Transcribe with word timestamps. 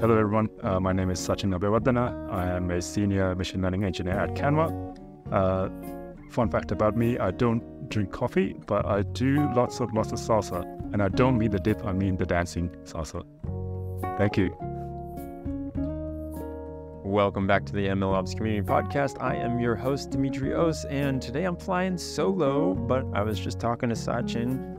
Hello, 0.00 0.16
everyone. 0.16 0.48
Uh, 0.62 0.78
my 0.78 0.92
name 0.92 1.10
is 1.10 1.18
Sachin 1.18 1.52
Abeywardana. 1.52 2.32
I 2.32 2.46
am 2.54 2.70
a 2.70 2.80
senior 2.80 3.34
machine 3.34 3.62
learning 3.62 3.82
engineer 3.82 4.14
at 4.14 4.36
Canva. 4.36 4.96
Uh, 5.32 5.68
fun 6.30 6.48
fact 6.48 6.70
about 6.70 6.96
me: 6.96 7.18
I 7.18 7.32
don't 7.32 7.88
drink 7.88 8.12
coffee, 8.12 8.54
but 8.68 8.86
I 8.86 9.02
do 9.02 9.52
lots 9.56 9.80
of 9.80 9.92
lots 9.92 10.12
of 10.12 10.20
salsa, 10.20 10.62
and 10.92 11.02
I 11.02 11.08
don't 11.08 11.36
mean 11.36 11.50
the 11.50 11.58
dip; 11.58 11.84
I 11.84 11.92
mean 11.92 12.16
the 12.16 12.26
dancing 12.26 12.68
salsa. 12.84 13.24
Thank 14.18 14.36
you. 14.36 14.54
Welcome 17.04 17.48
back 17.48 17.66
to 17.66 17.72
the 17.72 17.88
MLOps 17.88 18.36
Community 18.36 18.64
Podcast. 18.64 19.20
I 19.20 19.34
am 19.34 19.58
your 19.58 19.74
host, 19.74 20.10
Demetrios, 20.10 20.84
and 20.88 21.20
today 21.20 21.42
I'm 21.42 21.56
flying 21.56 21.98
solo, 21.98 22.72
but 22.72 23.04
I 23.14 23.22
was 23.22 23.40
just 23.40 23.58
talking 23.58 23.88
to 23.88 23.96
Sachin. 23.96 24.76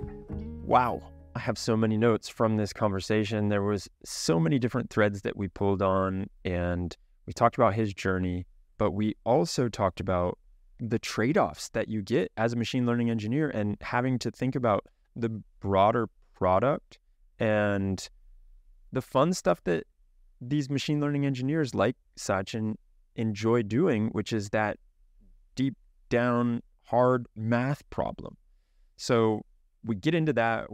Wow, 0.63 1.01
I 1.35 1.39
have 1.39 1.57
so 1.57 1.77
many 1.77 1.97
notes 1.97 2.27
from 2.27 2.57
this 2.57 2.73
conversation. 2.73 3.49
There 3.49 3.63
was 3.63 3.87
so 4.03 4.39
many 4.39 4.59
different 4.59 4.89
threads 4.89 5.21
that 5.21 5.37
we 5.37 5.47
pulled 5.47 5.81
on, 5.81 6.27
and 6.43 6.95
we 7.25 7.33
talked 7.33 7.55
about 7.55 7.75
his 7.75 7.93
journey, 7.93 8.45
but 8.77 8.91
we 8.91 9.15
also 9.25 9.69
talked 9.69 9.99
about 9.99 10.37
the 10.79 10.99
trade-offs 10.99 11.69
that 11.69 11.87
you 11.87 12.01
get 12.01 12.31
as 12.37 12.53
a 12.53 12.55
machine 12.55 12.85
learning 12.85 13.09
engineer 13.09 13.49
and 13.49 13.77
having 13.81 14.17
to 14.19 14.31
think 14.31 14.55
about 14.55 14.85
the 15.15 15.29
broader 15.59 16.09
product 16.33 16.97
and 17.37 18.09
the 18.91 19.01
fun 19.01 19.33
stuff 19.33 19.63
that 19.65 19.85
these 20.41 20.69
machine 20.69 20.99
learning 20.99 21.25
engineers 21.25 21.75
like 21.75 21.95
Sachin 22.17 22.75
enjoy 23.15 23.61
doing, 23.61 24.07
which 24.13 24.33
is 24.33 24.49
that 24.49 24.77
deep 25.55 25.75
down 26.09 26.61
hard 26.85 27.27
math 27.35 27.87
problem. 27.89 28.37
So 28.95 29.41
we 29.83 29.95
get 29.95 30.13
into 30.13 30.33
that. 30.33 30.67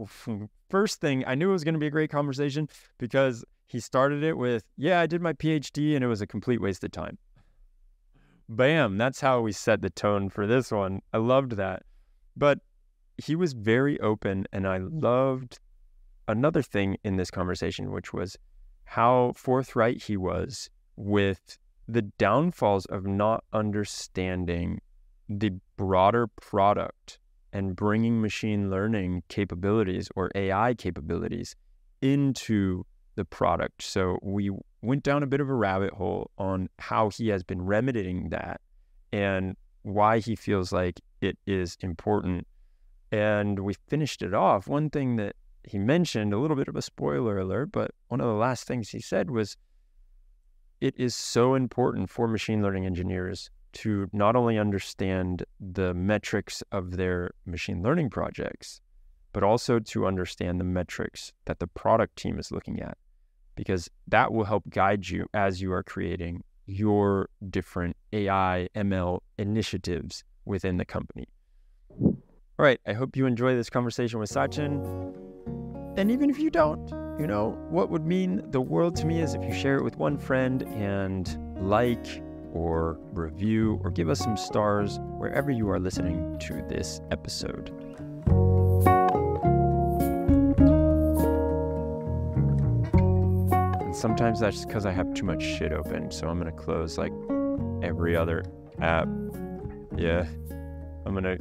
First 0.68 1.00
thing, 1.00 1.24
I 1.26 1.34
knew 1.34 1.50
it 1.50 1.52
was 1.52 1.64
going 1.64 1.74
to 1.74 1.80
be 1.80 1.86
a 1.86 1.90
great 1.90 2.10
conversation 2.10 2.68
because 2.98 3.44
he 3.66 3.80
started 3.80 4.22
it 4.22 4.36
with, 4.36 4.64
Yeah, 4.76 5.00
I 5.00 5.06
did 5.06 5.20
my 5.20 5.32
PhD 5.32 5.94
and 5.94 6.04
it 6.04 6.08
was 6.08 6.20
a 6.20 6.26
complete 6.26 6.60
waste 6.60 6.84
of 6.84 6.92
time. 6.92 7.18
Bam, 8.48 8.96
that's 8.96 9.20
how 9.20 9.40
we 9.40 9.52
set 9.52 9.82
the 9.82 9.90
tone 9.90 10.28
for 10.28 10.46
this 10.46 10.70
one. 10.70 11.02
I 11.12 11.18
loved 11.18 11.52
that. 11.52 11.82
But 12.36 12.60
he 13.18 13.34
was 13.34 13.54
very 13.54 13.98
open, 14.00 14.46
and 14.52 14.68
I 14.68 14.78
loved 14.78 15.58
another 16.28 16.62
thing 16.62 16.96
in 17.02 17.16
this 17.16 17.30
conversation, 17.30 17.90
which 17.90 18.12
was 18.12 18.36
how 18.84 19.32
forthright 19.36 20.02
he 20.02 20.16
was 20.16 20.70
with 20.96 21.58
the 21.88 22.02
downfalls 22.02 22.86
of 22.86 23.06
not 23.06 23.42
understanding 23.52 24.80
the 25.28 25.50
broader 25.76 26.26
product 26.26 27.18
and 27.56 27.74
bringing 27.74 28.20
machine 28.20 28.70
learning 28.70 29.22
capabilities 29.28 30.10
or 30.14 30.30
AI 30.34 30.74
capabilities 30.74 31.56
into 32.02 32.84
the 33.14 33.24
product. 33.24 33.82
So 33.82 34.18
we 34.22 34.50
went 34.82 35.02
down 35.02 35.22
a 35.22 35.26
bit 35.26 35.40
of 35.40 35.48
a 35.48 35.54
rabbit 35.54 35.94
hole 35.94 36.30
on 36.36 36.68
how 36.78 37.08
he 37.08 37.28
has 37.28 37.42
been 37.42 37.62
remedying 37.62 38.28
that 38.28 38.60
and 39.10 39.56
why 39.84 40.18
he 40.18 40.36
feels 40.36 40.70
like 40.70 41.00
it 41.22 41.38
is 41.46 41.78
important. 41.80 42.46
And 43.10 43.60
we 43.60 43.72
finished 43.88 44.20
it 44.20 44.34
off. 44.34 44.68
One 44.68 44.90
thing 44.90 45.16
that 45.16 45.34
he 45.64 45.78
mentioned, 45.78 46.34
a 46.34 46.38
little 46.38 46.58
bit 46.58 46.68
of 46.68 46.76
a 46.76 46.82
spoiler 46.82 47.38
alert, 47.38 47.72
but 47.72 47.92
one 48.08 48.20
of 48.20 48.26
the 48.26 48.34
last 48.34 48.64
things 48.64 48.90
he 48.90 49.00
said 49.00 49.30
was 49.30 49.56
it 50.82 50.94
is 50.98 51.16
so 51.16 51.54
important 51.54 52.10
for 52.10 52.28
machine 52.28 52.60
learning 52.60 52.84
engineers 52.84 53.48
to 53.76 54.08
not 54.12 54.36
only 54.36 54.58
understand 54.58 55.44
the 55.60 55.92
metrics 55.92 56.62
of 56.72 56.96
their 56.96 57.30
machine 57.44 57.82
learning 57.82 58.08
projects, 58.08 58.80
but 59.32 59.42
also 59.42 59.78
to 59.78 60.06
understand 60.06 60.58
the 60.58 60.64
metrics 60.64 61.34
that 61.44 61.58
the 61.58 61.66
product 61.66 62.16
team 62.16 62.38
is 62.38 62.50
looking 62.50 62.80
at, 62.80 62.96
because 63.54 63.90
that 64.08 64.32
will 64.32 64.44
help 64.44 64.64
guide 64.70 65.06
you 65.08 65.26
as 65.34 65.60
you 65.60 65.72
are 65.72 65.82
creating 65.82 66.42
your 66.64 67.28
different 67.50 67.96
AI, 68.14 68.68
ML 68.74 69.20
initiatives 69.38 70.24
within 70.46 70.78
the 70.78 70.86
company. 70.86 71.28
All 72.58 72.64
right, 72.64 72.80
I 72.86 72.94
hope 72.94 73.14
you 73.14 73.26
enjoy 73.26 73.54
this 73.54 73.68
conversation 73.68 74.18
with 74.18 74.30
Sachin. 74.30 74.82
And 75.98 76.10
even 76.10 76.30
if 76.30 76.38
you 76.38 76.48
don't, 76.48 76.88
you 77.20 77.26
know, 77.26 77.58
what 77.68 77.90
would 77.90 78.06
mean 78.06 78.42
the 78.50 78.60
world 78.60 78.96
to 78.96 79.06
me 79.06 79.20
is 79.20 79.34
if 79.34 79.44
you 79.44 79.52
share 79.52 79.76
it 79.76 79.84
with 79.84 79.96
one 79.96 80.16
friend 80.16 80.62
and 80.62 81.38
like 81.60 82.22
or 82.56 82.98
review 83.12 83.80
or 83.84 83.90
give 83.90 84.08
us 84.08 84.18
some 84.18 84.36
stars 84.36 84.98
wherever 85.18 85.50
you 85.50 85.68
are 85.70 85.78
listening 85.78 86.38
to 86.40 86.54
this 86.68 87.00
episode. 87.10 87.70
And 93.80 93.94
sometimes 93.94 94.40
that's 94.40 94.64
because 94.64 94.86
I 94.86 94.92
have 94.92 95.14
too 95.14 95.24
much 95.24 95.42
shit 95.42 95.72
open, 95.72 96.10
so 96.10 96.28
I'm 96.28 96.40
going 96.40 96.52
to 96.52 96.58
close 96.58 96.98
like 96.98 97.12
every 97.82 98.16
other 98.16 98.44
app. 98.80 99.08
Yeah. 99.96 100.26
I'm 101.04 101.12
going 101.12 101.24
to 101.24 101.38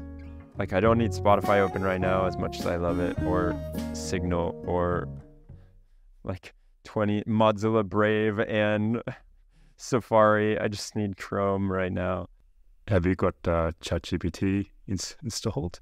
like 0.57 0.73
I 0.73 0.79
don't 0.79 0.97
need 0.97 1.11
Spotify 1.11 1.59
open 1.59 1.81
right 1.81 1.99
now 1.99 2.25
as 2.25 2.37
much 2.37 2.59
as 2.59 2.67
I 2.67 2.77
love 2.77 2.99
it 2.99 3.21
or 3.23 3.59
Signal 3.93 4.63
or 4.65 5.07
like 6.23 6.53
20 6.85 7.23
Mozilla 7.23 7.83
Brave 7.83 8.39
and 8.39 9.01
Safari. 9.77 10.59
I 10.59 10.67
just 10.67 10.95
need 10.95 11.17
Chrome 11.17 11.71
right 11.71 11.91
now. 11.91 12.27
Have 12.87 13.05
you 13.05 13.15
got 13.15 13.35
uh, 13.45 13.71
ChatGPT 13.81 14.67
ins- 14.87 15.15
installed? 15.23 15.79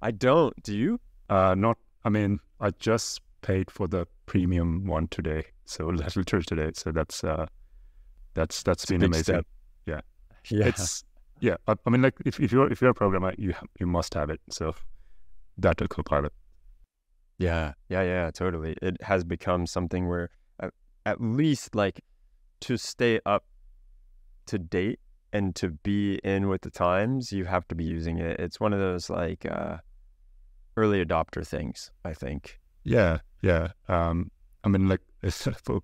I 0.00 0.10
don't. 0.10 0.60
Do 0.62 0.76
you? 0.76 1.00
Uh, 1.28 1.54
not. 1.56 1.78
I 2.04 2.08
mean, 2.08 2.38
I 2.60 2.70
just 2.78 3.20
paid 3.42 3.70
for 3.70 3.86
the 3.86 4.06
premium 4.26 4.86
one 4.86 5.08
today, 5.08 5.44
so 5.64 5.92
church 6.26 6.46
today. 6.46 6.70
So 6.74 6.92
that's 6.92 7.22
uh, 7.22 7.46
that's 8.34 8.62
that's 8.62 8.84
It's 8.84 8.90
a 8.90 8.94
been 8.94 9.04
amazing. 9.04 9.44
Yeah. 9.86 10.00
Yeah. 10.48 10.66
It's 10.66 11.04
yeah. 11.40 11.56
I, 11.66 11.74
I 11.84 11.90
mean, 11.90 12.02
like 12.02 12.14
if, 12.24 12.40
if 12.40 12.52
you're 12.52 12.70
if 12.70 12.80
you're 12.80 12.90
a 12.90 12.94
programmer, 12.94 13.34
you 13.36 13.54
you 13.78 13.86
must 13.86 14.14
have 14.14 14.30
it. 14.30 14.40
So 14.50 14.74
that 15.58 15.82
or 15.82 15.88
Copilot. 15.88 16.32
Yeah, 17.38 17.74
yeah, 17.88 18.02
yeah, 18.02 18.30
totally. 18.32 18.76
It 18.82 19.00
has 19.02 19.22
become 19.22 19.66
something 19.66 20.08
where 20.08 20.30
at 21.08 21.20
least 21.22 21.74
like 21.74 22.00
to 22.60 22.76
stay 22.76 23.20
up 23.26 23.44
to 24.46 24.58
date 24.58 25.00
and 25.32 25.54
to 25.56 25.70
be 25.70 26.16
in 26.24 26.48
with 26.48 26.62
the 26.62 26.70
times, 26.70 27.32
you 27.32 27.44
have 27.44 27.66
to 27.68 27.74
be 27.74 27.84
using 27.84 28.18
it. 28.18 28.40
It's 28.40 28.58
one 28.58 28.72
of 28.72 28.78
those 28.78 29.10
like 29.10 29.44
uh, 29.46 29.78
early 30.76 31.04
adopter 31.04 31.46
things, 31.46 31.90
I 32.04 32.14
think. 32.14 32.58
Yeah, 32.84 33.18
yeah. 33.42 33.68
Um, 33.88 34.30
I 34.64 34.68
mean, 34.68 34.88
like 34.88 35.00
uh, 35.22 35.80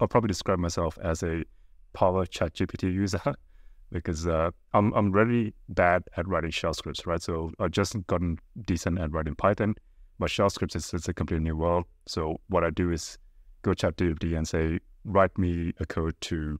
I'll 0.00 0.08
probably 0.08 0.28
describe 0.28 0.58
myself 0.58 0.98
as 1.02 1.22
a 1.22 1.44
power 1.92 2.26
ChatGPT 2.26 2.92
user 2.92 3.20
because 3.92 4.26
uh, 4.26 4.50
I'm 4.72 4.92
I'm 4.94 5.12
really 5.12 5.54
bad 5.68 6.04
at 6.16 6.26
writing 6.26 6.50
shell 6.50 6.74
scripts, 6.74 7.06
right? 7.06 7.22
So 7.22 7.52
I've 7.58 7.70
just 7.70 7.94
gotten 8.06 8.38
decent 8.66 8.98
at 8.98 9.12
writing 9.12 9.34
Python, 9.34 9.74
but 10.18 10.30
shell 10.30 10.50
scripts 10.50 10.76
is 10.76 10.92
it's 10.94 11.08
a 11.08 11.14
completely 11.14 11.44
new 11.44 11.56
world. 11.56 11.84
So 12.06 12.40
what 12.48 12.64
I 12.64 12.70
do 12.70 12.90
is 12.90 13.18
go 13.62 13.72
ChatGPT 13.72 14.36
and 14.36 14.46
say, 14.48 14.78
write 15.04 15.36
me 15.38 15.72
a 15.80 15.86
code 15.86 16.14
to 16.22 16.58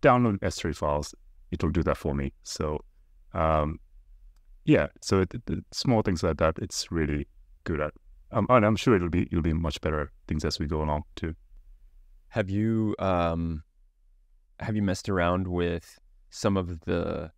download 0.00 0.38
S3 0.38 0.74
files. 0.74 1.14
It'll 1.50 1.70
do 1.70 1.82
that 1.82 1.96
for 1.96 2.14
me. 2.14 2.32
So 2.42 2.80
um, 3.34 3.78
yeah, 4.64 4.88
so 5.00 5.20
it, 5.20 5.34
it, 5.34 5.64
small 5.72 6.02
things 6.02 6.22
like 6.22 6.36
that, 6.38 6.58
it's 6.58 6.90
really 6.90 7.26
good 7.64 7.80
at. 7.80 7.92
Um, 8.30 8.46
and 8.48 8.64
I'm 8.64 8.76
sure 8.76 8.96
it'll 8.96 9.10
be 9.10 9.22
it'll 9.22 9.42
be 9.42 9.52
much 9.52 9.80
better 9.80 10.10
things 10.26 10.44
as 10.44 10.58
we 10.58 10.66
go 10.66 10.82
along 10.82 11.02
too. 11.16 11.34
Have 12.28 12.48
you 12.48 12.94
um, 12.98 13.62
have 14.60 14.74
you 14.74 14.82
messed 14.82 15.08
around 15.08 15.48
with 15.48 15.98
some 16.30 16.56
of 16.56 16.80
the 16.80 17.30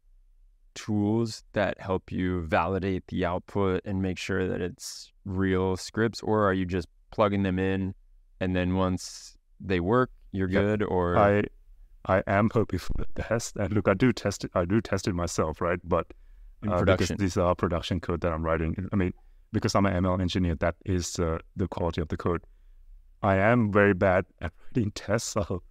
tools 0.75 1.44
that 1.53 1.81
help 1.81 2.12
you 2.12 2.43
validate 2.43 3.06
the 3.09 3.25
output 3.25 3.81
and 3.84 4.03
make 4.03 4.19
sure 4.19 4.47
that 4.47 4.61
it's 4.61 5.12
real 5.25 5.76
scripts, 5.76 6.21
or 6.21 6.47
are 6.47 6.53
you 6.53 6.65
just 6.65 6.88
plugging 7.11 7.43
them 7.43 7.59
in 7.59 7.94
and 8.41 8.55
then 8.55 8.75
once 8.75 9.37
they 9.61 9.81
work, 9.81 10.11
you're 10.34 10.50
Yep. 10.50 10.62
good? 10.62 10.82
Or 10.82 11.16
I 11.16 11.42
I 12.06 12.22
am 12.26 12.50
hoping 12.52 12.78
for 12.78 12.92
the 12.98 13.06
best. 13.14 13.56
And 13.56 13.72
look, 13.72 13.88
I 13.88 13.94
do 13.94 14.12
test 14.12 14.44
it. 14.44 14.50
I 14.54 14.64
do 14.66 14.81
test 14.81 15.08
it 15.08 15.14
myself, 15.14 15.60
right? 15.60 15.81
But 15.84 16.06
uh, 16.69 16.82
because 16.84 17.08
these 17.19 17.36
are 17.36 17.54
production 17.54 18.00
code 18.00 18.20
that 18.22 18.32
I'm 18.32 18.42
writing. 18.44 18.88
I 18.92 18.96
mean, 18.96 19.12
because 19.52 19.75
I'm 19.75 19.86
an 19.86 19.94
ML 20.04 20.20
engineer, 20.20 20.54
that 20.56 20.76
is 20.84 21.19
uh, 21.19 21.38
the 21.56 21.69
quality 21.69 22.00
of 22.02 22.08
the 22.08 22.16
code. 22.16 22.42
I 23.22 23.36
am 23.36 23.72
very 23.72 23.94
bad 23.94 24.26
at 24.40 24.52
writing 24.76 24.90
tests. 24.92 25.36
I'll 25.42 25.62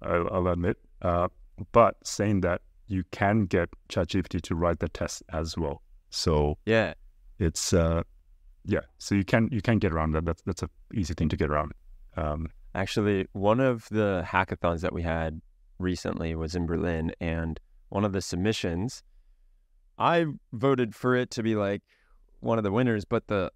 I'll, 0.00 0.28
I'll 0.32 0.48
admit. 0.48 0.78
Uh, 1.02 1.28
but 1.72 1.96
saying 2.04 2.40
that, 2.42 2.60
you 2.86 3.04
can 3.10 3.46
get 3.46 3.68
ChatGPT 3.88 4.40
to 4.42 4.54
write 4.54 4.78
the 4.80 4.88
test 4.88 5.22
as 5.32 5.56
well. 5.58 5.82
So 6.10 6.58
Yeah. 6.66 6.94
it's 7.38 7.72
uh, 7.72 8.02
yeah. 8.64 8.80
So 8.98 9.14
you 9.14 9.24
can 9.24 9.48
you 9.52 9.60
can 9.62 9.78
get 9.78 9.92
around 9.92 10.12
that. 10.12 10.24
That's 10.24 10.42
that's 10.42 10.62
a 10.62 10.70
easy 10.94 11.14
thing 11.14 11.28
to 11.30 11.36
get 11.36 11.50
around. 11.50 11.72
Um, 12.16 12.48
Actually, 12.74 13.26
one 13.32 13.60
of 13.60 13.88
the 13.90 14.24
hackathons 14.26 14.80
that 14.80 14.92
we 14.92 15.02
had 15.02 15.40
recently 15.78 16.34
was 16.34 16.54
in 16.54 16.66
Berlin, 16.66 17.12
and 17.20 17.60
one 17.90 18.04
of 18.04 18.12
the 18.12 18.22
submissions, 18.22 19.02
I 19.98 20.26
voted 20.52 20.94
for 20.94 21.14
it 21.14 21.30
to 21.32 21.42
be 21.42 21.54
like 21.54 21.82
one 22.40 22.58
of 22.58 22.64
the 22.64 22.72
winners, 22.72 23.04
but 23.04 23.26
the 23.26 23.52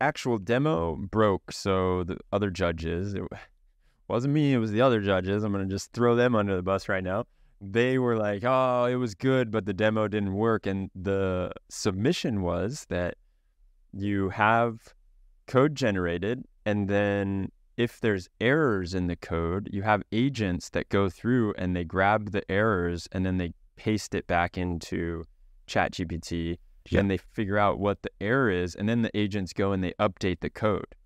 actual 0.00 0.38
demo 0.38 0.96
broke. 0.96 1.50
So 1.52 2.04
the 2.04 2.18
other 2.32 2.50
judges, 2.50 3.14
it 3.14 3.22
wasn't 4.08 4.34
me, 4.34 4.54
it 4.54 4.58
was 4.58 4.70
the 4.70 4.80
other 4.80 5.00
judges. 5.00 5.42
I'm 5.42 5.52
going 5.52 5.68
to 5.68 5.74
just 5.74 5.92
throw 5.92 6.14
them 6.14 6.34
under 6.34 6.54
the 6.54 6.62
bus 6.62 6.88
right 6.88 7.02
now. 7.02 7.24
They 7.60 7.98
were 7.98 8.16
like, 8.16 8.42
oh, 8.44 8.86
it 8.86 8.96
was 8.96 9.14
good, 9.14 9.50
but 9.50 9.66
the 9.66 9.72
demo 9.72 10.08
didn't 10.08 10.34
work. 10.34 10.66
And 10.66 10.90
the 10.94 11.52
submission 11.68 12.42
was 12.42 12.86
that 12.88 13.16
you 13.92 14.30
have 14.30 14.94
code 15.46 15.74
generated, 15.74 16.44
and 16.64 16.88
then 16.88 17.50
if 17.76 18.00
there's 18.00 18.28
errors 18.40 18.94
in 18.94 19.06
the 19.06 19.16
code, 19.16 19.68
you 19.72 19.82
have 19.82 20.02
agents 20.12 20.70
that 20.70 20.88
go 20.88 21.08
through 21.08 21.54
and 21.56 21.74
they 21.74 21.84
grab 21.84 22.32
the 22.32 22.48
errors 22.50 23.08
and 23.12 23.24
then 23.24 23.38
they 23.38 23.52
paste 23.76 24.14
it 24.14 24.26
back 24.26 24.58
into 24.58 25.24
ChatGPT. 25.66 26.58
Yeah. 26.90 26.98
And 27.00 27.10
they 27.10 27.16
figure 27.16 27.58
out 27.58 27.78
what 27.78 28.02
the 28.02 28.10
error 28.20 28.50
is, 28.50 28.74
and 28.74 28.88
then 28.88 29.02
the 29.02 29.16
agents 29.16 29.52
go 29.52 29.70
and 29.70 29.84
they 29.84 29.92
update 30.00 30.40
the 30.40 30.50
code. 30.50 30.96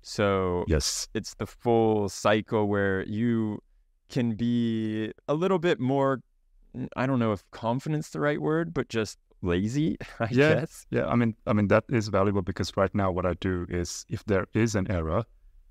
So 0.00 0.64
yes, 0.68 1.08
it's 1.12 1.34
the 1.34 1.46
full 1.46 2.08
cycle 2.08 2.68
where 2.68 3.04
you 3.06 3.60
can 4.10 4.36
be 4.36 5.10
a 5.26 5.34
little 5.34 5.58
bit 5.58 5.80
more 5.80 6.20
I 6.96 7.06
don't 7.06 7.18
know 7.18 7.32
if 7.32 7.42
confidence 7.50 8.10
the 8.10 8.20
right 8.20 8.40
word, 8.40 8.74
but 8.74 8.88
just 8.88 9.18
lazy, 9.42 9.96
I 10.20 10.28
yeah, 10.30 10.54
guess. 10.54 10.86
Yeah, 10.90 11.06
I 11.06 11.16
mean 11.16 11.34
I 11.46 11.52
mean 11.52 11.68
that 11.68 11.84
is 11.88 12.08
valuable 12.08 12.42
because 12.42 12.76
right 12.76 12.94
now 12.94 13.10
what 13.10 13.26
I 13.26 13.34
do 13.34 13.66
is 13.68 14.04
if 14.08 14.24
there 14.24 14.46
is 14.54 14.74
an 14.74 14.90
error, 14.90 15.24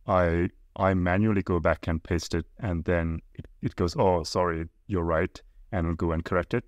I 0.07 0.49
I 0.75 0.93
manually 0.93 1.43
go 1.43 1.59
back 1.59 1.87
and 1.87 2.03
paste 2.03 2.33
it 2.33 2.45
and 2.59 2.83
then 2.85 3.19
it, 3.35 3.45
it 3.61 3.75
goes, 3.75 3.95
Oh, 3.97 4.23
sorry, 4.23 4.67
you're 4.87 5.03
right, 5.03 5.41
and 5.71 5.87
I'll 5.87 5.95
go 5.95 6.11
and 6.11 6.25
correct 6.25 6.53
it. 6.53 6.63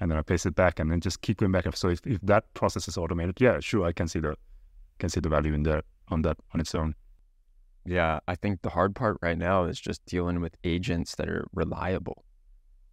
And 0.00 0.10
then 0.10 0.18
I 0.18 0.22
paste 0.22 0.46
it 0.46 0.54
back 0.54 0.80
and 0.80 0.90
then 0.90 1.00
just 1.00 1.20
keep 1.20 1.38
going 1.38 1.52
back. 1.52 1.66
So 1.76 1.88
if, 1.88 2.00
if 2.06 2.20
that 2.22 2.52
process 2.54 2.88
is 2.88 2.96
automated, 2.96 3.38
yeah, 3.38 3.60
sure, 3.60 3.84
I 3.84 3.92
can 3.92 4.08
see 4.08 4.20
the 4.20 4.34
can 4.98 5.08
see 5.08 5.20
the 5.20 5.28
value 5.28 5.54
in 5.54 5.62
there 5.62 5.82
on 6.08 6.22
that 6.22 6.38
on 6.54 6.60
its 6.60 6.74
own. 6.74 6.94
Yeah, 7.84 8.20
I 8.28 8.34
think 8.34 8.62
the 8.62 8.70
hard 8.70 8.94
part 8.94 9.18
right 9.22 9.38
now 9.38 9.64
is 9.64 9.80
just 9.80 10.04
dealing 10.06 10.40
with 10.40 10.54
agents 10.64 11.16
that 11.16 11.28
are 11.28 11.46
reliable. 11.52 12.24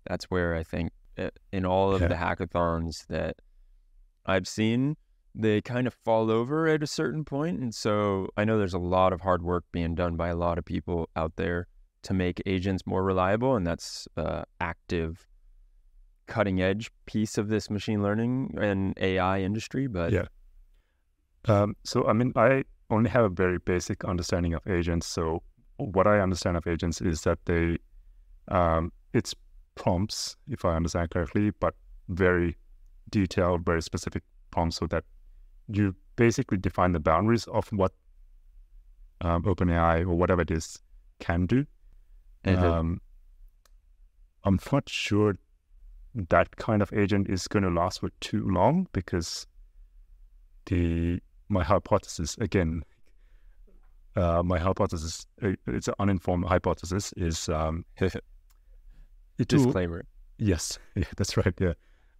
That's 0.07 0.25
where 0.25 0.55
I 0.55 0.63
think 0.63 0.91
eh, 1.17 1.29
in 1.51 1.65
all 1.65 1.93
of 1.93 2.01
yeah. 2.01 2.07
the 2.07 2.15
hackathons 2.15 3.05
that 3.07 3.37
I've 4.25 4.47
seen, 4.47 4.95
they 5.39 5.61
kind 5.61 5.85
of 5.85 5.93
fall 5.93 6.31
over 6.31 6.67
at 6.67 6.81
a 6.81 6.87
certain 6.87 7.23
point. 7.23 7.59
And 7.59 7.73
so 7.73 8.27
I 8.35 8.43
know 8.43 8.57
there's 8.57 8.73
a 8.73 8.79
lot 8.79 9.13
of 9.13 9.21
hard 9.21 9.43
work 9.43 9.65
being 9.71 9.93
done 9.93 10.15
by 10.15 10.29
a 10.29 10.35
lot 10.35 10.57
of 10.57 10.65
people 10.65 11.09
out 11.15 11.33
there 11.35 11.67
to 12.03 12.13
make 12.13 12.41
agents 12.47 12.87
more 12.87 13.03
reliable. 13.03 13.55
And 13.55 13.65
that's 13.65 14.07
uh, 14.17 14.43
active, 14.59 15.27
cutting 16.25 16.59
edge 16.59 16.89
piece 17.05 17.37
of 17.37 17.49
this 17.49 17.69
machine 17.69 18.01
learning 18.01 18.57
and 18.59 18.97
AI 18.99 19.41
industry. 19.41 19.85
But 19.85 20.11
yeah. 20.11 20.25
Um, 21.45 21.75
so, 21.83 22.07
I 22.07 22.13
mean, 22.13 22.33
I 22.35 22.63
only 22.89 23.09
have 23.11 23.23
a 23.23 23.29
very 23.29 23.59
basic 23.59 24.03
understanding 24.05 24.55
of 24.55 24.65
agents. 24.67 25.05
So 25.05 25.43
what 25.77 26.07
I 26.07 26.19
understand 26.19 26.57
of 26.57 26.65
agents 26.65 26.99
is 26.99 27.21
that 27.21 27.37
they, 27.45 27.77
um, 28.47 28.91
it's 29.13 29.35
prompts, 29.75 30.35
if 30.49 30.65
I 30.65 30.75
understand 30.75 31.11
correctly, 31.11 31.51
but 31.51 31.75
very 32.09 32.57
detailed, 33.11 33.63
very 33.63 33.83
specific 33.83 34.23
prompts, 34.49 34.77
so 34.77 34.87
that 34.87 35.03
you 35.67 35.95
basically 36.15 36.57
define 36.57 36.91
the 36.91 36.99
boundaries 36.99 37.45
of 37.47 37.67
what 37.69 37.91
um, 39.21 39.43
OpenAI 39.43 40.01
or 40.01 40.15
whatever 40.15 40.41
it 40.41 40.51
is 40.51 40.79
can 41.19 41.45
do. 41.45 41.65
Mm-hmm. 42.43 42.63
Um, 42.63 43.01
I'm 44.43 44.59
not 44.71 44.87
sure 44.87 45.37
that 46.29 46.55
kind 46.55 46.81
of 46.81 46.91
agent 46.93 47.29
is 47.29 47.47
going 47.47 47.63
to 47.63 47.69
last 47.69 47.99
for 47.99 48.09
too 48.21 48.47
long 48.49 48.87
because 48.93 49.45
the 50.65 51.19
my 51.49 51.63
hypothesis 51.63 52.37
again. 52.39 52.83
Uh, 54.15 54.41
my 54.41 54.57
hypothesis, 54.57 55.27
uh, 55.43 55.51
it's 55.67 55.87
an 55.87 55.93
uninformed 55.99 56.43
hypothesis, 56.45 57.13
is 57.17 57.49
um, 57.49 57.85
disclaimer. 59.47 60.05
Yes, 60.39 60.79
yeah, 60.95 61.03
that's 61.17 61.37
right. 61.37 61.53
Yeah, 61.59 61.73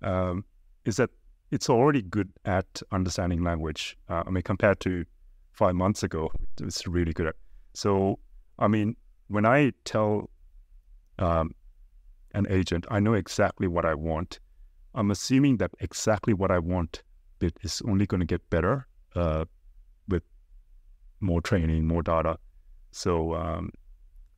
um, 0.04 0.46
is 0.86 0.98
that 0.98 1.10
it's 1.52 1.70
already 1.70 2.02
good 2.02 2.32
at 2.46 2.82
understanding 2.92 3.44
language. 3.44 3.98
Uh, 4.10 4.24
I 4.26 4.30
mean, 4.30 4.44
compared 4.44 4.80
to 4.82 5.06
five 5.52 5.76
months 5.76 6.04
ago, 6.04 6.32
it's 6.62 6.86
really 6.88 7.14
good 7.14 7.28
at. 7.28 7.36
So, 7.74 8.20
I 8.60 8.68
mean, 8.68 8.96
when 9.28 9.46
I 9.46 9.72
tell 9.86 10.30
um, 11.20 11.54
an 12.34 12.48
agent, 12.50 12.86
I 12.90 13.00
know 13.00 13.14
exactly 13.14 13.68
what 13.68 13.86
I 13.86 13.94
want. 13.94 14.40
I'm 14.94 15.12
assuming 15.12 15.58
that 15.58 15.72
exactly 15.80 16.34
what 16.34 16.52
I 16.52 16.60
want 16.60 17.04
bit 17.40 17.56
is 17.62 17.82
only 17.88 18.06
going 18.06 18.20
to 18.20 18.26
get 18.26 18.48
better 18.50 18.88
uh, 19.16 19.46
with 20.08 20.24
more 21.20 21.42
training, 21.42 21.88
more 21.88 22.02
data. 22.02 22.38
So, 22.92 23.36
um, 23.36 23.72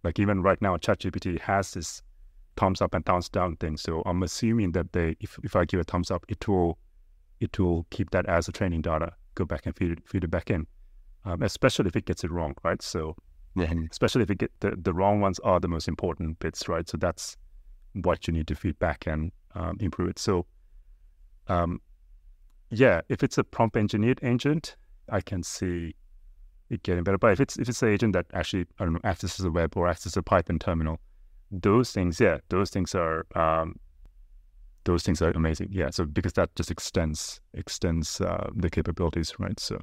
like 0.04 0.20
even 0.20 0.42
right 0.42 0.62
now, 0.62 0.76
ChatGPT 0.78 1.40
has 1.40 1.72
this 1.72 2.02
thumbs 2.58 2.82
up 2.82 2.94
and 2.94 3.06
thumbs 3.06 3.30
down 3.30 3.56
thing. 3.56 3.78
So 3.78 4.04
I'm 4.06 4.22
assuming 4.24 4.74
that 4.74 4.92
they, 4.92 5.16
if, 5.20 5.40
if 5.44 5.56
I 5.56 5.66
give 5.66 5.80
a 5.80 5.84
thumbs 5.84 6.12
up, 6.12 6.26
it 6.28 6.46
will 6.48 6.78
it 7.40 7.58
will 7.60 7.86
keep 7.90 8.12
that 8.12 8.26
as 8.28 8.48
a 8.48 8.52
training 8.52 8.82
data, 8.82 9.14
go 9.36 9.46
back 9.46 9.66
and 9.66 9.76
feed 9.76 9.92
it, 9.92 10.00
feed 10.06 10.24
it 10.24 10.32
back 10.32 10.50
in, 10.50 10.68
um, 11.26 11.42
especially 11.42 11.88
if 11.88 11.96
it 11.96 12.06
gets 12.06 12.24
it 12.24 12.32
wrong, 12.32 12.56
right? 12.64 12.82
So, 12.82 13.16
yeah. 13.56 13.74
especially 13.92 14.24
if 14.24 14.30
it 14.30 14.38
get 14.38 14.52
the, 14.60 14.76
the 14.78 14.94
wrong 14.94 15.22
ones 15.22 15.40
are 15.40 15.60
the 15.60 15.68
most 15.68 15.88
important 15.88 16.40
bits, 16.40 16.68
right? 16.68 16.88
So 16.88 16.98
that's 16.98 17.38
what 17.94 18.28
you 18.28 18.34
need 18.34 18.48
to 18.48 18.56
feed 18.56 18.78
back 18.80 19.08
and 19.08 19.32
um, 19.56 19.78
improve 19.80 20.10
it. 20.10 20.20
So, 20.20 20.46
um, 21.48 21.82
yeah, 22.70 23.02
if 23.10 23.24
it's 23.24 23.38
a 23.38 23.44
prompt 23.44 23.76
engineered 23.78 24.20
agent, 24.24 24.76
I 25.10 25.22
can 25.22 25.42
see 25.44 25.96
it 26.70 26.84
getting 26.84 27.04
better. 27.04 27.18
But 27.18 27.34
if 27.34 27.40
it's 27.40 27.58
if 27.58 27.68
it's 27.68 27.82
an 27.82 27.90
agent 27.90 28.14
that 28.14 28.28
actually 28.34 28.66
I 28.80 28.86
don't 28.86 28.94
know 28.94 29.00
accesses 29.04 29.44
a 29.44 29.52
web 29.52 29.76
or 29.76 29.88
accesses 29.88 30.18
a 30.18 30.22
Python 30.22 30.60
terminal, 30.60 31.00
those 31.52 31.92
things, 31.92 32.20
yeah, 32.20 32.38
those 32.50 32.70
things 32.70 32.94
are 32.94 33.26
um, 33.36 33.76
those 34.84 35.04
things 35.04 35.22
are 35.22 35.32
amazing. 35.32 35.70
Yeah, 35.72 35.90
so 35.90 36.06
because 36.06 36.34
that 36.34 36.56
just 36.56 36.72
extends 36.72 37.42
extends 37.54 38.22
uh, 38.22 38.50
the 38.56 38.70
capabilities, 38.70 39.34
right? 39.40 39.60
So 39.60 39.82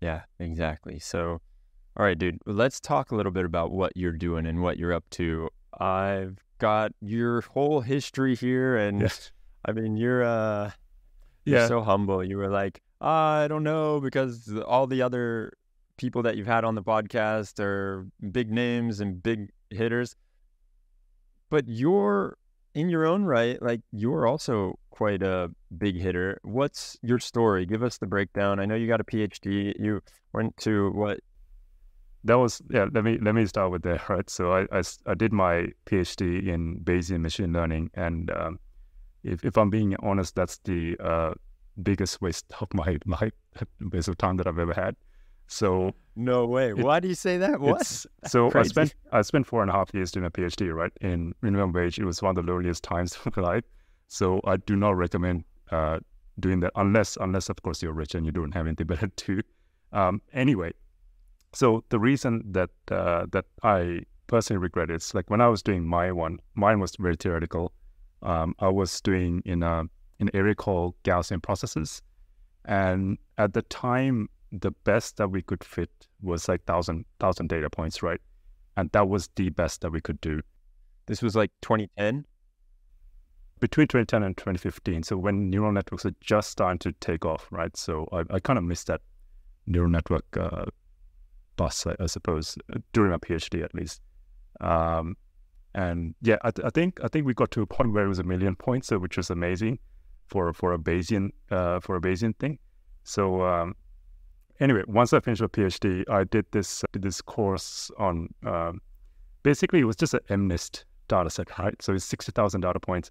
yeah, 0.00 0.22
exactly. 0.38 0.98
So 0.98 1.40
all 1.96 2.04
right, 2.04 2.18
dude, 2.18 2.38
let's 2.46 2.80
talk 2.80 3.10
a 3.10 3.16
little 3.16 3.32
bit 3.32 3.44
about 3.44 3.70
what 3.70 3.92
you're 3.96 4.12
doing 4.12 4.46
and 4.46 4.62
what 4.62 4.78
you're 4.78 4.92
up 4.92 5.04
to. 5.10 5.48
I've 5.78 6.38
got 6.58 6.92
your 7.00 7.42
whole 7.42 7.80
history 7.80 8.36
here, 8.36 8.76
and 8.76 9.00
yes. 9.02 9.32
I 9.64 9.72
mean, 9.72 9.96
you're 9.96 10.24
uh. 10.24 10.70
You're 11.44 11.66
so 11.66 11.82
humble. 11.82 12.22
You 12.22 12.36
were 12.36 12.48
like, 12.48 12.80
I 13.00 13.48
don't 13.48 13.64
know, 13.64 13.98
because 13.98 14.48
all 14.64 14.86
the 14.86 15.02
other 15.02 15.54
people 15.96 16.22
that 16.22 16.36
you've 16.36 16.46
had 16.46 16.64
on 16.64 16.76
the 16.76 16.84
podcast 16.84 17.58
are 17.58 18.06
big 18.30 18.48
names 18.48 19.00
and 19.00 19.20
big 19.20 19.50
hitters. 19.68 20.14
But 21.50 21.64
you're 21.66 22.38
in 22.74 22.88
your 22.88 23.06
own 23.06 23.24
right, 23.24 23.60
like 23.62 23.80
you're 23.92 24.26
also 24.26 24.78
quite 24.90 25.22
a 25.22 25.50
big 25.76 25.96
hitter. 25.96 26.40
What's 26.42 26.96
your 27.02 27.18
story? 27.18 27.66
Give 27.66 27.82
us 27.82 27.98
the 27.98 28.06
breakdown. 28.06 28.60
I 28.60 28.66
know 28.66 28.74
you 28.74 28.86
got 28.86 29.00
a 29.00 29.04
PhD. 29.04 29.74
You 29.78 30.02
went 30.32 30.56
to 30.58 30.90
what? 30.92 31.20
That 32.24 32.38
was 32.38 32.62
yeah. 32.70 32.86
Let 32.92 33.04
me 33.04 33.18
let 33.20 33.34
me 33.34 33.46
start 33.46 33.70
with 33.70 33.82
that. 33.82 34.00
Right. 34.08 34.28
So 34.30 34.52
I 34.52 34.66
I, 34.72 34.82
I 35.06 35.14
did 35.14 35.32
my 35.32 35.68
PhD 35.86 36.46
in 36.46 36.80
Bayesian 36.80 37.20
machine 37.20 37.52
learning, 37.52 37.90
and 37.94 38.30
um, 38.30 38.58
if, 39.24 39.44
if 39.44 39.56
I'm 39.56 39.70
being 39.70 39.94
honest, 40.02 40.34
that's 40.34 40.58
the 40.64 40.96
uh, 41.00 41.34
biggest 41.82 42.20
waste 42.20 42.46
of 42.60 42.72
my 42.74 42.98
life, 43.06 43.32
waste 43.80 44.08
of 44.08 44.18
time 44.18 44.36
that 44.36 44.46
I've 44.46 44.58
ever 44.58 44.74
had. 44.74 44.96
So 45.52 45.94
no 46.16 46.46
way. 46.46 46.70
It, 46.70 46.78
Why 46.78 46.98
do 47.00 47.08
you 47.08 47.14
say 47.14 47.36
that? 47.38 47.60
What? 47.60 47.86
So 48.26 48.50
I 48.54 48.62
spent 48.62 48.94
I 49.12 49.22
spent 49.22 49.46
four 49.46 49.60
and 49.62 49.70
a 49.70 49.74
half 49.74 49.90
years 49.92 50.10
doing 50.10 50.26
a 50.26 50.30
PhD, 50.30 50.72
right? 50.74 50.92
In 51.00 51.34
minimum 51.42 51.72
wage, 51.72 51.98
it 51.98 52.04
was 52.04 52.22
one 52.22 52.36
of 52.38 52.46
the 52.46 52.52
loneliest 52.52 52.82
times 52.82 53.18
of 53.26 53.36
my 53.36 53.42
life. 53.42 53.64
So 54.08 54.40
I 54.44 54.56
do 54.56 54.76
not 54.76 54.96
recommend 54.96 55.44
uh, 55.70 56.00
doing 56.40 56.60
that 56.60 56.72
unless 56.76 57.16
unless 57.20 57.48
of 57.50 57.62
course 57.62 57.82
you're 57.82 57.92
rich 57.92 58.14
and 58.14 58.24
you 58.24 58.32
don't 58.32 58.52
have 58.52 58.66
anything 58.66 58.86
better 58.94 59.08
to 59.08 59.36
do. 59.36 59.42
Um, 59.92 60.22
anyway, 60.32 60.72
so 61.52 61.84
the 61.90 61.98
reason 61.98 62.42
that 62.52 62.70
uh, 62.90 63.26
that 63.32 63.44
I 63.62 64.00
personally 64.26 64.58
regret 64.58 64.90
is 64.90 65.14
like 65.14 65.28
when 65.28 65.42
I 65.42 65.48
was 65.48 65.62
doing 65.62 65.84
my 65.84 66.12
one, 66.12 66.40
mine 66.54 66.80
was 66.80 66.96
very 66.96 67.16
theoretical 67.16 67.72
um, 68.22 68.54
I 68.58 68.68
was 68.68 69.00
doing 69.00 69.42
in 69.44 69.62
a 69.62 69.84
an 70.20 70.30
area 70.34 70.54
called 70.54 70.94
Gaussian 71.02 71.42
processes, 71.42 72.00
and 72.64 73.18
at 73.38 73.52
the 73.54 73.62
time, 73.62 74.28
the 74.52 74.70
best 74.84 75.16
that 75.16 75.28
we 75.28 75.42
could 75.42 75.64
fit 75.64 75.90
was 76.20 76.48
like 76.48 76.64
thousand 76.64 77.06
thousand 77.18 77.48
data 77.48 77.70
points, 77.70 78.02
right? 78.02 78.20
And 78.76 78.90
that 78.92 79.08
was 79.08 79.28
the 79.36 79.48
best 79.50 79.80
that 79.80 79.90
we 79.90 80.00
could 80.00 80.20
do. 80.20 80.40
This 81.06 81.22
was 81.22 81.34
like 81.34 81.50
2010. 81.62 82.26
Between 83.60 83.86
2010 83.86 84.22
and 84.24 84.36
2015, 84.36 85.04
so 85.04 85.16
when 85.16 85.48
neural 85.48 85.70
networks 85.70 86.04
are 86.04 86.14
just 86.20 86.50
starting 86.50 86.80
to 86.80 86.92
take 86.94 87.24
off, 87.24 87.46
right? 87.52 87.76
So 87.76 88.08
I, 88.12 88.24
I 88.34 88.40
kind 88.40 88.58
of 88.58 88.64
missed 88.64 88.88
that 88.88 89.02
neural 89.66 89.88
network 89.88 90.24
uh, 90.36 90.64
bus, 91.56 91.86
I, 91.86 91.94
I, 92.00 92.06
suppose, 92.06 92.58
during 92.92 93.12
my 93.12 93.18
PhD 93.18 93.62
at 93.62 93.72
least. 93.72 94.00
Um, 94.60 95.16
and 95.76 96.16
yeah, 96.22 96.38
I, 96.42 96.50
I, 96.64 96.70
think 96.70 96.98
I 97.04 97.08
think 97.08 97.24
we 97.24 97.34
got 97.34 97.52
to 97.52 97.62
a 97.62 97.66
point 97.66 97.92
where 97.92 98.04
it 98.04 98.08
was 98.08 98.18
a 98.18 98.24
million 98.24 98.56
points, 98.56 98.88
so 98.88 98.98
which 98.98 99.16
was 99.16 99.30
amazing 99.30 99.78
for 100.26 100.52
for 100.52 100.72
a 100.72 100.78
Bayesian 100.78 101.30
uh, 101.50 101.78
for 101.78 101.96
a 101.96 102.00
Bayesian 102.00 102.36
thing. 102.38 102.58
So 103.04 103.42
um, 103.42 103.74
anyway, 104.62 104.82
once 104.86 105.12
I 105.12 105.20
finished 105.20 105.42
my 105.42 105.48
PhD, 105.48 106.08
I 106.08 106.24
did 106.24 106.46
this 106.52 106.84
did 106.92 107.02
this 107.02 107.20
course 107.20 107.90
on 107.98 108.28
um, 108.46 108.80
basically 109.42 109.80
it 109.80 109.84
was 109.84 109.96
just 109.96 110.14
an 110.14 110.20
MNIST 110.28 110.84
data 111.08 111.30
set, 111.30 111.58
right? 111.58 111.74
So 111.82 111.92
it's 111.92 112.04
60,000 112.04 112.60
data 112.60 112.80
points. 112.80 113.10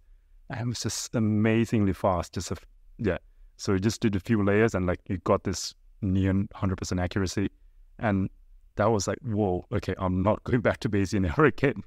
And 0.50 0.62
it 0.62 0.68
was 0.68 0.82
just 0.82 1.16
amazingly 1.16 1.94
fast. 1.94 2.34
Just 2.34 2.52
a, 2.52 2.58
yeah. 2.98 3.18
So 3.58 3.74
you 3.74 3.80
just 3.80 4.02
did 4.02 4.16
a 4.16 4.20
few 4.20 4.44
layers 4.44 4.74
and 4.74 4.86
like 4.86 5.00
you 5.08 5.18
got 5.20 5.44
this 5.44 5.74
near 6.02 6.34
100% 6.34 7.02
accuracy. 7.02 7.50
And 8.00 8.30
that 8.76 8.90
was 8.90 9.08
like, 9.08 9.20
whoa, 9.24 9.66
okay, 9.72 9.94
I'm 9.98 10.24
not 10.24 10.44
going 10.46 10.62
back 10.62 10.80
to 10.80 10.90
Bayesian 10.90 11.30
ever 11.30 11.46
again. 11.46 11.84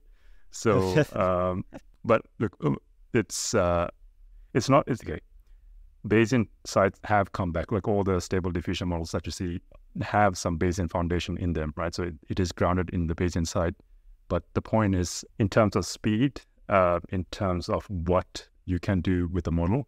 So, 0.50 1.04
um, 1.14 1.64
but 2.04 2.23
look, 2.38 2.56
um, 2.64 2.78
it's, 3.12 3.54
uh, 3.54 3.88
it's 4.54 4.68
not, 4.68 4.85
it's 4.87 5.02
okay. 5.02 5.21
Bayesian 6.06 6.49
sites 6.64 7.00
have 7.04 7.32
come 7.32 7.50
back, 7.52 7.73
like 7.73 7.88
all 7.88 8.04
the 8.04 8.20
stable 8.20 8.50
diffusion 8.50 8.88
models 8.88 9.12
that 9.12 9.25
you 9.26 9.32
see 9.32 9.61
have 10.02 10.37
some 10.37 10.58
Bayesian 10.58 10.90
foundation 10.90 11.38
in 11.38 11.54
them, 11.54 11.73
right? 11.76 11.94
So 11.94 12.04
it, 12.04 12.14
it 12.28 12.40
is 12.40 12.52
grounded 12.52 12.90
in 12.90 13.06
the 13.06 13.14
Bayesian 13.14 13.46
side. 13.46 13.75
But 14.28 14.42
the 14.54 14.62
point 14.62 14.94
is, 14.94 15.25
in 15.38 15.49
terms 15.49 15.76
of 15.76 15.87
speed, 15.87 16.40
uh, 16.68 17.00
in 17.11 17.25
terms 17.30 17.68
of 17.68 17.87
what 17.88 18.49
you 18.66 18.78
can 18.78 19.00
do 19.00 19.28
with 19.28 19.44
the 19.44 19.52
model, 19.52 19.87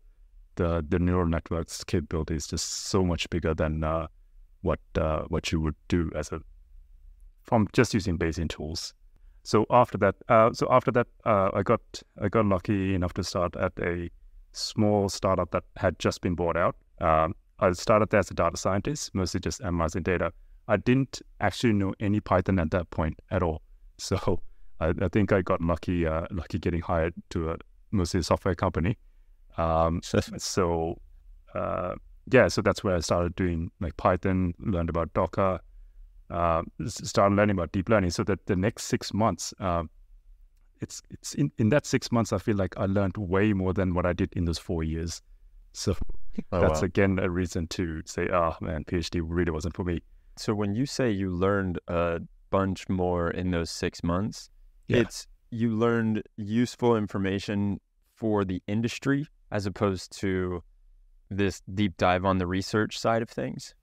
the 0.56 0.85
the 0.88 0.99
neural 0.99 1.26
network's 1.26 1.85
capability 1.85 2.35
is 2.35 2.46
just 2.46 2.87
so 2.87 3.04
much 3.04 3.28
bigger 3.30 3.54
than 3.54 3.85
uh, 3.85 4.06
what 4.62 4.80
uh, 4.99 5.23
what 5.28 5.52
you 5.52 5.61
would 5.61 5.76
do 5.88 6.11
as 6.14 6.32
a 6.32 6.40
from 7.42 7.68
just 7.73 7.94
using 7.94 8.18
Bayesian 8.18 8.49
tools. 8.49 8.94
So 9.42 9.64
after 9.70 9.96
that, 9.99 10.16
uh, 10.28 10.52
so 10.52 10.66
after 10.70 10.90
that, 10.92 11.06
uh, 11.25 11.50
I 11.54 11.62
got 11.62 11.80
I 12.20 12.28
got 12.28 12.46
lucky 12.46 12.94
enough 12.94 13.14
to 13.14 13.25
start 13.25 13.54
at 13.56 13.73
a 13.80 14.11
small 14.57 15.09
startup 15.09 15.51
that 15.51 15.65
had 15.77 15.99
just 15.99 16.21
been 16.21 16.35
bought 16.35 16.57
out. 16.57 16.77
Um, 17.01 17.35
I 17.59 17.73
started 17.73 18.11
there 18.11 18.21
as 18.21 18.31
a 18.31 18.35
data 18.35 18.57
scientist, 18.57 19.15
mostly 19.15 19.41
just 19.41 19.63
analyzing 19.63 20.03
data. 20.03 20.33
I 20.69 20.77
didn't 20.77 21.23
actually 21.41 21.73
know 21.73 21.95
any 22.01 22.21
Python 22.21 22.59
at 22.59 22.71
that 22.73 22.91
point 22.91 23.21
at 23.31 23.43
all. 23.43 23.63
So 23.99 24.43
I, 24.79 24.93
I 25.01 25.09
think 25.09 25.33
I 25.33 25.41
got 25.41 25.63
lucky, 25.63 26.07
uh, 26.07 26.27
lucky 26.31 26.59
getting 26.59 26.83
hired 26.83 27.15
to 27.31 27.53
a 27.53 27.57
mostly 27.93 28.21
a 28.21 28.23
software 28.23 28.55
company. 28.55 28.99
Um, 29.57 30.03
so 30.37 31.01
uh, 31.55 31.95
yeah, 32.31 32.49
so 32.49 32.61
that's 32.61 32.85
where 32.85 32.97
I 32.97 33.01
started 33.01 33.35
doing 33.37 33.71
like 33.81 33.97
Python, 33.97 34.53
learned 34.59 34.91
about 34.91 35.15
Docker, 35.15 35.61
uh, 36.31 36.63
started 36.87 37.37
learning 37.37 37.57
about 37.57 37.73
deep 37.73 37.89
learning. 37.89 38.11
So 38.11 38.25
that 38.25 38.45
the 38.47 38.57
next 38.57 38.85
six 38.85 39.15
months, 39.15 39.55
uh, 39.61 39.85
it's 40.80 41.02
it's 41.11 41.35
in, 41.35 41.50
in 41.59 41.68
that 41.71 41.87
six 41.87 42.12
months, 42.12 42.33
I 42.33 42.38
feel 42.38 42.56
like 42.56 42.76
I 42.76 42.87
learned 42.87 43.16
way 43.16 43.52
more 43.52 43.73
than 43.73 43.95
what 43.95 44.06
I 44.06 44.12
did 44.12 44.33
in 44.35 44.45
those 44.45 44.59
four 44.59 44.83
years. 44.83 45.23
So 45.73 45.95
oh, 46.52 46.61
that's 46.61 46.80
wow. 46.80 46.87
again 46.87 47.18
a 47.18 47.30
reason 47.30 47.66
to 47.68 48.02
say, 48.04 48.28
oh 48.30 48.56
man, 48.61 48.85
PhD 48.85 49.23
really 49.25 49.50
wasn't 49.50 49.75
for 49.75 49.85
me. 49.85 50.00
So 50.37 50.54
when 50.54 50.75
you 50.75 50.87
say 50.87 51.11
you 51.11 51.30
learned 51.30 51.80
a 51.88 52.21
bunch 52.50 52.88
more 52.88 53.30
in 53.30 53.50
those 53.50 53.71
six 53.71 54.02
months, 54.02 54.50
yeah. 54.88 54.99
it's 54.99 55.26
you 55.50 55.71
learned 55.71 56.23
useful 56.37 56.97
information 56.97 57.80
for 58.14 58.45
the 58.45 58.62
industry 58.66 59.26
as 59.50 59.66
opposed 59.66 60.18
to 60.21 60.62
this 61.30 61.62
deep 61.75 61.97
dive 61.97 62.25
on 62.25 62.38
the 62.38 62.47
research 62.47 62.99
side 62.99 63.23
of 63.23 63.28
things. 63.28 63.75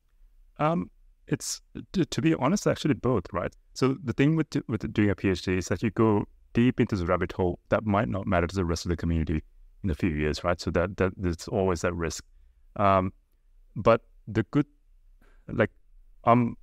Um, 0.60 0.90
it's 1.28 1.62
to, 1.94 2.06
to 2.06 2.22
be 2.22 2.36
honest, 2.36 2.68
actually 2.68 2.96
both, 2.96 3.26
right? 3.32 3.54
So 3.74 3.98
the 4.04 4.14
thing 4.14 4.36
with 4.36 4.48
with 4.68 4.92
doing 4.94 5.10
a 5.10 5.16
PhD 5.16 5.58
is 5.58 5.68
that 5.68 5.82
you 5.82 5.90
go 5.92 6.26
deep 6.54 6.80
into 6.80 6.96
the 6.96 7.06
rabbit 7.06 7.32
hole 7.32 7.60
that 7.70 7.86
might 7.86 8.10
not 8.10 8.26
matter 8.26 8.48
to 8.48 8.56
the 8.56 8.66
rest 8.66 8.86
of 8.86 8.90
the 8.90 8.98
community 8.98 9.44
in 9.84 9.90
a 9.90 9.96
few 9.96 10.10
years, 10.10 10.44
right? 10.44 10.60
So 10.60 10.72
that 10.72 10.98
that 10.98 11.14
there's 11.18 11.48
always 11.48 11.82
that 11.82 11.94
risk. 11.94 12.24
Um, 12.76 13.12
but 13.76 14.02
the 14.28 14.44
good, 14.44 14.66
like, 15.48 15.72
I'm 16.24 16.56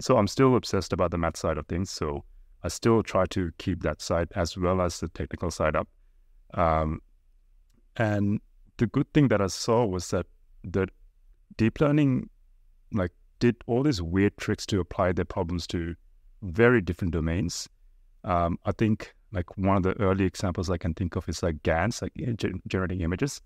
so 0.00 0.16
I'm 0.16 0.28
still 0.28 0.56
obsessed 0.56 0.92
about 0.92 1.10
the 1.10 1.18
math 1.18 1.36
side 1.36 1.58
of 1.58 1.66
things. 1.66 1.90
So 1.90 2.24
I 2.62 2.68
still 2.68 3.02
try 3.02 3.26
to 3.26 3.50
keep 3.58 3.82
that 3.82 4.00
side 4.00 4.28
as 4.34 4.56
well 4.56 4.80
as 4.80 5.00
the 5.00 5.08
technical 5.08 5.50
side 5.50 5.76
up. 5.76 5.88
Um, 6.54 7.00
and 7.96 8.40
the 8.78 8.86
good 8.86 9.12
thing 9.12 9.28
that 9.28 9.40
I 9.40 9.48
saw 9.48 9.84
was 9.84 10.08
that 10.10 10.26
the 10.64 10.88
deep 11.56 11.80
learning, 11.80 12.30
like, 12.92 13.12
did 13.40 13.56
all 13.66 13.82
these 13.82 14.00
weird 14.00 14.36
tricks 14.36 14.66
to 14.66 14.80
apply 14.80 15.12
their 15.12 15.24
problems 15.24 15.66
to 15.68 15.94
very 16.42 16.80
different 16.80 17.12
domains. 17.12 17.68
Um, 18.24 18.58
I 18.64 18.72
think 18.72 19.14
like 19.32 19.56
one 19.56 19.76
of 19.76 19.82
the 19.82 20.00
early 20.00 20.24
examples 20.24 20.70
I 20.70 20.78
can 20.78 20.94
think 20.94 21.16
of 21.16 21.28
is 21.28 21.42
like 21.42 21.62
GANs, 21.62 22.02
like 22.02 22.12
generating 22.66 23.00
images. 23.00 23.40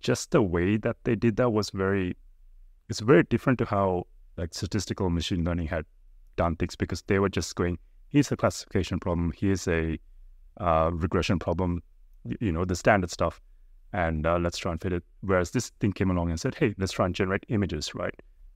Just 0.00 0.32
the 0.32 0.42
way 0.42 0.76
that 0.78 0.96
they 1.04 1.14
did 1.14 1.36
that 1.36 1.50
was 1.50 1.70
very, 1.70 2.16
it's 2.88 3.00
very 3.00 3.22
different 3.24 3.58
to 3.60 3.64
how 3.64 4.06
like 4.36 4.52
statistical 4.54 5.10
machine 5.10 5.44
learning 5.44 5.68
had 5.68 5.84
done 6.36 6.56
things 6.56 6.74
because 6.74 7.02
they 7.02 7.18
were 7.18 7.28
just 7.28 7.54
going, 7.54 7.78
here's 8.08 8.32
a 8.32 8.36
classification 8.36 8.98
problem, 8.98 9.32
here's 9.36 9.68
a 9.68 9.98
uh, 10.60 10.90
regression 10.92 11.38
problem, 11.38 11.82
you 12.40 12.52
know, 12.52 12.64
the 12.64 12.76
standard 12.76 13.10
stuff, 13.10 13.40
and 13.92 14.26
uh, 14.26 14.38
let's 14.38 14.58
try 14.58 14.72
and 14.72 14.80
fit 14.80 14.92
it. 14.92 15.04
Whereas 15.20 15.50
this 15.50 15.70
thing 15.80 15.92
came 15.92 16.10
along 16.10 16.30
and 16.30 16.40
said, 16.40 16.54
hey, 16.54 16.74
let's 16.78 16.92
try 16.92 17.06
and 17.06 17.14
generate 17.14 17.44
images, 17.48 17.94
right? 17.94 18.14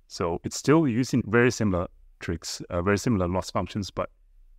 So 0.08 0.40
it's 0.44 0.56
still 0.56 0.86
using 0.88 1.22
very 1.26 1.50
similar 1.50 1.88
tricks, 2.20 2.60
uh, 2.70 2.82
very 2.82 2.98
similar 2.98 3.28
loss 3.28 3.50
functions, 3.50 3.90
but 3.90 4.10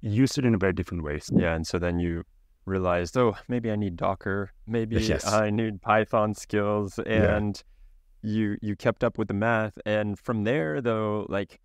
used 0.01 0.37
it 0.37 0.45
in 0.45 0.53
a 0.53 0.57
very 0.57 0.73
different 0.73 1.03
ways. 1.03 1.29
Yeah, 1.33 1.55
and 1.55 1.65
so 1.65 1.79
then 1.79 1.99
you 1.99 2.23
realized, 2.65 3.17
oh, 3.17 3.35
maybe 3.47 3.71
I 3.71 3.75
need 3.75 3.95
Docker, 3.95 4.51
maybe 4.67 4.97
yes. 4.97 5.25
I 5.25 5.49
need 5.49 5.81
Python 5.81 6.33
skills, 6.33 6.99
and 6.99 7.61
yeah. 8.21 8.31
you 8.31 8.57
you 8.61 8.75
kept 8.75 9.03
up 9.03 9.17
with 9.17 9.27
the 9.27 9.33
math. 9.33 9.77
And 9.85 10.19
from 10.19 10.43
there, 10.43 10.81
though, 10.81 11.25
like 11.29 11.59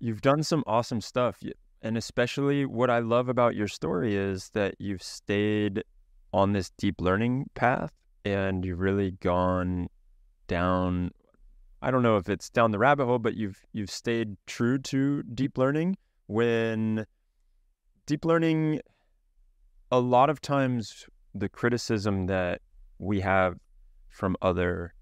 you've 0.00 0.22
done 0.22 0.42
some 0.42 0.64
awesome 0.66 1.00
stuff, 1.00 1.40
and 1.82 1.96
especially 1.96 2.66
what 2.66 2.90
I 2.90 2.98
love 2.98 3.28
about 3.28 3.54
your 3.54 3.68
story 3.68 4.16
is 4.16 4.50
that 4.50 4.74
you've 4.78 5.02
stayed 5.02 5.84
on 6.32 6.52
this 6.52 6.70
deep 6.78 7.00
learning 7.00 7.50
path, 7.54 7.92
and 8.24 8.64
you've 8.64 8.80
really 8.80 9.12
gone 9.12 9.88
down. 10.48 11.10
I 11.82 11.90
don't 11.90 12.02
know 12.02 12.16
if 12.16 12.28
it's 12.28 12.48
down 12.48 12.70
the 12.70 12.78
rabbit 12.78 13.06
hole, 13.06 13.18
but 13.18 13.34
you've 13.34 13.60
you've 13.72 13.90
stayed 13.90 14.36
true 14.46 14.78
to 14.78 15.22
deep 15.22 15.58
learning 15.58 15.96
when 16.32 17.04
deep 18.06 18.24
learning, 18.24 18.80
a 19.90 20.00
lot 20.00 20.30
of 20.30 20.40
times 20.40 21.04
the 21.34 21.48
criticism 21.48 22.26
that 22.26 22.62
we 22.98 23.20
have 23.20 23.58
from 24.08 24.34
other 24.40 24.94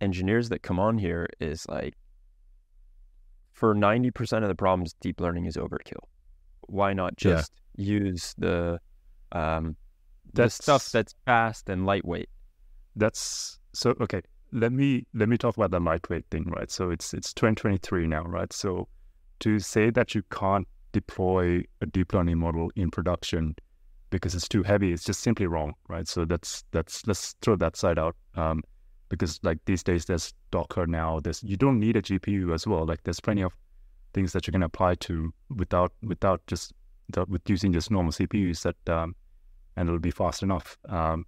engineers 0.00 0.48
that 0.48 0.62
come 0.62 0.78
on 0.80 0.96
here 0.96 1.28
is 1.40 1.66
like, 1.68 1.94
for 3.52 3.74
90% 3.74 4.42
of 4.42 4.48
the 4.48 4.54
problems, 4.54 4.94
deep 5.02 5.20
learning 5.20 5.44
is 5.44 5.58
overkill. 5.58 6.04
Why 6.62 6.94
not 6.94 7.16
just 7.16 7.52
yeah. 7.76 7.84
use 7.84 8.34
the, 8.38 8.80
um, 9.32 9.76
the 10.32 10.48
stuff 10.48 10.90
that's 10.90 11.14
fast 11.26 11.68
and 11.68 11.84
lightweight? 11.84 12.30
That's 12.96 13.58
so 13.74 13.94
okay. 14.00 14.22
Let 14.52 14.72
me 14.72 15.06
let 15.14 15.28
me 15.28 15.36
talk 15.36 15.56
about 15.56 15.70
the 15.70 15.78
lightweight 15.78 16.24
thing, 16.30 16.44
right? 16.48 16.70
So 16.70 16.90
it's 16.90 17.14
it's 17.14 17.32
2023 17.34 18.06
now, 18.06 18.24
right? 18.24 18.52
So 18.52 18.88
to 19.40 19.58
say 19.58 19.90
that 19.90 20.14
you 20.14 20.22
can't 20.30 20.66
deploy 20.92 21.62
a 21.80 21.86
deep 21.86 22.12
learning 22.12 22.38
model 22.38 22.70
in 22.76 22.90
production 22.90 23.54
because 24.10 24.34
it's 24.34 24.48
too 24.48 24.62
heavy 24.62 24.92
it's 24.92 25.04
just 25.04 25.20
simply 25.20 25.46
wrong 25.46 25.72
right? 25.88 26.08
So 26.08 26.24
that's 26.24 26.64
that's 26.72 27.06
let's 27.06 27.34
throw 27.42 27.56
that 27.56 27.76
side 27.76 27.98
out 27.98 28.16
um, 28.34 28.62
because 29.08 29.38
like 29.42 29.58
these 29.66 29.82
days 29.82 30.04
there's 30.04 30.32
docker 30.50 30.86
now 30.86 31.20
there's 31.20 31.42
you 31.42 31.56
don't 31.56 31.78
need 31.78 31.96
a 31.96 32.02
gpu 32.02 32.52
as 32.54 32.66
well. 32.66 32.86
Like 32.86 33.02
there's 33.04 33.20
plenty 33.20 33.42
of 33.42 33.52
things 34.14 34.32
that 34.32 34.46
you 34.46 34.52
can 34.52 34.62
apply 34.62 34.96
to 34.96 35.32
without 35.56 35.92
without 36.02 36.40
just 36.46 36.72
without, 37.08 37.28
with 37.28 37.48
using 37.48 37.72
just 37.72 37.90
normal 37.90 38.12
cpus 38.12 38.62
that 38.62 38.92
um, 38.92 39.14
and 39.76 39.88
it'll 39.88 40.00
be 40.00 40.10
fast 40.10 40.42
enough. 40.42 40.76
Um, 40.88 41.24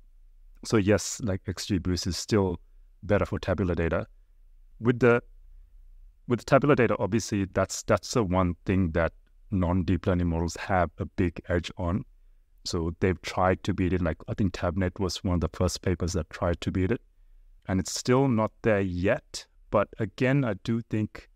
so 0.65 0.77
yes 0.77 1.21
like 1.23 1.43
xgboost 1.45 2.07
is 2.07 2.17
still 2.17 2.59
better 3.03 3.27
for 3.27 3.39
tabular 3.39 3.75
data. 3.75 4.07
With 4.81 4.99
the 4.99 5.23
with 6.29 6.45
tabular 6.45 6.75
data, 6.75 6.97
obviously 6.99 7.47
that's 7.53 7.83
that's 7.85 8.13
the 8.13 8.23
one 8.23 8.55
thing 8.65 8.93
that 8.93 9.13
non-deep 9.51 10.07
learning 10.07 10.29
models 10.29 10.57
have 10.57 10.91
a 10.99 11.05
big 11.05 11.41
edge 11.49 11.71
on. 11.77 12.05
So 12.65 12.95
they've 13.01 13.21
tried 13.23 13.63
to 13.65 13.75
beat 13.75 13.93
it. 13.93 14.01
Like 14.01 14.19
I 14.29 14.35
think 14.35 14.53
TabNet 14.53 15.01
was 15.01 15.23
one 15.25 15.35
of 15.35 15.41
the 15.41 15.49
first 15.49 15.83
papers 15.83 16.13
that 16.13 16.31
tried 16.31 16.61
to 16.61 16.71
beat 16.71 16.93
it, 16.93 17.01
and 17.67 17.81
it's 17.81 17.93
still 17.93 18.29
not 18.29 18.53
there 18.63 18.81
yet. 18.81 19.47
But 19.71 19.89
again, 19.99 20.45
I 20.45 20.55
do 20.65 20.81
think 20.83 21.29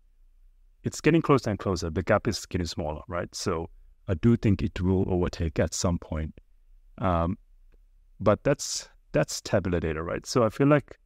it's 0.83 1.01
getting 1.01 1.21
closer 1.21 1.49
and 1.49 1.59
closer. 1.59 1.89
The 1.89 2.03
gap 2.03 2.27
is 2.27 2.45
getting 2.45 2.67
smaller, 2.67 3.01
right? 3.07 3.33
So 3.35 3.69
I 4.07 4.13
do 4.13 4.37
think 4.37 4.61
it 4.61 4.79
will 4.81 5.05
overtake 5.11 5.59
at 5.59 5.73
some 5.73 5.99
point. 5.99 6.33
Um, 6.99 7.37
but 8.19 8.43
that's 8.43 8.89
that's 9.11 9.41
tabular 9.41 9.79
data, 9.79 10.01
right? 10.01 10.25
So 10.25 10.43
I 10.43 10.49
feel 10.49 10.67
like 10.67 10.97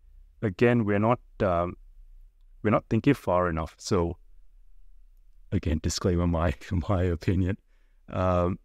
again 0.41 0.85
we're 0.85 0.99
not 0.99 1.19
um, 1.41 1.75
we're 2.63 2.71
not 2.71 2.85
thinking 2.89 3.13
far 3.13 3.49
enough. 3.49 3.75
So 3.77 4.17
again, 5.51 5.79
disclaimer 5.83 6.27
my 6.27 6.53
my 6.89 7.03
opinion. 7.03 7.57
Um, 8.09 8.59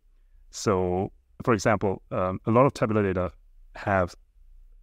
so, 0.51 1.13
for 1.45 1.55
example, 1.55 2.03
um, 2.11 2.41
a 2.47 2.51
lot 2.51 2.67
of 2.67 2.75
tabular 2.75 3.03
data 3.03 3.31
have 3.75 4.15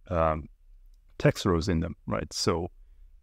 um, 0.08 0.48
text 1.18 1.44
rows 1.44 1.68
in 1.68 1.80
them, 1.80 1.96
right? 2.06 2.32
So 2.32 2.70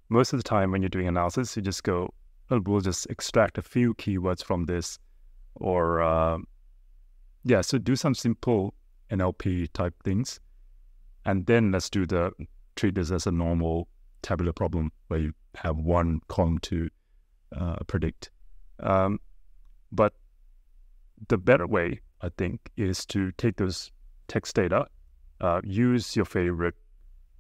most 0.10 0.34
of 0.34 0.40
the 0.40 0.44
time 0.44 0.72
when 0.72 0.82
you're 0.82 0.90
doing 0.90 1.08
analysis, 1.08 1.56
you 1.56 1.62
just 1.62 1.84
go, 1.84 2.14
well, 2.50 2.60
we'll 2.66 2.82
just 2.82 3.10
extract 3.10 3.58
a 3.58 3.62
few 3.62 3.94
keywords 3.96 4.44
from 4.44 4.66
this, 4.66 5.00
or 5.56 6.02
uh, 6.02 6.38
yeah, 7.44 7.62
so 7.62 7.78
do 7.78 7.96
some 7.96 8.14
simple 8.14 8.74
NLP 9.10 9.72
type 9.74 9.96
things, 10.04 10.40
and 11.26 11.46
then 11.46 11.72
let's 11.72 11.90
do 11.90 12.06
the 12.06 12.32
treat 12.76 12.96
this 12.96 13.12
as 13.12 13.26
a 13.28 13.32
normal 13.32 13.88
tabular 14.22 14.54
problem 14.54 14.92
where 15.08 15.20
you 15.20 15.34
have 15.56 15.78
one 15.78 16.22
column 16.28 16.60
to 16.60 16.90
uh, 17.56 17.78
predict. 17.88 18.32
Um, 18.80 19.20
but 19.92 20.14
the 21.28 21.38
better 21.38 21.68
way, 21.68 22.00
I 22.22 22.30
think, 22.38 22.72
is 22.78 23.06
to 23.08 23.32
take 23.34 23.58
those 23.58 23.92
text 24.28 24.56
data, 24.56 24.86
uh, 25.42 25.62
use 25.64 26.16
your 26.16 26.26
favorite, 26.26 26.76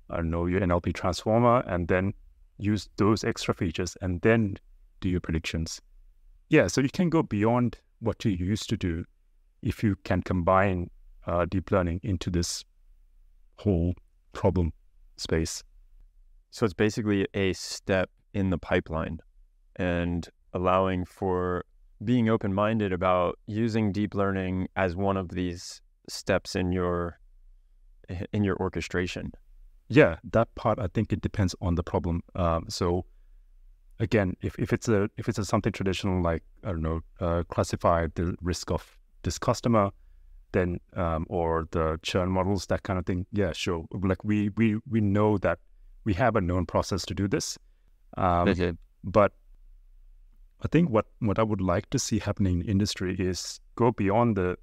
I 0.10 0.18
don't 0.18 0.30
know, 0.30 0.46
your 0.46 0.62
NLP 0.62 0.94
transformer, 0.94 1.64
and 1.68 1.88
then 1.88 2.14
use 2.58 2.90
those 2.98 3.24
extra 3.24 3.54
features, 3.54 3.98
and 4.02 4.22
then 4.22 4.58
do 5.00 5.10
your 5.10 5.22
predictions. 5.22 5.82
Yeah, 6.50 6.68
so 6.68 6.82
you 6.82 6.90
can 6.90 7.10
go 7.10 7.24
beyond 7.24 7.80
what 8.00 8.24
you 8.26 8.32
used 8.32 8.70
to 8.70 8.78
do 8.78 9.06
if 9.62 9.84
you 9.84 9.96
can 10.04 10.22
combine 10.22 10.90
uh, 11.26 11.46
deep 11.46 11.72
learning 11.72 12.02
into 12.04 12.30
this 12.30 12.66
whole 13.58 13.94
problem 14.34 14.74
space. 15.18 15.64
So 16.52 16.66
it's 16.66 16.74
basically 16.74 17.28
a 17.34 17.54
step 17.54 18.10
in 18.34 18.50
the 18.50 18.58
pipeline 18.58 19.20
and 19.78 20.28
allowing 20.54 21.06
for 21.06 21.66
being 22.04 22.30
open 22.30 22.54
minded 22.54 22.92
about 22.92 23.40
using 23.48 23.92
deep 23.92 24.14
learning 24.14 24.68
as 24.76 24.96
one 24.96 25.18
of 25.18 25.30
these 25.30 25.82
steps 26.10 26.56
in 26.56 26.72
your 26.72 27.20
in 28.34 28.44
your 28.44 28.58
orchestration. 28.58 29.32
Yeah, 29.88 30.18
that 30.32 30.54
part 30.56 30.80
I 30.80 30.88
think 30.88 31.14
it 31.14 31.22
depends 31.22 31.56
on 31.62 31.76
the 31.76 31.84
problem. 31.84 32.22
Um, 32.36 32.66
so 32.68 33.06
again, 34.00 34.36
if, 34.42 34.58
if 34.60 34.74
it's 34.74 34.90
a 34.90 35.10
if 35.18 35.30
it's 35.30 35.38
a 35.38 35.46
something 35.46 35.72
traditional 35.72 36.22
like 36.22 36.44
I 36.64 36.72
don't 36.72 36.82
know, 36.82 37.02
uh, 37.20 37.44
classify 37.50 38.08
the 38.16 38.36
risk 38.42 38.72
of 38.72 38.98
this 39.24 39.38
customer, 39.38 39.92
then 40.52 40.80
um, 40.96 41.26
or 41.30 41.68
the 41.72 42.00
churn 42.04 42.30
models, 42.30 42.66
that 42.66 42.84
kind 42.84 43.00
of 43.00 43.06
thing. 43.06 43.26
Yeah, 43.32 43.54
sure. 43.54 43.86
Like 43.94 44.24
we 44.24 44.50
we 44.58 44.80
we 44.90 45.00
know 45.00 45.38
that 45.38 45.60
we 46.04 46.14
have 46.14 46.36
a 46.36 46.42
known 46.42 46.66
process 46.66 47.06
to 47.06 47.14
do 47.14 47.28
this. 47.28 47.58
Um, 48.18 48.48
Okay. 48.50 48.74
But 49.04 49.34
I 50.64 50.68
think 50.68 50.90
what 50.90 51.06
what 51.20 51.40
I 51.40 51.44
would 51.44 51.62
like 51.62 51.90
to 51.90 52.00
see 52.00 52.20
happening 52.20 52.62
in 52.62 52.70
industry 52.70 53.16
is 53.18 53.60
go 53.76 53.92
beyond 53.92 54.36
the 54.38 54.58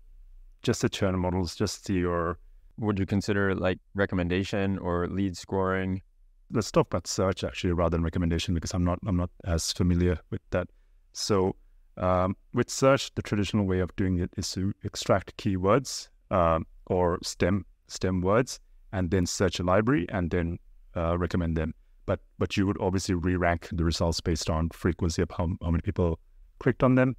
just 0.63 0.83
the 0.83 0.89
churn 0.89 1.19
models, 1.19 1.57
just 1.57 1.89
your 1.91 2.39
Would 2.79 2.99
you 2.99 3.07
consider 3.07 3.55
like 3.55 3.79
recommendation 3.95 4.79
or 4.79 5.09
lead 5.09 5.37
scoring? 5.37 6.03
let's 6.51 6.71
talk 6.73 6.87
about 6.87 7.07
search 7.07 7.45
actually 7.45 7.73
rather 7.75 7.91
than 7.97 8.03
recommendation 8.03 8.55
because 8.55 8.73
I'm 8.73 8.85
not 8.85 8.99
I'm 9.07 9.17
not 9.17 9.31
as 9.45 9.73
familiar 9.73 10.19
with 10.31 10.41
that. 10.51 10.69
So 11.13 11.57
um, 11.99 12.37
with 12.55 12.71
search, 12.71 13.15
the 13.17 13.23
traditional 13.23 13.67
way 13.67 13.81
of 13.81 13.95
doing 13.97 14.19
it 14.19 14.31
is 14.37 14.51
to 14.53 14.73
extract 14.85 15.37
keywords 15.37 16.09
um, 16.31 16.65
or 16.87 17.19
stem 17.23 17.67
stem 17.89 18.21
words 18.23 18.61
and 18.93 19.11
then 19.11 19.27
search 19.27 19.61
a 19.61 19.63
library 19.63 20.07
and 20.11 20.31
then 20.31 20.59
uh, 20.99 21.17
recommend 21.17 21.57
them. 21.57 21.75
But 22.07 22.21
but 22.39 22.57
you 22.57 22.67
would 22.67 22.79
obviously 22.81 23.15
re-rank 23.15 23.69
the 23.73 23.85
results 23.85 24.21
based 24.21 24.49
on 24.51 24.71
frequency 24.71 25.23
of 25.23 25.31
how, 25.31 25.49
how 25.63 25.71
many 25.71 25.83
people 25.83 26.19
clicked 26.59 26.83
on 26.83 26.95
them. 26.95 27.17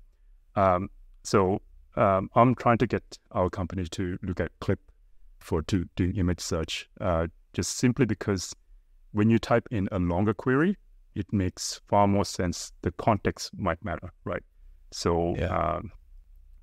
Um, 0.55 0.89
so 1.23 1.61
um, 1.95 2.29
I'm 2.35 2.55
trying 2.55 2.79
to 2.79 2.87
get 2.87 3.03
our 3.31 3.49
company 3.49 3.85
to 3.85 4.17
look 4.23 4.39
at 4.39 4.51
clip 4.59 4.79
for 5.39 5.61
to 5.63 5.85
doing 5.95 6.15
image 6.15 6.41
search, 6.41 6.89
uh, 6.99 7.27
just 7.53 7.77
simply 7.77 8.05
because 8.05 8.53
when 9.11 9.29
you 9.29 9.39
type 9.39 9.67
in 9.71 9.87
a 9.91 9.99
longer 9.99 10.33
query, 10.33 10.75
it 11.15 11.31
makes 11.31 11.81
far 11.87 12.07
more 12.07 12.25
sense. 12.25 12.71
The 12.81 12.91
context 12.91 13.51
might 13.57 13.83
matter, 13.83 14.11
right? 14.25 14.43
So, 14.91 15.35
Yeah. 15.37 15.55
um, 15.57 15.91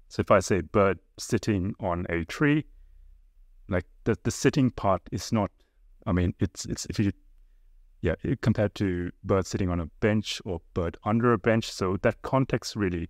so 0.08 0.20
if 0.20 0.30
I 0.30 0.40
say 0.40 0.61
bird 0.61 0.99
sitting 1.18 1.75
on 1.80 2.06
a 2.11 2.25
tree, 2.25 2.64
like 3.68 3.87
the 4.04 4.16
the 4.23 4.30
sitting 4.30 4.70
part 4.70 5.02
is 5.12 5.32
not. 5.32 5.50
I 6.06 6.12
mean, 6.12 6.34
it's 6.40 6.64
it's 6.66 6.86
if 6.86 6.99
you, 6.99 7.12
yeah, 8.00 8.14
compared 8.40 8.75
to 8.76 9.10
bird 9.25 9.47
sitting 9.47 9.69
on 9.71 9.80
a 9.80 9.86
bench 10.00 10.40
or 10.45 10.60
bird 10.75 10.97
under 11.04 11.32
a 11.32 11.38
bench. 11.38 11.71
So 11.71 11.97
that 12.02 12.23
context 12.23 12.76
really 12.76 13.08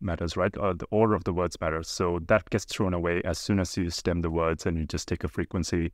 matters, 0.00 0.36
right? 0.36 0.56
Uh, 0.56 0.74
the 0.74 0.86
order 0.90 1.14
of 1.14 1.24
the 1.24 1.32
words 1.32 1.60
matters. 1.60 1.88
So 1.88 2.20
that 2.28 2.48
gets 2.50 2.64
thrown 2.64 2.94
away 2.94 3.22
as 3.24 3.38
soon 3.38 3.58
as 3.58 3.76
you 3.76 3.90
stem 3.90 4.22
the 4.22 4.30
words 4.30 4.66
and 4.66 4.78
you 4.78 4.86
just 4.86 5.08
take 5.08 5.24
a 5.24 5.28
frequency 5.28 5.92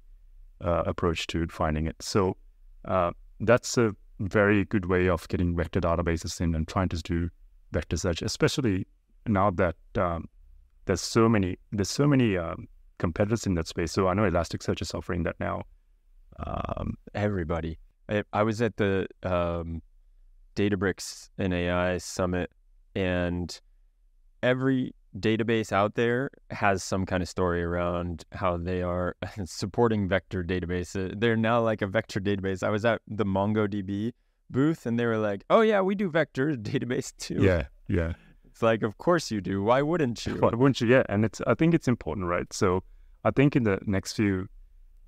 uh, 0.61 0.83
approach 0.87 1.27
to 1.29 1.47
finding 1.49 1.87
it. 1.87 1.97
So 2.01 2.37
uh, 2.85 3.13
that's 3.41 3.79
a 3.79 3.95
very 4.21 4.65
good 4.67 4.87
way 4.87 5.09
of 5.09 5.27
getting 5.29 5.57
vector 5.57 5.81
databases 5.81 6.41
in 6.41 6.55
and 6.55 6.69
trying 6.69 6.89
to 6.91 6.97
do 6.99 7.31
vector 7.73 7.97
search, 7.97 8.23
especially 8.23 8.87
now 9.27 9.51
that 9.53 9.77
um, 9.97 10.29
there's 10.85 11.01
so 11.01 11.29
many 11.29 11.57
there's 11.73 11.91
so 11.91 12.07
many 12.07 12.37
um, 12.37 12.69
competitors 12.99 13.47
in 13.47 13.55
that 13.55 13.67
space. 13.67 13.93
So 13.93 14.09
I 14.09 14.15
know 14.15 14.23
Elasticsearch 14.23 14.83
is 14.83 14.95
offering 14.95 15.23
that 15.25 15.37
now. 15.41 15.63
Um, 16.39 16.97
Everybody. 17.15 17.79
I, 18.09 18.23
I 18.33 18.43
was 18.43 18.61
at 18.61 18.77
the 18.77 19.07
um, 19.23 19.83
Databricks 20.57 21.31
and 21.39 21.55
AI 21.55 21.99
summit, 21.99 22.51
and 22.95 23.61
every 24.43 24.95
database 25.19 25.73
out 25.73 25.95
there 25.95 26.31
has 26.51 26.83
some 26.83 27.07
kind 27.07 27.23
of 27.23 27.29
story 27.29 27.63
around 27.63 28.25
how 28.33 28.57
they 28.57 28.83
are 28.83 29.17
supporting 29.45 30.09
vector 30.09 30.43
databases. 30.43 31.19
They're 31.19 31.37
now 31.37 31.61
like 31.61 31.83
a 31.83 31.87
vector 31.87 32.21
database. 32.21 32.63
I 32.63 32.71
was 32.71 32.85
at 32.85 33.01
the 33.09 33.25
MongoDB 33.25 34.13
booth, 34.51 34.87
and 34.87 34.99
they 34.99 35.07
were 35.07 35.19
like, 35.19 35.45
"Oh 35.51 35.61
yeah, 35.61 35.81
we 35.81 35.95
do 35.95 36.11
vector 36.11 36.53
database 36.55 37.13
too." 37.17 37.43
yeah, 37.43 37.67
yeah. 37.89 38.13
It's 38.45 38.63
like, 38.63 38.85
of 38.85 38.99
course 38.99 39.33
you 39.33 39.41
do. 39.41 39.65
Why 39.65 39.83
wouldn't 39.83 40.25
you? 40.27 40.37
Why 40.37 40.51
wouldn't 40.51 40.81
you? 40.81 40.87
Yeah, 40.87 41.03
and 41.09 41.25
it's 41.25 41.41
I 41.47 41.55
think 41.55 41.75
it's 41.75 41.89
important, 41.89 42.27
right? 42.27 42.53
So 42.53 42.85
I 43.25 43.31
think 43.31 43.57
in 43.57 43.65
the 43.65 43.81
next 43.87 44.13
few 44.13 44.49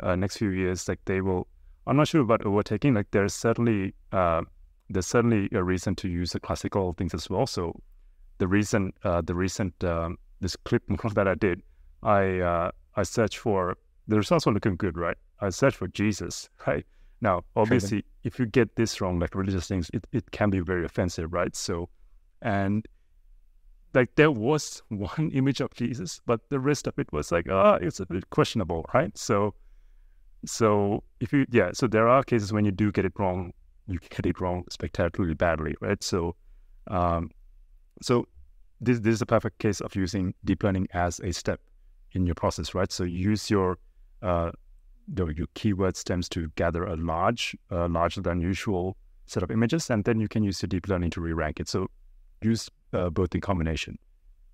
uh, 0.00 0.16
next 0.16 0.36
few 0.38 0.50
years, 0.50 0.88
like 0.88 1.00
they 1.04 1.20
will. 1.20 1.46
I'm 1.86 1.96
not 1.96 2.08
sure 2.08 2.20
about 2.20 2.44
overtaking. 2.44 2.94
Like 2.94 3.10
there's 3.10 3.34
certainly 3.34 3.94
uh, 4.12 4.42
there's 4.90 5.06
certainly 5.06 5.48
a 5.52 5.62
reason 5.62 5.94
to 5.96 6.08
use 6.08 6.32
the 6.32 6.40
classical 6.40 6.92
things 6.94 7.14
as 7.14 7.30
well. 7.30 7.46
So 7.46 7.80
the 8.38 8.48
recent 8.48 8.94
uh, 9.04 9.22
the 9.22 9.34
recent 9.34 9.82
um, 9.84 10.18
this 10.40 10.56
clip 10.56 10.82
that 11.14 11.28
I 11.28 11.34
did, 11.34 11.62
I 12.02 12.40
uh, 12.40 12.70
I 12.94 13.02
searched 13.02 13.38
for 13.38 13.76
the 14.08 14.16
results 14.16 14.46
were 14.46 14.52
looking 14.52 14.76
good, 14.76 14.96
right? 14.96 15.16
I 15.40 15.50
searched 15.50 15.76
for 15.76 15.88
Jesus, 15.88 16.48
right? 16.66 16.84
Now, 17.20 17.42
obviously, 17.56 18.04
if 18.24 18.38
you 18.38 18.46
get 18.46 18.76
this 18.76 19.00
wrong, 19.00 19.18
like 19.18 19.34
religious 19.34 19.66
things, 19.66 19.90
it, 19.94 20.06
it 20.12 20.30
can 20.32 20.50
be 20.50 20.60
very 20.60 20.84
offensive, 20.84 21.32
right? 21.32 21.54
So, 21.56 21.88
and 22.42 22.86
like 23.94 24.14
there 24.16 24.30
was 24.30 24.82
one 24.88 25.30
image 25.32 25.60
of 25.60 25.72
Jesus, 25.74 26.20
but 26.26 26.40
the 26.50 26.60
rest 26.60 26.86
of 26.86 26.98
it 26.98 27.10
was 27.12 27.32
like, 27.32 27.46
ah, 27.50 27.78
it's 27.80 28.00
a 28.00 28.06
bit 28.06 28.28
questionable, 28.30 28.84
right? 28.92 29.16
So, 29.16 29.54
so 30.44 31.02
if 31.20 31.32
you, 31.32 31.46
yeah, 31.50 31.70
so 31.72 31.86
there 31.86 32.08
are 32.08 32.22
cases 32.22 32.52
when 32.52 32.64
you 32.64 32.72
do 32.72 32.92
get 32.92 33.04
it 33.04 33.12
wrong, 33.18 33.52
you 33.86 33.98
get 34.10 34.26
it 34.26 34.40
wrong 34.40 34.64
spectacularly 34.70 35.34
badly, 35.34 35.74
right? 35.80 36.02
So, 36.02 36.34
um, 36.88 37.30
so 38.02 38.26
this 38.80 39.00
this 39.00 39.14
is 39.14 39.22
a 39.22 39.26
perfect 39.26 39.58
case 39.58 39.80
of 39.80 39.94
using 39.96 40.34
deep 40.44 40.62
learning 40.62 40.88
as 40.92 41.20
a 41.20 41.32
step 41.32 41.60
in 42.12 42.26
your 42.26 42.34
process, 42.34 42.74
right? 42.74 42.92
So 42.92 43.04
use 43.04 43.50
your 43.50 43.78
uh, 44.22 44.50
your 45.16 45.32
keyword 45.54 45.96
stems 45.96 46.28
to 46.30 46.48
gather 46.56 46.84
a 46.84 46.96
large, 46.96 47.56
uh, 47.70 47.88
larger 47.88 48.20
than 48.20 48.40
usual 48.40 48.96
set 49.26 49.42
of 49.42 49.50
images, 49.50 49.90
and 49.90 50.04
then 50.04 50.20
you 50.20 50.28
can 50.28 50.42
use 50.42 50.60
your 50.62 50.68
deep 50.68 50.88
learning 50.88 51.10
to 51.10 51.20
re-rank 51.20 51.60
it. 51.60 51.68
So 51.68 51.88
use 52.42 52.68
uh, 52.92 53.10
both 53.10 53.34
in 53.34 53.40
combination. 53.40 53.98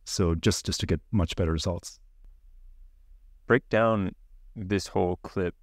So 0.04 0.34
just 0.34 0.66
just 0.66 0.80
to 0.80 0.86
get 0.86 1.00
much 1.10 1.36
better 1.36 1.52
results. 1.52 1.98
break 3.46 3.68
down 3.68 4.12
this 4.56 4.86
whole 4.86 5.16
clip. 5.22 5.54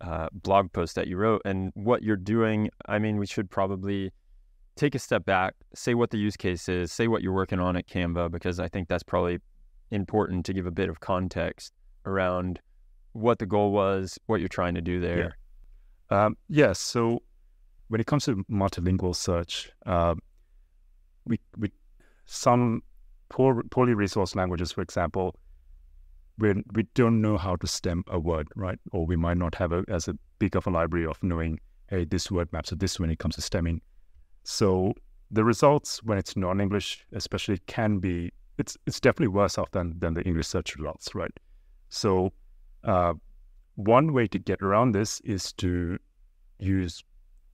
Uh, 0.00 0.28
blog 0.32 0.72
post 0.72 0.94
that 0.96 1.06
you 1.06 1.16
wrote 1.16 1.40
and 1.44 1.70
what 1.74 2.02
you're 2.02 2.16
doing 2.16 2.68
i 2.86 2.98
mean 2.98 3.16
we 3.16 3.26
should 3.26 3.50
probably 3.50 4.10
take 4.76 4.94
a 4.94 4.98
step 4.98 5.24
back 5.24 5.54
say 5.74 5.94
what 5.94 6.10
the 6.10 6.18
use 6.18 6.36
case 6.36 6.68
is 6.68 6.92
say 6.92 7.06
what 7.08 7.22
you're 7.22 7.32
working 7.32 7.60
on 7.60 7.76
at 7.76 7.86
canva 7.86 8.30
because 8.30 8.58
i 8.60 8.68
think 8.68 8.88
that's 8.88 9.04
probably 9.04 9.38
important 9.90 10.44
to 10.44 10.52
give 10.52 10.66
a 10.66 10.70
bit 10.70 10.88
of 10.88 11.00
context 11.00 11.72
around 12.06 12.60
what 13.12 13.38
the 13.38 13.46
goal 13.46 13.70
was 13.72 14.18
what 14.26 14.40
you're 14.40 14.48
trying 14.48 14.74
to 14.74 14.80
do 14.80 15.00
there 15.00 15.36
Um, 16.10 16.36
yes. 16.48 16.78
so 16.80 17.22
when 17.88 18.00
it 18.00 18.06
comes 18.06 18.24
to 18.24 18.44
multilingual 18.50 19.14
search, 19.14 19.70
uh, 19.86 20.14
we 21.26 21.38
we 21.56 21.70
some 22.26 22.82
poor, 23.28 23.62
poorly 23.70 23.94
resourced 23.94 24.34
languages, 24.34 24.72
for 24.72 24.82
example, 24.82 25.34
we 26.38 26.54
we 26.74 26.82
don't 26.94 27.20
know 27.20 27.36
how 27.36 27.56
to 27.56 27.66
stem 27.66 28.04
a 28.08 28.18
word, 28.18 28.48
right? 28.56 28.78
Or 28.92 29.06
we 29.06 29.16
might 29.16 29.36
not 29.36 29.54
have 29.54 29.72
a, 29.72 29.84
as 29.88 30.08
a 30.08 30.16
big 30.38 30.56
of 30.56 30.66
a 30.66 30.70
library 30.70 31.06
of 31.06 31.22
knowing, 31.22 31.60
hey, 31.88 32.04
this 32.04 32.30
word 32.30 32.52
maps 32.52 32.70
to 32.70 32.76
this 32.76 32.98
when 32.98 33.10
it 33.10 33.18
comes 33.18 33.36
to 33.36 33.42
stemming. 33.42 33.80
So 34.42 34.94
the 35.30 35.44
results 35.44 36.02
when 36.02 36.18
it's 36.18 36.36
non-English, 36.36 37.06
especially, 37.12 37.58
can 37.66 37.98
be 37.98 38.32
it's 38.58 38.76
it's 38.86 39.00
definitely 39.00 39.28
worse 39.28 39.58
off 39.58 39.70
than 39.70 39.98
than 39.98 40.14
the 40.14 40.22
English 40.22 40.48
search 40.48 40.76
results, 40.76 41.14
right? 41.14 41.32
So 41.88 42.32
uh, 42.82 43.14
one 43.76 44.12
way 44.12 44.26
to 44.28 44.38
get 44.38 44.62
around 44.62 44.92
this 44.92 45.20
is 45.20 45.52
to 45.54 45.98
use 46.58 47.02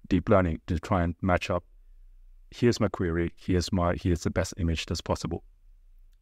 deep 0.09 0.29
learning 0.29 0.61
to 0.66 0.79
try 0.79 1.03
and 1.03 1.14
match 1.23 1.51
up. 1.51 1.64
Here's 2.51 2.81
my 2.81 2.88
query. 2.88 3.33
Here's 3.37 3.73
my 3.73 3.95
here's 3.95 4.23
the 4.23 4.31
best 4.31 4.55
image 4.59 4.87
that's 4.87 5.01
possible. 5.01 5.45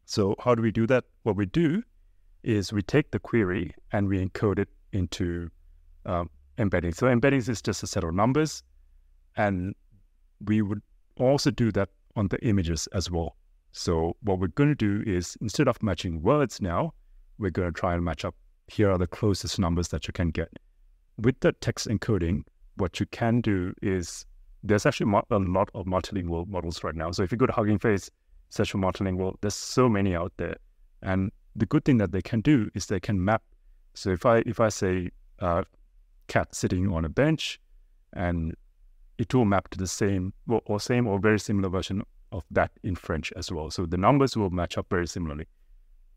So 0.05 0.35
how 0.39 0.55
do 0.55 0.61
we 0.61 0.71
do 0.71 0.87
that? 0.87 1.05
What 1.23 1.35
we 1.35 1.45
do 1.45 1.83
is 2.43 2.71
we 2.71 2.81
take 2.81 3.11
the 3.11 3.19
query 3.19 3.73
and 3.91 4.07
we 4.07 4.25
encode 4.25 4.59
it 4.59 4.69
into 4.91 5.49
um, 6.05 6.29
embeddings. 6.57 6.95
So 6.95 7.07
embeddings 7.07 7.49
is 7.49 7.61
just 7.61 7.83
a 7.83 7.87
set 7.87 8.03
of 8.03 8.13
numbers, 8.13 8.63
and 9.35 9.75
we 10.45 10.61
would 10.61 10.81
also 11.17 11.51
do 11.51 11.71
that 11.73 11.89
on 12.15 12.27
the 12.27 12.39
images 12.45 12.87
as 12.93 13.11
well. 13.11 13.35
So 13.71 14.15
what 14.21 14.39
we're 14.39 14.47
going 14.47 14.69
to 14.69 14.75
do 14.75 15.03
is 15.09 15.37
instead 15.41 15.67
of 15.67 15.81
matching 15.83 16.21
words 16.21 16.61
now, 16.61 16.93
we're 17.37 17.51
going 17.51 17.71
to 17.71 17.79
try 17.79 17.93
and 17.93 18.03
match 18.03 18.25
up. 18.25 18.35
Here 18.67 18.89
are 18.89 18.97
the 18.97 19.07
closest 19.07 19.59
numbers 19.59 19.89
that 19.89 20.07
you 20.07 20.13
can 20.13 20.29
get. 20.31 20.49
With 21.17 21.39
the 21.39 21.51
text 21.53 21.87
encoding, 21.87 22.43
what 22.75 22.99
you 22.99 23.05
can 23.07 23.41
do 23.41 23.73
is 23.81 24.25
there's 24.63 24.85
actually 24.85 25.11
a 25.11 25.15
lot 25.15 25.25
of 25.73 25.85
multilingual 25.85 26.47
models 26.47 26.83
right 26.83 26.95
now. 26.95 27.11
So 27.11 27.23
if 27.23 27.31
you 27.31 27.37
go 27.37 27.45
to 27.45 27.53
Hugging 27.53 27.79
Face, 27.79 28.09
search 28.49 28.71
for 28.71 28.77
multilingual, 28.77 29.35
there's 29.41 29.55
so 29.55 29.87
many 29.87 30.15
out 30.15 30.33
there. 30.37 30.55
And 31.01 31.31
the 31.59 31.65
good 31.65 31.85
thing 31.85 31.97
that 31.97 32.11
they 32.11 32.21
can 32.21 32.41
do 32.41 32.69
is 32.73 32.85
they 32.85 32.99
can 32.99 33.23
map. 33.23 33.43
So 33.93 34.09
if 34.11 34.25
I 34.25 34.43
if 34.45 34.59
I 34.59 34.69
say 34.69 35.09
uh, 35.39 35.63
cat 36.27 36.55
sitting 36.55 36.91
on 36.91 37.05
a 37.05 37.09
bench, 37.09 37.59
and 38.13 38.55
it 39.17 39.33
will 39.33 39.45
map 39.45 39.69
to 39.69 39.77
the 39.77 39.87
same 39.87 40.33
or, 40.47 40.79
same 40.79 41.07
or 41.07 41.19
very 41.19 41.39
similar 41.39 41.69
version 41.69 42.03
of 42.31 42.43
that 42.51 42.71
in 42.83 42.95
French 42.95 43.33
as 43.35 43.51
well. 43.51 43.69
So 43.69 43.85
the 43.85 43.97
numbers 43.97 44.37
will 44.37 44.49
match 44.49 44.77
up 44.77 44.87
very 44.89 45.07
similarly. 45.07 45.45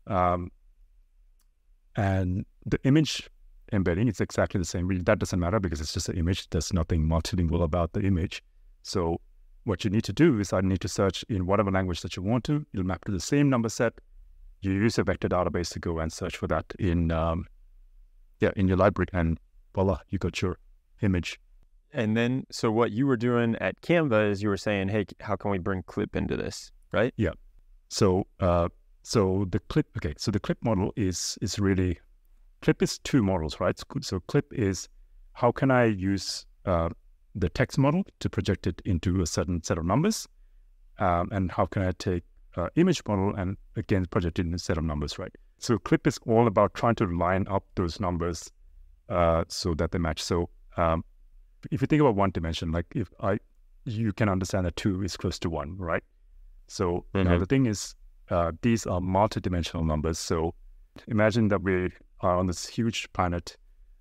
Um, 0.07 0.51
and 1.95 2.45
the 2.65 2.79
image 2.83 3.29
embedding 3.71 4.07
is 4.07 4.21
exactly 4.21 4.59
the 4.59 4.65
same. 4.65 4.87
Really, 4.87 5.03
that 5.03 5.19
doesn't 5.19 5.39
matter 5.39 5.59
because 5.59 5.81
it's 5.81 5.93
just 5.93 6.09
an 6.09 6.17
image. 6.17 6.49
There's 6.49 6.71
nothing 6.73 7.03
multilingual 7.03 7.63
about 7.63 7.93
the 7.93 8.01
image. 8.01 8.41
So 8.83 9.19
what 9.65 9.83
you 9.83 9.89
need 9.89 10.03
to 10.05 10.13
do 10.13 10.39
is 10.39 10.53
I 10.53 10.61
need 10.61 10.81
to 10.81 10.87
search 10.87 11.23
in 11.29 11.45
whatever 11.45 11.71
language 11.71 12.01
that 12.01 12.15
you 12.15 12.23
want 12.23 12.43
to. 12.45 12.65
You'll 12.71 12.85
map 12.85 13.05
to 13.05 13.11
the 13.11 13.19
same 13.19 13.49
number 13.49 13.69
set. 13.69 13.93
You 14.63 14.71
use 14.71 14.97
a 14.97 15.03
vector 15.03 15.27
database 15.27 15.69
to 15.73 15.79
go 15.79 15.99
and 15.99 16.11
search 16.11 16.37
for 16.37 16.47
that 16.47 16.65
in 16.79 17.11
um, 17.11 17.45
yeah 18.39 18.51
in 18.55 18.67
your 18.67 18.77
library, 18.77 19.07
and 19.13 19.37
voila, 19.75 19.99
you 20.09 20.17
got 20.17 20.41
your 20.41 20.57
image. 21.01 21.39
And 21.91 22.17
then, 22.17 22.45
so 22.49 22.71
what 22.71 22.91
you 22.91 23.05
were 23.05 23.17
doing 23.17 23.55
at 23.57 23.79
Canva 23.81 24.31
is 24.31 24.41
you 24.41 24.49
were 24.49 24.57
saying, 24.57 24.89
"Hey, 24.89 25.05
how 25.19 25.35
can 25.35 25.51
we 25.51 25.59
bring 25.59 25.83
Clip 25.83 26.15
into 26.15 26.35
this?" 26.37 26.71
Right? 26.91 27.13
Yeah. 27.17 27.33
So, 27.89 28.25
uh, 28.39 28.69
so 29.03 29.45
the 29.49 29.59
Clip, 29.59 29.85
okay. 29.97 30.13
So 30.17 30.31
the 30.31 30.39
Clip 30.39 30.57
model 30.63 30.91
is 30.95 31.37
is 31.41 31.59
really 31.59 31.99
Clip 32.61 32.81
is 32.81 32.99
two 32.99 33.21
models, 33.21 33.59
right? 33.59 33.79
So 34.01 34.21
Clip 34.21 34.51
is 34.53 34.87
how 35.33 35.51
can 35.51 35.69
I 35.69 35.85
use 35.85 36.45
uh, 36.65 36.89
the 37.35 37.49
text 37.49 37.77
model 37.77 38.03
to 38.19 38.29
project 38.29 38.65
it 38.67 38.81
into 38.85 39.21
a 39.21 39.27
certain 39.27 39.61
set 39.63 39.77
of 39.77 39.85
numbers, 39.85 40.27
um, 40.99 41.29
and 41.31 41.51
how 41.51 41.65
can 41.65 41.81
I 41.81 41.91
take 41.91 42.23
uh, 42.55 42.69
image 42.75 43.01
model 43.07 43.33
and 43.35 43.57
again 43.75 44.05
project 44.05 44.39
it 44.39 44.45
in 44.45 44.53
a 44.53 44.59
set 44.59 44.77
of 44.77 44.83
numbers, 44.83 45.17
right? 45.17 45.33
So 45.59 45.77
Clip 45.77 46.05
is 46.07 46.19
all 46.27 46.47
about 46.47 46.73
trying 46.73 46.95
to 46.95 47.05
line 47.05 47.47
up 47.49 47.63
those 47.75 47.99
numbers 47.99 48.51
uh, 49.09 49.43
so 49.47 49.73
that 49.75 49.91
they 49.91 49.97
match. 49.97 50.21
So 50.21 50.49
um, 50.77 51.03
if 51.71 51.81
you 51.81 51.87
think 51.87 52.01
about 52.01 52.15
one 52.15 52.31
dimension, 52.31 52.71
like 52.71 52.85
if 52.95 53.09
I, 53.19 53.39
you 53.85 54.13
can 54.13 54.29
understand 54.29 54.65
that 54.65 54.75
two 54.75 55.03
is 55.03 55.17
close 55.17 55.39
to 55.39 55.49
one, 55.49 55.77
right? 55.77 56.03
So 56.67 57.05
mm-hmm. 57.13 57.29
now 57.29 57.37
the 57.37 57.45
thing 57.45 57.65
is, 57.65 57.95
uh, 58.29 58.51
these 58.61 58.85
are 58.85 59.01
multi-dimensional 59.01 59.85
numbers. 59.85 60.19
So 60.19 60.53
imagine 61.07 61.49
that 61.49 61.61
we 61.61 61.91
are 62.21 62.37
on 62.37 62.47
this 62.47 62.67
huge 62.67 63.11
planet, 63.13 63.57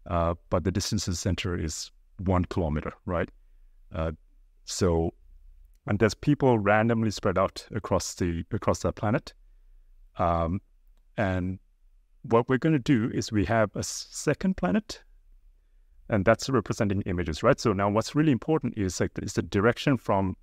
uh, 0.09 0.35
but 0.51 0.65
the 0.65 0.71
distance 0.71 1.05
to 1.05 1.11
the 1.11 1.17
center 1.17 1.57
is 1.57 1.91
one 2.19 2.45
kilometer, 2.47 2.93
right? 3.07 3.29
Uh, 3.95 4.13
so, 4.65 5.13
and 5.87 5.99
there's 5.99 6.15
people 6.15 6.59
randomly 6.59 7.11
spread 7.11 7.39
out 7.39 7.67
across 7.75 8.15
the 8.15 8.45
across 8.53 8.81
that 8.81 8.95
planet, 8.95 9.33
um, 10.19 10.61
and 11.17 11.59
what 12.23 12.49
we're 12.49 12.59
going 12.59 12.73
to 12.73 12.79
do 12.79 13.11
is 13.13 13.33
we 13.33 13.45
have 13.45 13.75
a 13.75 13.83
second 13.83 14.57
planet 14.57 15.03
and 16.13 16.27
that's 16.27 16.51
representing 16.51 17.03
images, 17.03 17.43
right? 17.43 17.59
So 17.59 17.73
now 17.73 17.89
what's 17.89 18.15
really 18.15 18.33
important 18.33 18.75
is 18.77 19.01
like 19.01 19.13
is 19.23 19.33
the 19.33 19.43
direction 19.43 19.97
from 19.97 20.37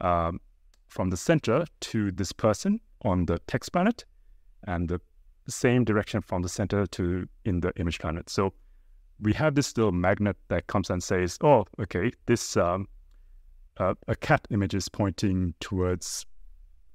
um, 0.00 0.40
from 0.88 1.10
the 1.10 1.16
center 1.16 1.64
to 1.80 2.10
this 2.10 2.32
person 2.32 2.80
on 3.02 3.26
the 3.26 3.38
text 3.46 3.72
planet, 3.72 4.04
and 4.66 4.88
the 4.88 5.00
same 5.48 5.84
direction 5.84 6.20
from 6.20 6.42
the 6.42 6.48
center 6.48 6.86
to 6.86 7.28
in 7.44 7.60
the 7.60 7.72
image 7.76 8.00
planet. 8.00 8.28
So 8.28 8.52
we 9.20 9.32
have 9.34 9.54
this 9.54 9.76
little 9.76 9.92
magnet 9.92 10.36
that 10.48 10.66
comes 10.66 10.90
and 10.90 11.02
says, 11.02 11.38
"Oh, 11.42 11.64
okay, 11.80 12.10
this 12.26 12.56
um, 12.56 12.88
uh, 13.78 13.94
a 14.08 14.14
cat 14.14 14.46
image 14.50 14.74
is 14.74 14.88
pointing 14.88 15.54
towards, 15.60 16.26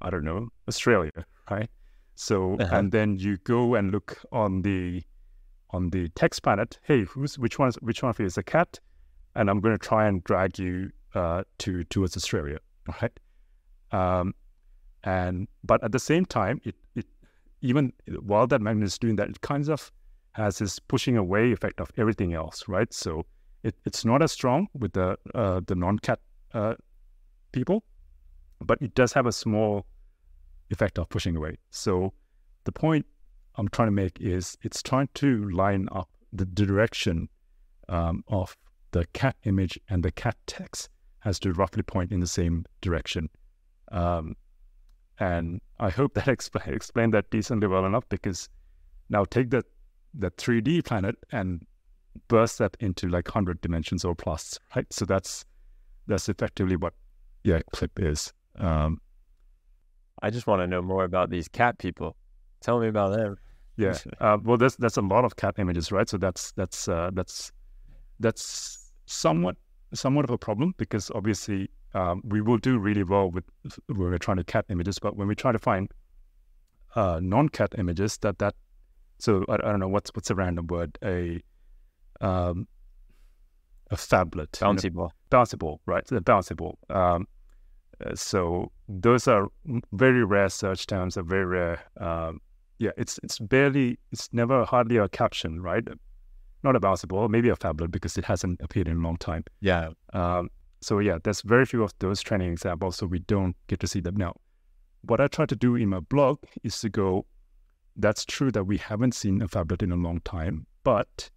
I 0.02 0.10
don't 0.10 0.24
know, 0.24 0.50
Australia, 0.68 1.26
right?" 1.50 1.70
So 2.16 2.56
uh-huh. 2.60 2.76
and 2.76 2.92
then 2.92 3.18
you 3.18 3.38
go 3.38 3.76
and 3.76 3.92
look 3.92 4.20
on 4.32 4.62
the 4.62 5.04
on 5.72 5.90
the 5.92 6.10
text 6.10 6.44
planet, 6.44 6.80
hey, 6.84 7.04
who's 7.04 7.38
which 7.38 7.60
one? 7.60 7.72
Which 7.82 8.04
one 8.04 8.10
of 8.10 8.20
you 8.20 8.26
is 8.26 8.38
a 8.38 8.44
cat? 8.44 8.80
And 9.36 9.50
I'm 9.50 9.62
going 9.62 9.78
to 9.78 9.88
try 9.88 10.08
and 10.08 10.24
drag 10.24 10.60
you 10.60 10.92
uh, 11.16 11.44
to 11.60 11.84
towards 11.86 12.18
Australia, 12.18 12.60
right? 13.02 13.20
Um, 13.92 14.34
and 15.04 15.48
but 15.64 15.84
at 15.84 15.92
the 15.92 16.00
same 16.00 16.26
time, 16.26 16.60
it 16.64 16.76
it 16.96 17.06
even 17.62 17.94
while 18.22 18.48
that 18.48 18.62
magnet 18.62 18.86
is 18.86 18.98
doing 18.98 19.16
that, 19.18 19.30
it 19.30 19.42
kind 19.42 19.70
of 19.70 19.92
has 20.34 20.60
this 20.60 20.80
pushing 20.80 21.18
away 21.18 21.52
effect 21.52 21.80
of 21.80 21.92
everything 21.98 22.34
else, 22.34 22.68
right? 22.68 22.94
So 22.94 23.26
it, 23.64 23.76
it's 23.86 24.06
not 24.06 24.22
as 24.22 24.32
strong 24.32 24.68
with 24.74 24.94
the 24.94 25.18
uh, 25.36 25.62
the 25.66 25.76
non-cat 25.76 26.20
uh, 26.54 26.76
people, 27.52 27.84
but 28.62 28.82
it 28.82 28.96
does 28.96 29.14
have 29.14 29.26
a 29.26 29.32
small 29.32 29.86
effect 30.70 31.00
of 31.00 31.10
pushing 31.10 31.36
away. 31.36 31.58
So 31.72 32.14
the 32.66 32.72
point 32.72 33.06
I'm 33.56 33.68
trying 33.70 33.88
to 33.88 33.92
make 33.92 34.20
is 34.20 34.58
it's 34.62 34.82
trying 34.82 35.10
to 35.16 35.50
line 35.50 35.88
up 35.92 36.10
the 36.32 36.46
direction 36.46 37.30
um, 37.88 38.24
of 38.28 38.56
the 38.92 39.06
cat 39.14 39.36
image 39.44 39.80
and 39.90 40.04
the 40.04 40.12
cat 40.12 40.38
text 40.48 40.90
has 41.20 41.40
to 41.40 41.54
roughly 41.54 41.84
point 41.84 42.12
in 42.12 42.20
the 42.20 42.28
same 42.28 42.66
direction. 42.82 43.30
Um, 43.92 44.36
and 45.20 45.62
I 45.80 45.90
hope 45.90 46.14
that 46.14 46.28
explain 46.28 46.74
explained 46.74 47.14
that 47.14 47.30
decently 47.30 47.68
well 47.68 47.86
enough 47.86 48.08
because 48.10 48.50
now 49.10 49.26
take 49.26 49.50
that 49.52 49.66
that 50.16 50.38
3D 50.38 50.86
planet 50.86 51.16
and 51.32 51.66
burst 52.28 52.58
that 52.58 52.76
into 52.80 53.08
like 53.08 53.28
100 53.28 53.62
dimensions 53.62 54.04
or 54.04 54.16
plus, 54.16 54.58
right? 54.76 54.92
So 54.92 55.06
that's 55.06 55.46
that's 56.10 56.28
effectively 56.28 56.76
what 56.76 56.94
yeah 57.44 57.62
clip 57.72 57.98
is. 58.00 58.34
Um, 58.58 59.00
I 60.22 60.30
just 60.30 60.48
want 60.48 60.62
to 60.62 60.68
know 60.68 60.82
more 60.82 61.06
about 61.06 61.30
these 61.30 61.48
cat 61.48 61.78
people. 61.78 62.18
Tell 62.60 62.80
me 62.80 62.88
about 62.88 63.16
them. 63.16 63.38
Yeah. 63.78 63.98
Uh, 64.20 64.38
well, 64.44 64.58
that's 64.58 64.76
that's 64.76 64.98
a 64.98 65.02
lot 65.02 65.24
of 65.24 65.38
cat 65.38 65.56
images, 65.58 65.90
right? 65.90 66.10
So 66.10 66.18
that's 66.18 66.52
that's 66.54 66.90
uh, 66.90 67.12
that's 67.14 67.54
that's 68.20 68.92
somewhat 69.06 69.56
somewhat 69.94 70.26
of 70.26 70.32
a 70.32 70.38
problem 70.38 70.74
because 70.78 71.10
obviously 71.16 71.70
um, 71.94 72.22
we 72.26 72.42
will 72.42 72.58
do 72.58 72.78
really 72.78 73.04
well 73.04 73.32
with 73.32 73.46
when 73.88 74.10
we're 74.12 74.18
trying 74.18 74.38
to 74.38 74.44
cat 74.44 74.66
images, 74.70 75.00
but 75.00 75.16
when 75.16 75.30
we 75.30 75.36
try 75.36 75.54
to 75.54 75.60
find 75.60 75.90
uh, 76.96 77.20
non-cat 77.24 77.74
images, 77.78 78.18
that 78.18 78.40
that 78.40 78.56
so 79.20 79.46
I, 79.48 79.54
I, 79.54 79.58
don't 79.58 79.80
know 79.80 79.88
what's 79.88 80.12
what's 80.14 80.30
a 80.30 80.36
random 80.36 80.68
word 80.68 80.98
a 81.04 81.42
um, 82.20 82.68
a 83.90 83.96
phablet 83.96 84.52
bouncy 84.52 84.86
you 84.86 84.90
know? 84.90 84.96
ball 84.96 85.14
bouncy 85.30 85.58
ball 85.58 85.80
right 85.86 86.06
the 86.08 86.22
bouncy 86.22 86.56
ball 86.56 86.78
um, 86.90 87.28
uh, 88.06 88.16
so 88.16 88.72
those 88.88 89.28
are 89.28 89.48
very 89.92 90.24
rare 90.24 90.50
search 90.50 90.88
terms 90.88 91.18
are 91.18 91.24
very 91.24 91.46
rare 91.46 91.80
um, 92.00 92.40
yeah, 92.80 92.92
it's 92.98 93.20
it's 93.24 93.38
barely, 93.40 94.00
it's 94.12 94.30
never 94.34 94.66
hardly 94.66 94.98
a 94.98 95.08
caption, 95.10 95.62
right? 95.62 95.84
Not 96.64 96.76
a 96.76 96.80
basketball, 96.80 97.28
maybe 97.28 97.50
a 97.50 97.56
phablet 97.56 97.92
because 97.92 98.18
it 98.18 98.26
hasn't 98.26 98.60
appeared 98.62 98.88
in 98.88 98.98
a 98.98 99.02
long 99.02 99.18
time. 99.18 99.44
Yeah. 99.62 99.90
Um, 100.14 100.50
so 100.82 101.00
yeah, 101.00 101.20
there's 101.24 101.42
very 101.42 101.66
few 101.66 101.84
of 101.84 101.94
those 102.00 102.22
training 102.22 102.52
examples, 102.52 102.96
so 102.96 103.06
we 103.06 103.20
don't 103.20 103.56
get 103.68 103.82
to 103.82 103.88
see 103.88 104.00
them 104.00 104.16
now. 104.16 104.34
What 105.02 105.22
I 105.22 105.28
try 105.28 105.46
to 105.46 105.56
do 105.56 105.76
in 105.76 105.90
my 105.90 106.00
blog 106.00 106.40
is 106.64 106.80
to 106.80 106.90
go, 106.90 107.26
that's 107.98 108.26
true 108.26 108.52
that 108.52 108.64
we 108.64 108.78
haven't 108.78 109.14
seen 109.14 109.42
a 109.42 109.48
phablet 109.48 109.84
in 109.84 109.92
a 109.92 109.98
long 109.98 110.22
time, 110.22 110.66
but 110.84 111.30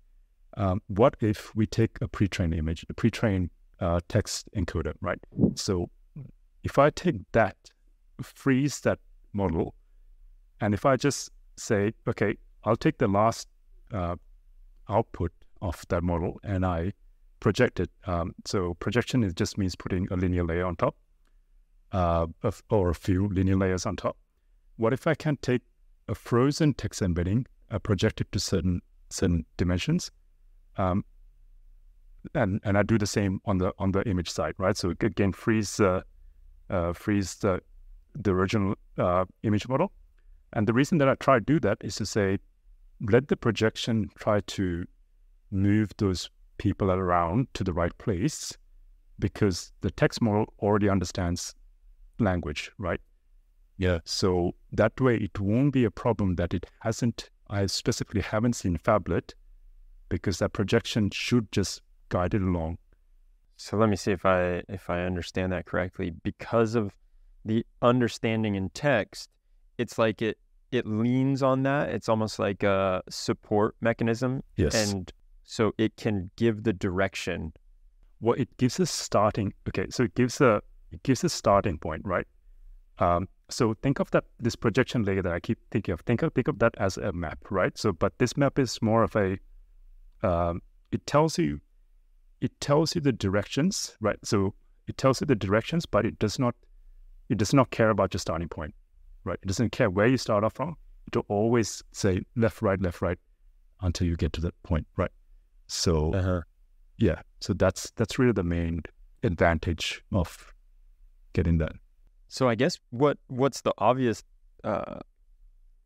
um, 0.57 0.81
what 0.87 1.17
if 1.21 1.55
we 1.57 1.67
take 1.67 1.99
a 2.01 2.07
pre-trained 2.07 2.55
image, 2.55 2.87
a 2.89 2.95
pre-trained 2.95 3.51
uh, 3.83 4.01
text 4.09 4.49
encoder, 4.57 4.95
right? 5.01 5.19
So 5.57 5.91
if 6.63 6.79
I 6.79 6.91
take 6.91 7.17
that, 7.33 7.57
freeze 8.23 8.81
that 8.81 9.01
model, 9.33 9.75
and 10.61 10.73
if 10.73 10.87
I 10.87 10.97
just 10.97 11.31
say, 11.57 11.93
okay, 12.07 12.37
I'll 12.65 12.77
take 12.77 12.99
the 12.99 13.09
last 13.09 13.49
uh, 13.93 14.15
output 14.89 15.33
of 15.61 15.85
that 15.89 16.03
model 16.03 16.41
and 16.45 16.65
I 16.65 16.93
project 17.41 17.81
it. 17.81 17.91
Um, 18.07 18.35
so 18.45 18.75
projection 18.75 19.25
is 19.25 19.35
just 19.35 19.59
means 19.59 19.75
putting 19.75 20.07
a 20.13 20.17
linear 20.17 20.45
layer 20.45 20.65
on 20.65 20.77
top 20.77 20.95
uh, 21.91 22.27
of, 22.43 22.63
or 22.71 22.91
a 22.91 22.95
few 22.95 23.29
linear 23.29 23.57
layers 23.57 23.85
on 23.85 23.97
top. 23.97 24.17
What 24.77 24.93
if 24.93 25.07
I 25.09 25.15
can 25.15 25.37
take 25.43 25.63
a 26.09 26.15
frozen 26.15 26.75
text 26.75 27.03
embedding, 27.03 27.47
uh, 27.71 27.81
project 27.81 28.21
it 28.21 28.31
to 28.33 28.39
certain 28.39 28.81
certain 29.11 29.45
dimensions, 29.57 30.11
um, 30.77 31.05
and 32.35 32.61
and 32.65 32.79
I 32.79 32.83
do 32.83 32.99
the 32.99 33.07
same 33.07 33.41
on 33.45 33.59
the 33.59 33.73
on 33.79 33.93
the 33.93 34.03
image 34.09 34.31
side, 34.31 34.55
right? 34.59 34.77
So 34.77 34.91
again, 34.91 35.33
freeze 35.33 35.81
uh, 35.81 36.03
uh 36.71 36.93
freeze 36.93 37.37
the 37.37 37.61
the 38.15 38.31
original 38.31 38.75
uh, 38.99 39.25
image 39.43 39.69
model, 39.69 39.93
and 40.53 40.67
the 40.67 40.73
reason 40.73 40.99
that 40.99 41.09
I 41.09 41.15
try 41.15 41.39
to 41.39 41.45
do 41.45 41.59
that 41.61 41.79
is 41.81 41.97
to 41.97 42.07
say, 42.07 42.39
let 43.01 43.29
the 43.29 43.37
projection 43.37 44.11
try 44.19 44.41
to 44.41 44.85
move 45.51 45.91
those 45.97 46.31
people 46.59 46.91
around 46.91 47.49
to 47.55 47.65
the 47.65 47.73
right 47.73 47.97
place 47.99 48.57
because 49.19 49.73
the 49.81 49.91
text 49.91 50.21
model 50.21 50.53
already 50.61 50.89
understands 50.89 51.55
language, 52.19 52.71
right? 52.79 53.01
Yeah. 53.79 53.99
So 54.05 54.53
that 54.73 55.01
way 55.01 55.17
it 55.17 55.39
won't 55.41 55.73
be 55.73 55.85
a 55.85 55.91
problem 55.91 56.37
that 56.37 56.55
it 56.55 56.67
hasn't, 56.81 57.31
I 57.49 57.67
specifically 57.67 58.21
haven't 58.21 58.55
seen 58.55 58.79
Phablet 58.79 59.33
because 60.09 60.39
that 60.39 60.53
projection 60.53 61.11
should 61.11 61.51
just 61.53 61.83
guide 62.13 62.35
it 62.35 62.43
along. 62.43 62.79
So 63.57 63.77
let 63.77 63.89
me 63.89 63.97
see 63.97 64.13
if 64.13 64.25
I 64.27 64.63
if 64.69 64.91
I 64.91 65.01
understand 65.11 65.53
that 65.53 65.65
correctly. 65.67 66.11
Because 66.23 66.75
of 66.75 66.95
the 67.45 67.65
understanding 67.81 68.55
in 68.55 68.71
text, 68.71 69.31
it's 69.79 69.99
like 69.99 70.21
it 70.21 70.37
it 70.71 70.87
leans 70.87 71.43
on 71.43 71.63
that. 71.63 71.89
It's 71.91 72.09
almost 72.09 72.39
like 72.39 72.63
a 72.63 73.03
support 73.09 73.75
mechanism. 73.81 74.43
Yes. 74.57 74.75
And 74.75 75.13
so 75.45 75.73
it 75.79 75.97
can 75.97 76.31
give 76.37 76.65
the 76.65 76.73
direction. 76.73 77.53
Well, 78.21 78.37
it 78.39 78.49
gives 78.57 78.79
a 78.81 78.87
starting. 78.87 79.53
Okay, 79.69 79.87
so 79.91 80.05
it 80.05 80.15
gives 80.15 80.41
a 80.41 80.63
it 80.91 81.03
gives 81.03 81.25
a 81.25 81.29
starting 81.29 81.79
point, 81.79 82.03
right? 82.05 82.27
Um, 82.99 83.29
so 83.49 83.75
think 83.83 84.01
of 84.01 84.11
that 84.11 84.25
this 84.39 84.57
projection 84.57 85.03
layer 85.05 85.23
that 85.23 85.33
I 85.33 85.41
keep 85.41 85.59
thinking 85.71 85.93
of. 85.93 86.01
Think 86.01 86.23
of 86.23 86.33
think 86.33 86.49
of 86.49 86.59
that 86.59 86.75
as 86.79 86.97
a 86.97 87.13
map, 87.13 87.39
right? 87.51 87.77
So, 87.77 87.93
but 87.93 88.13
this 88.19 88.37
map 88.37 88.59
is 88.59 88.81
more 88.83 89.03
of 89.03 89.17
a. 89.17 89.39
Um, 90.23 90.63
it 90.93 91.05
tells 91.07 91.39
you, 91.39 91.61
it 92.43 92.51
tells 92.61 92.95
you 92.95 93.01
the 93.01 93.13
directions, 93.13 93.97
right? 94.01 94.19
So 94.25 94.55
it 94.89 94.97
tells 94.97 95.21
you 95.21 95.27
the 95.27 95.37
directions, 95.37 95.87
but 95.87 96.05
it 96.05 96.19
does 96.19 96.39
not, 96.39 96.55
it 97.29 97.39
does 97.39 97.55
not 97.55 97.71
care 97.71 97.91
about 97.91 98.13
your 98.13 98.19
starting 98.19 98.49
point, 98.49 98.75
right? 99.25 99.39
It 99.43 99.47
doesn't 99.47 99.71
care 99.71 99.89
where 99.89 100.09
you 100.09 100.17
start 100.19 100.43
off 100.43 100.55
from. 100.55 100.75
It'll 101.07 101.25
always 101.29 101.83
say 101.93 102.23
left, 102.35 102.61
right, 102.61 102.81
left, 102.83 103.01
right, 103.01 103.19
until 103.81 104.09
you 104.09 104.17
get 104.17 104.33
to 104.35 104.41
that 104.41 104.61
point, 104.65 104.87
right? 104.97 105.13
So 105.69 106.13
Uh-huh. 106.13 106.41
yeah, 106.99 107.23
so 107.41 107.55
that's 107.55 107.93
that's 107.97 108.19
really 108.19 108.33
the 108.33 108.43
main 108.43 108.83
advantage 109.23 110.03
of 110.11 110.53
getting 111.33 111.59
that. 111.59 111.73
So 112.29 112.49
I 112.49 112.57
guess 112.57 112.79
what 112.91 113.19
what's 113.29 113.61
the 113.61 113.73
obvious 113.79 114.25
uh, 114.65 114.99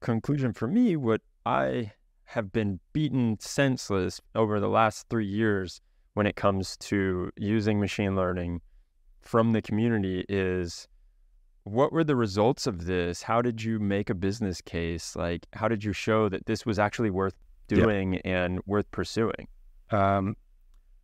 conclusion 0.00 0.54
for 0.54 0.68
me? 0.68 0.96
What 0.96 1.20
I 1.44 1.92
have 2.24 2.50
been 2.50 2.80
beaten 2.92 3.36
senseless 3.40 4.20
over 4.34 4.58
the 4.58 4.68
last 4.68 5.06
three 5.10 5.26
years 5.26 5.80
when 6.16 6.26
it 6.26 6.34
comes 6.34 6.78
to 6.78 7.30
using 7.36 7.78
machine 7.78 8.16
learning 8.16 8.58
from 9.20 9.52
the 9.52 9.60
community 9.60 10.24
is 10.30 10.88
what 11.64 11.92
were 11.92 12.04
the 12.04 12.16
results 12.16 12.66
of 12.66 12.86
this? 12.86 13.20
How 13.20 13.42
did 13.42 13.62
you 13.62 13.78
make 13.78 14.08
a 14.08 14.14
business 14.14 14.62
case? 14.62 15.14
Like, 15.14 15.46
how 15.52 15.68
did 15.68 15.84
you 15.84 15.92
show 15.92 16.30
that 16.30 16.46
this 16.46 16.64
was 16.64 16.78
actually 16.78 17.10
worth 17.10 17.34
doing 17.68 18.16
and 18.24 18.60
worth 18.64 18.90
pursuing? 18.92 19.46
Um, 19.90 20.36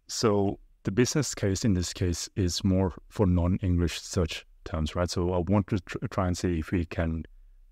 so 0.09 0.59
the 0.85 0.91
business 0.91 1.35
case 1.35 1.63
in 1.63 1.75
this 1.75 1.93
case 1.93 2.31
is 2.35 2.65
more 2.65 2.95
for 3.11 3.27
non-English 3.27 4.01
search 4.01 4.47
terms, 4.65 4.97
right? 4.97 5.11
So 5.11 5.35
I 5.35 5.41
want 5.41 5.67
to 5.67 5.79
tr- 5.81 6.07
try 6.11 6.27
and 6.27 6.39
see 6.39 6.61
if 6.61 6.73
we 6.73 6.87
can 6.87 7.25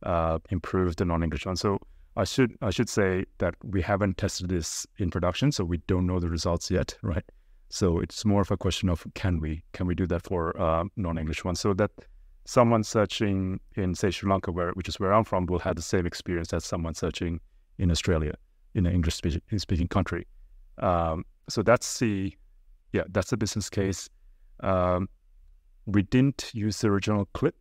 uh, 0.02 0.40
improve 0.50 0.96
the 0.96 1.06
non-English 1.06 1.46
one. 1.46 1.56
So 1.56 1.78
I 2.16 2.24
should 2.24 2.56
I 2.60 2.70
should 2.70 2.88
say 2.88 3.24
that 3.38 3.54
we 3.62 3.82
haven't 3.82 4.18
tested 4.18 4.48
this 4.48 4.86
in 4.98 5.10
production, 5.10 5.52
so 5.52 5.64
we 5.64 5.78
don't 5.86 6.06
know 6.06 6.18
the 6.18 6.28
results 6.28 6.70
yet, 6.70 6.96
right? 7.02 7.24
So 7.68 8.00
it's 8.00 8.24
more 8.24 8.42
of 8.42 8.50
a 8.50 8.56
question 8.56 8.88
of 8.88 9.06
can 9.14 9.40
we 9.40 9.62
can 9.72 9.86
we 9.86 9.94
do 9.94 10.06
that 10.08 10.24
for 10.24 10.60
uh, 10.60 10.84
non-English 10.96 11.44
ones, 11.44 11.60
so 11.60 11.72
that 11.74 11.90
someone 12.44 12.82
searching 12.82 13.60
in 13.76 13.94
say 13.94 14.10
Sri 14.10 14.28
Lanka, 14.28 14.50
where 14.50 14.72
which 14.72 14.88
is 14.88 14.98
where 14.98 15.12
I'm 15.12 15.24
from, 15.24 15.46
will 15.46 15.60
have 15.60 15.76
the 15.76 15.82
same 15.82 16.06
experience 16.06 16.52
as 16.52 16.64
someone 16.64 16.94
searching 16.94 17.40
in 17.78 17.90
Australia, 17.90 18.34
in 18.74 18.86
an 18.86 18.92
English 18.92 19.14
speaking, 19.14 19.40
speaking 19.58 19.88
country. 19.88 20.26
Um, 20.78 21.24
so 21.48 21.62
that's 21.62 21.98
the 22.00 22.34
yeah 22.92 23.04
that's 23.10 23.30
the 23.30 23.36
business 23.36 23.70
case. 23.70 24.08
Um, 24.60 25.08
we 25.86 26.02
didn't 26.02 26.50
use 26.52 26.80
the 26.80 26.88
original 26.88 27.26
clip 27.34 27.54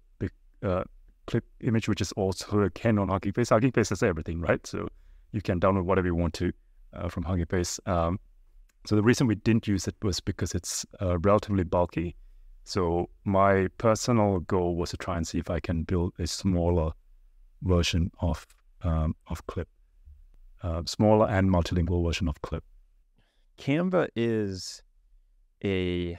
uh, 0.63 0.83
clip 1.29 1.45
image, 1.61 1.87
which 1.87 2.01
is 2.01 2.11
also 2.13 2.61
again 2.61 2.97
on 2.97 3.09
Hugging 3.09 3.33
Face. 3.33 3.49
Hugging 3.49 3.71
Face 3.71 3.89
has 3.89 4.03
everything, 4.03 4.41
right? 4.41 4.65
So 4.65 4.87
you 5.31 5.41
can 5.41 5.59
download 5.59 5.85
whatever 5.85 6.07
you 6.07 6.15
want 6.15 6.33
to 6.35 6.51
uh, 6.93 7.07
from 7.07 7.23
Hugging 7.23 7.45
Face. 7.45 7.79
Um, 7.85 8.19
so 8.85 8.95
the 8.95 9.03
reason 9.03 9.27
we 9.27 9.35
didn't 9.35 9.67
use 9.67 9.87
it 9.87 9.95
was 10.01 10.19
because 10.19 10.55
it's 10.55 10.85
uh, 11.01 11.19
relatively 11.19 11.63
bulky. 11.63 12.15
So 12.63 13.09
my 13.25 13.67
personal 13.77 14.39
goal 14.39 14.75
was 14.75 14.89
to 14.91 14.97
try 14.97 15.17
and 15.17 15.27
see 15.27 15.37
if 15.37 15.49
I 15.49 15.59
can 15.59 15.83
build 15.83 16.13
a 16.19 16.27
smaller 16.27 16.91
version 17.61 18.11
of 18.21 18.45
um, 18.81 19.15
of 19.27 19.45
Clip, 19.47 19.67
uh, 20.63 20.81
smaller 20.85 21.27
and 21.27 21.49
multilingual 21.49 22.05
version 22.05 22.27
of 22.27 22.41
Clip. 22.41 22.63
Canva 23.57 24.07
is 24.15 24.81
a 25.63 26.17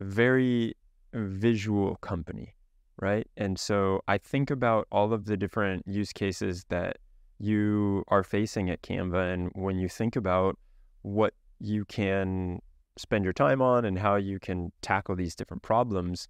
very 0.00 0.74
visual 1.12 1.96
company, 1.96 2.54
right? 3.02 3.26
And 3.36 3.58
so 3.58 4.00
I 4.06 4.16
think 4.16 4.50
about 4.50 4.86
all 4.92 5.12
of 5.12 5.24
the 5.24 5.36
different 5.36 5.82
use 5.88 6.12
cases 6.12 6.64
that 6.68 6.98
you 7.38 8.04
are 8.08 8.22
facing 8.22 8.70
at 8.70 8.80
Canva. 8.82 9.34
And 9.34 9.50
when 9.54 9.76
you 9.76 9.88
think 9.88 10.14
about 10.14 10.56
what 11.02 11.34
you 11.58 11.84
can 11.84 12.60
spend 12.96 13.24
your 13.24 13.32
time 13.32 13.60
on 13.60 13.84
and 13.84 13.98
how 13.98 14.14
you 14.14 14.38
can 14.38 14.70
tackle 14.82 15.16
these 15.16 15.34
different 15.34 15.64
problems, 15.64 16.28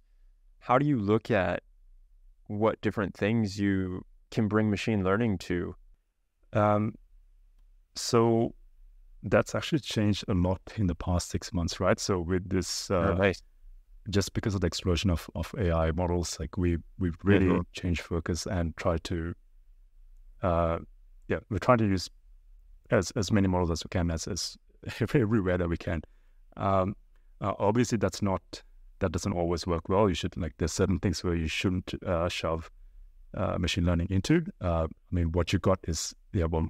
how 0.59 0.79
do 0.79 0.85
you 0.87 0.97
look 0.97 1.29
at 1.29 1.61
what 2.47 2.81
different 2.81 3.15
things 3.15 3.59
you 3.59 4.03
can 4.31 4.47
bring 4.47 4.71
machine 4.71 5.03
learning 5.03 5.37
to? 5.37 5.75
Um, 6.53 6.95
so 7.95 8.55
that's 9.21 9.53
actually 9.53 9.81
changed 9.81 10.25
a 10.27 10.33
lot 10.33 10.61
in 10.75 10.87
the 10.87 10.95
past 10.95 11.29
six 11.29 11.53
months, 11.53 11.79
right? 11.79 11.99
So 11.99 12.19
with 12.19 12.49
this, 12.49 12.89
uh, 12.89 13.13
nice. 13.13 13.43
Just 14.09 14.33
because 14.33 14.53
of 14.55 14.61
the 14.61 14.67
explosion 14.67 15.09
of, 15.09 15.29
of 15.35 15.53
AI 15.57 15.91
models, 15.91 16.37
like 16.39 16.57
we 16.57 16.77
we've 16.99 17.17
really 17.23 17.47
Mhm. 17.47 17.65
changed 17.73 18.01
focus 18.01 18.45
and 18.45 18.75
try 18.77 18.97
to, 18.99 19.33
uh, 20.41 20.79
yeah, 21.27 21.39
we're 21.49 21.57
trying 21.59 21.77
to 21.79 21.85
use 21.87 22.09
as 22.91 23.11
as 23.11 23.31
many 23.31 23.47
models 23.47 23.71
as 23.71 23.83
we 23.83 23.89
can, 23.89 24.11
as 24.11 24.27
as 24.27 24.57
everywhere 24.99 25.57
that 25.57 25.69
we 25.69 25.77
can. 25.77 26.01
Um, 26.57 26.95
uh, 27.41 27.53
obviously, 27.59 27.97
that's 27.97 28.21
not 28.21 28.63
that 28.99 29.11
doesn't 29.11 29.33
always 29.33 29.65
work 29.67 29.89
well. 29.89 30.07
You 30.09 30.15
should 30.15 30.35
like 30.37 30.53
there's 30.57 30.73
certain 30.73 30.99
things 30.99 31.23
where 31.23 31.35
you 31.35 31.47
shouldn't 31.47 31.93
uh, 32.05 32.29
shove 32.29 32.69
uh, 33.33 33.57
machine 33.57 33.85
learning 33.85 34.07
into. 34.09 34.45
Uh, 34.61 34.87
I 34.89 35.15
mean, 35.15 35.31
what 35.31 35.53
you 35.53 35.59
got 35.59 35.79
is 35.87 36.13
yeah, 36.33 36.45
well, 36.45 36.67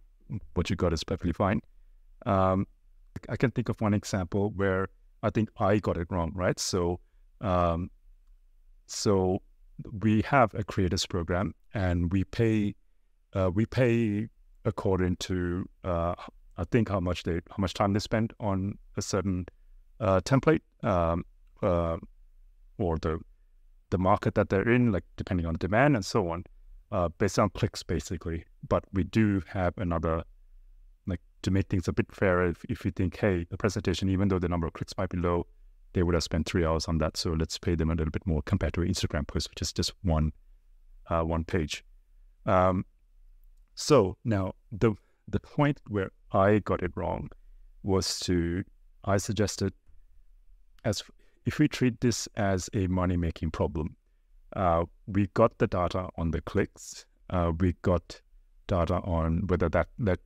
what 0.54 0.70
you 0.70 0.76
got 0.76 0.94
is 0.94 1.04
perfectly 1.04 1.34
fine. 1.34 1.62
Um, 2.26 2.68
I 3.30 3.36
can 3.38 3.52
think 3.52 3.70
of 3.70 3.80
one 3.82 3.94
example 3.94 4.52
where 4.56 4.88
I 5.22 5.30
think 5.30 5.50
I 5.60 5.78
got 5.80 5.98
it 5.98 6.08
wrong, 6.10 6.32
right? 6.34 6.60
So, 6.60 7.00
um, 7.44 7.92
so 8.88 9.42
we 10.02 10.22
have 10.24 10.54
a 10.54 10.64
creators 10.64 11.06
program, 11.06 11.54
and 11.74 12.12
we 12.12 12.24
pay, 12.24 12.76
uh, 13.34 13.52
we 13.54 13.66
pay 13.66 14.30
according 14.66 15.18
to 15.18 15.68
uh, 15.84 16.16
I 16.58 16.64
think 16.66 16.90
how 16.90 17.00
much 17.00 17.24
they 17.24 17.42
how 17.50 17.58
much 17.58 17.74
time 17.74 17.94
they 17.94 18.00
spend 18.00 18.34
on 18.40 18.78
a 18.96 19.02
certain 19.02 19.46
uh, 20.00 20.22
template, 20.22 20.62
um, 20.84 21.26
uh, 21.62 21.98
or 22.78 22.98
the 22.98 23.20
the 23.90 23.98
market 23.98 24.36
that 24.36 24.50
they're 24.50 24.70
in, 24.70 24.92
like 24.92 25.04
depending 25.18 25.46
on 25.46 25.56
demand 25.56 25.96
and 25.96 26.06
so 26.06 26.30
on, 26.30 26.44
uh, 26.92 27.10
based 27.18 27.40
on 27.40 27.50
clicks 27.50 27.84
basically. 27.84 28.46
But 28.68 28.84
we 28.94 29.04
do 29.04 29.42
have 29.48 29.74
another 29.78 30.24
like 31.06 31.22
to 31.42 31.52
make 31.52 31.68
things 31.68 31.88
a 31.88 31.94
bit 31.94 32.12
fairer. 32.12 32.50
If, 32.50 32.64
if 32.70 32.86
you 32.86 32.92
think, 32.92 33.18
hey, 33.18 33.46
the 33.50 33.58
presentation, 33.58 34.10
even 34.10 34.28
though 34.28 34.40
the 34.40 34.50
number 34.50 34.68
of 34.68 34.74
clicks 34.74 34.94
might 34.98 35.10
be 35.10 35.18
low, 35.18 35.48
they 35.94 36.04
would 36.04 36.16
have 36.16 36.24
spent 36.24 36.48
three 36.48 36.66
hours 36.66 36.88
on 36.88 36.98
that, 37.00 37.18
so 37.18 37.32
let's 37.32 37.58
pay 37.58 37.76
them 37.76 37.90
a 37.90 37.96
little 37.96 38.12
bit 38.12 38.26
more 38.26 38.42
compared 38.42 38.74
to 38.74 38.82
Instagram 38.82 39.28
post, 39.28 39.50
which 39.50 39.62
is 39.62 39.72
just 39.72 39.94
one 40.04 40.32
uh, 41.10 41.24
one 41.24 41.44
page. 41.44 41.84
Um, 42.46 42.86
so 43.76 44.18
now 44.24 44.54
the 44.72 44.94
the 45.28 45.40
point 45.40 45.80
where 45.88 46.12
I 46.32 46.60
got 46.60 46.84
it 46.84 46.92
wrong 46.96 47.30
was 47.84 48.20
to 48.22 48.64
I 49.06 49.18
suggested 49.18 49.74
as 50.86 51.04
if 51.46 51.60
we 51.60 51.68
treat 51.68 52.00
this 52.02 52.28
as 52.36 52.70
a 52.74 52.88
money 52.88 53.18
making 53.18 53.52
problem, 53.52 53.96
uh, 54.56 54.86
we 55.08 55.28
got 55.34 55.58
the 55.58 55.68
data 55.68 56.10
on 56.18 56.32
the 56.32 56.42
clicks, 56.42 57.06
uh, 57.30 57.52
we 57.60 57.74
got 57.82 58.22
data 58.68 58.96
on 58.96 59.48
whether 59.48 59.70
that 59.70 59.88
led 60.00 60.20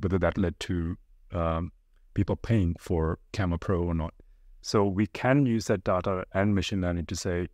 whether 0.00 0.18
that 0.18 0.38
led 0.38 0.58
to 0.60 0.96
um, 1.32 1.72
people 2.14 2.36
paying 2.36 2.74
for 2.78 3.18
Canva 3.32 3.60
Pro 3.60 3.82
or 3.82 3.94
not. 3.94 4.14
So 4.62 4.84
we 4.84 5.06
can 5.08 5.44
use 5.44 5.66
that 5.66 5.84
data 5.84 6.24
and 6.32 6.54
machine 6.54 6.80
learning 6.80 7.06
to 7.06 7.16
say, 7.16 7.48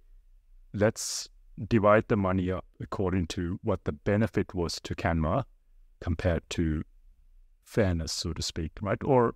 let's 0.74 1.28
divide 1.66 2.04
the 2.08 2.16
money 2.16 2.50
up 2.50 2.64
according 2.80 3.26
to 3.28 3.58
what 3.62 3.84
the 3.84 3.92
benefit 3.92 4.54
was 4.54 4.78
to 4.84 4.94
Canva 4.94 5.44
compared 6.00 6.42
to 6.50 6.84
fairness, 7.64 8.12
so 8.12 8.32
to 8.32 8.42
speak, 8.42 8.72
right? 8.80 9.02
Or 9.04 9.34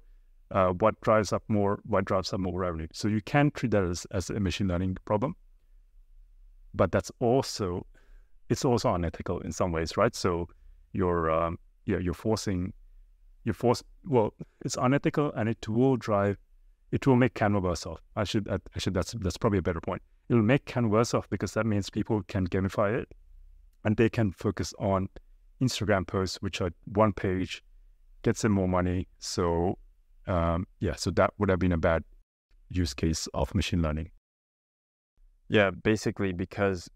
uh, 0.51 0.69
what 0.69 1.01
drives 1.01 1.33
up 1.33 1.43
more, 1.49 1.81
what 1.85 2.05
drives 2.05 2.33
up 2.33 2.41
more 2.41 2.61
revenue. 2.61 2.87
So 2.93 3.09
you 3.09 3.21
can 3.23 3.51
treat 3.51 3.73
that 3.73 3.85
as, 3.85 4.07
as 4.11 4.31
a 4.31 4.39
machine 4.39 4.69
learning 4.69 4.99
problem, 5.05 5.35
but 6.75 6.93
that's 6.93 7.11
also 7.19 7.87
it's 8.49 8.65
also 8.65 8.95
unethical 8.95 9.41
in 9.41 9.53
some 9.53 9.73
ways, 9.73 9.97
right? 9.97 10.15
So 10.15 10.47
you're 10.93 11.31
um, 11.31 11.59
yeah, 11.87 11.99
you're 11.99 12.15
forcing, 12.15 12.73
you're 13.45 13.55
forced. 13.55 13.85
Well, 14.05 14.35
it's 14.65 14.77
unethical, 14.77 15.33
and 15.33 15.49
it 15.49 15.67
will 15.69 15.97
drive, 15.97 16.37
it 16.93 17.07
will 17.07 17.17
make 17.17 17.35
Canva 17.35 17.63
worse 17.63 17.87
off. 17.87 18.01
I 18.15 18.25
should, 18.25 18.49
I, 18.49 18.59
I 18.77 18.79
should. 18.79 18.95
That's 18.95 19.13
that's 19.21 19.39
probably 19.39 19.59
a 19.59 19.63
better 19.63 19.81
point. 19.81 20.03
It'll 20.29 20.43
make 20.43 20.67
Canva 20.67 20.91
worse 20.91 21.15
off 21.15 21.29
because 21.31 21.55
that 21.55 21.67
means 21.67 21.91
people 21.91 22.23
can 22.29 22.47
gamify 22.47 22.95
it, 22.95 23.09
and 23.85 23.97
they 23.97 24.09
can 24.09 24.33
focus 24.33 24.73
on 24.79 25.09
Instagram 25.61 26.07
posts, 26.07 26.37
which 26.43 26.61
are 26.61 26.71
one 26.85 27.13
page, 27.13 27.63
gets 28.23 28.43
them 28.43 28.53
more 28.53 28.69
money. 28.69 29.09
So, 29.19 29.79
um, 30.27 30.67
yeah, 30.81 30.95
so 30.95 31.11
that 31.13 31.33
would 31.39 31.49
have 31.49 31.59
been 31.59 31.73
a 31.73 31.79
bad 31.79 32.05
use 32.69 32.95
case 32.95 33.27
of 33.35 33.55
machine 33.55 33.83
learning. 33.83 34.11
Yeah, 35.49 35.71
basically 35.71 36.33
because 36.33 36.89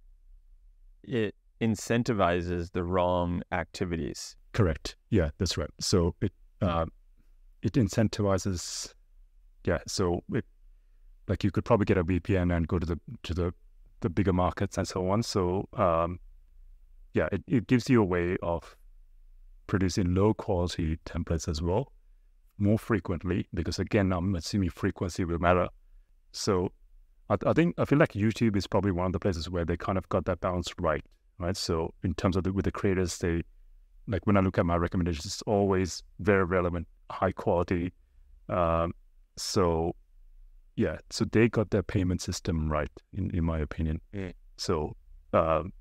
it 1.02 1.34
incentivizes 1.60 2.72
the 2.72 2.82
wrong 2.82 3.42
activities. 3.52 4.36
Correct. 4.52 4.96
Yeah, 5.10 5.30
that's 5.38 5.56
right. 5.56 5.70
So 5.80 6.14
it 6.20 6.32
uh, 6.60 6.86
it 7.62 7.72
incentivizes. 7.72 8.92
Yeah. 9.66 9.78
So 9.86 10.22
it 10.32 10.44
like 11.28 11.44
you 11.44 11.50
could 11.50 11.64
probably 11.64 11.84
get 11.84 11.98
a 11.98 12.04
VPN 12.04 12.56
and 12.56 12.66
go 12.66 12.78
to 12.78 12.86
the 12.86 12.98
to 13.24 13.34
the 13.34 13.54
the 14.00 14.08
bigger 14.08 14.32
markets 14.32 14.78
and 14.78 14.88
so 14.88 15.10
on. 15.10 15.22
So 15.22 15.68
um, 15.74 16.18
yeah, 17.12 17.28
it, 17.32 17.42
it 17.46 17.66
gives 17.66 17.90
you 17.90 18.00
a 18.00 18.04
way 18.04 18.36
of 18.42 18.76
producing 19.66 20.14
low 20.14 20.32
quality 20.32 20.98
templates 21.04 21.48
as 21.48 21.60
well 21.60 21.92
more 22.58 22.78
frequently 22.78 23.46
because 23.54 23.78
again 23.78 24.12
i'm 24.12 24.34
assuming 24.34 24.70
frequency 24.70 25.24
will 25.24 25.38
matter 25.38 25.68
so 26.32 26.70
I, 27.28 27.36
I, 27.46 27.52
think 27.52 27.74
i 27.78 27.84
feel 27.84 27.98
like 27.98 28.12
youtube 28.12 28.56
is 28.56 28.66
probably 28.66 28.92
one 28.92 29.06
of 29.06 29.12
the 29.12 29.18
places 29.18 29.50
where 29.50 29.64
they 29.64 29.76
kind 29.76 29.98
of 29.98 30.08
got 30.08 30.24
that 30.26 30.40
balance 30.40 30.72
right 30.78 31.04
right 31.38 31.56
so 31.56 31.92
in 32.02 32.14
terms 32.14 32.36
of 32.36 32.44
the, 32.44 32.52
with 32.52 32.64
the 32.64 32.72
creators 32.72 33.18
they 33.18 33.42
like 34.08 34.26
when 34.26 34.36
i 34.36 34.40
look 34.40 34.58
at 34.58 34.64
my 34.64 34.76
recommendations 34.76 35.26
it's 35.26 35.42
always 35.42 36.02
very 36.20 36.44
relevant 36.44 36.86
high 37.10 37.32
quality 37.32 37.92
um, 38.48 38.92
so 39.36 39.94
yeah 40.76 40.96
so 41.10 41.24
they 41.24 41.48
got 41.48 41.70
their 41.70 41.82
payment 41.82 42.20
system 42.20 42.70
right 42.70 42.90
in, 43.12 43.30
in 43.30 43.44
my 43.44 43.58
opinion 43.58 44.00
mm. 44.14 44.32
so 44.56 44.94
um, 45.32 45.72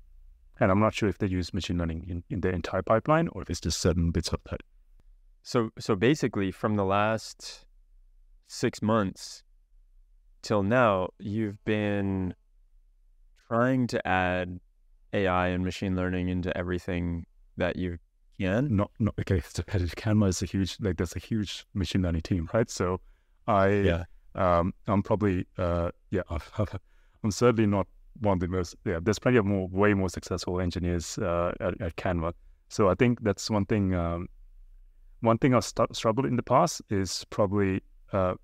and 0.60 0.70
i'm 0.70 0.80
not 0.80 0.94
sure 0.94 1.08
if 1.08 1.18
they 1.18 1.26
use 1.26 1.52
machine 1.52 1.78
learning 1.78 2.04
in, 2.08 2.22
in 2.30 2.40
their 2.40 2.52
entire 2.52 2.82
pipeline 2.82 3.28
or 3.28 3.42
if 3.42 3.50
it's 3.50 3.60
just 3.60 3.80
certain 3.80 4.10
bits 4.10 4.28
of 4.28 4.40
that 4.50 4.60
so 5.42 5.70
so 5.78 5.94
basically 5.94 6.50
from 6.50 6.76
the 6.76 6.84
last 6.84 7.64
6 8.48 8.82
months 8.82 9.42
till 10.42 10.62
now 10.62 11.08
you've 11.18 11.62
been 11.64 12.34
trying 13.48 13.86
to 13.86 14.06
add 14.06 14.60
AI 15.12 15.48
and 15.48 15.64
machine 15.64 15.96
learning 15.96 16.28
into 16.28 16.56
everything 16.56 17.26
that 17.56 17.76
you 17.76 17.98
can. 18.38 18.76
Not 18.76 18.90
not 18.98 19.14
okay, 19.20 19.40
so 19.40 19.62
Canva 19.62 20.28
is 20.28 20.42
a 20.42 20.46
huge 20.46 20.76
like 20.80 20.96
there's 20.96 21.16
a 21.16 21.18
huge 21.18 21.64
machine 21.74 22.02
learning 22.02 22.22
team, 22.22 22.48
right? 22.52 22.70
So 22.70 23.00
I 23.46 23.68
yeah. 23.68 24.04
um 24.34 24.74
I'm 24.86 25.02
probably 25.02 25.46
uh 25.58 25.90
yeah, 26.10 26.22
I'm 27.24 27.30
certainly 27.30 27.66
not 27.66 27.86
one 28.20 28.34
of 28.34 28.40
the 28.40 28.48
most 28.48 28.76
yeah, 28.84 28.98
there's 29.02 29.18
plenty 29.18 29.38
of 29.38 29.44
more 29.44 29.68
way 29.68 29.94
more 29.94 30.08
successful 30.08 30.60
engineers 30.60 31.18
uh, 31.18 31.52
at, 31.60 31.80
at 31.80 31.96
Canva. 31.96 32.32
So 32.68 32.88
I 32.88 32.94
think 32.94 33.22
that's 33.22 33.48
one 33.50 33.66
thing 33.66 33.94
um, 33.94 34.28
one 35.20 35.38
thing 35.38 35.54
I've 35.54 35.64
st- 35.64 35.94
struggled 35.94 36.26
in 36.26 36.36
the 36.36 36.42
past 36.42 36.82
is 36.90 37.24
probably 37.30 37.82
uh, 38.12 38.34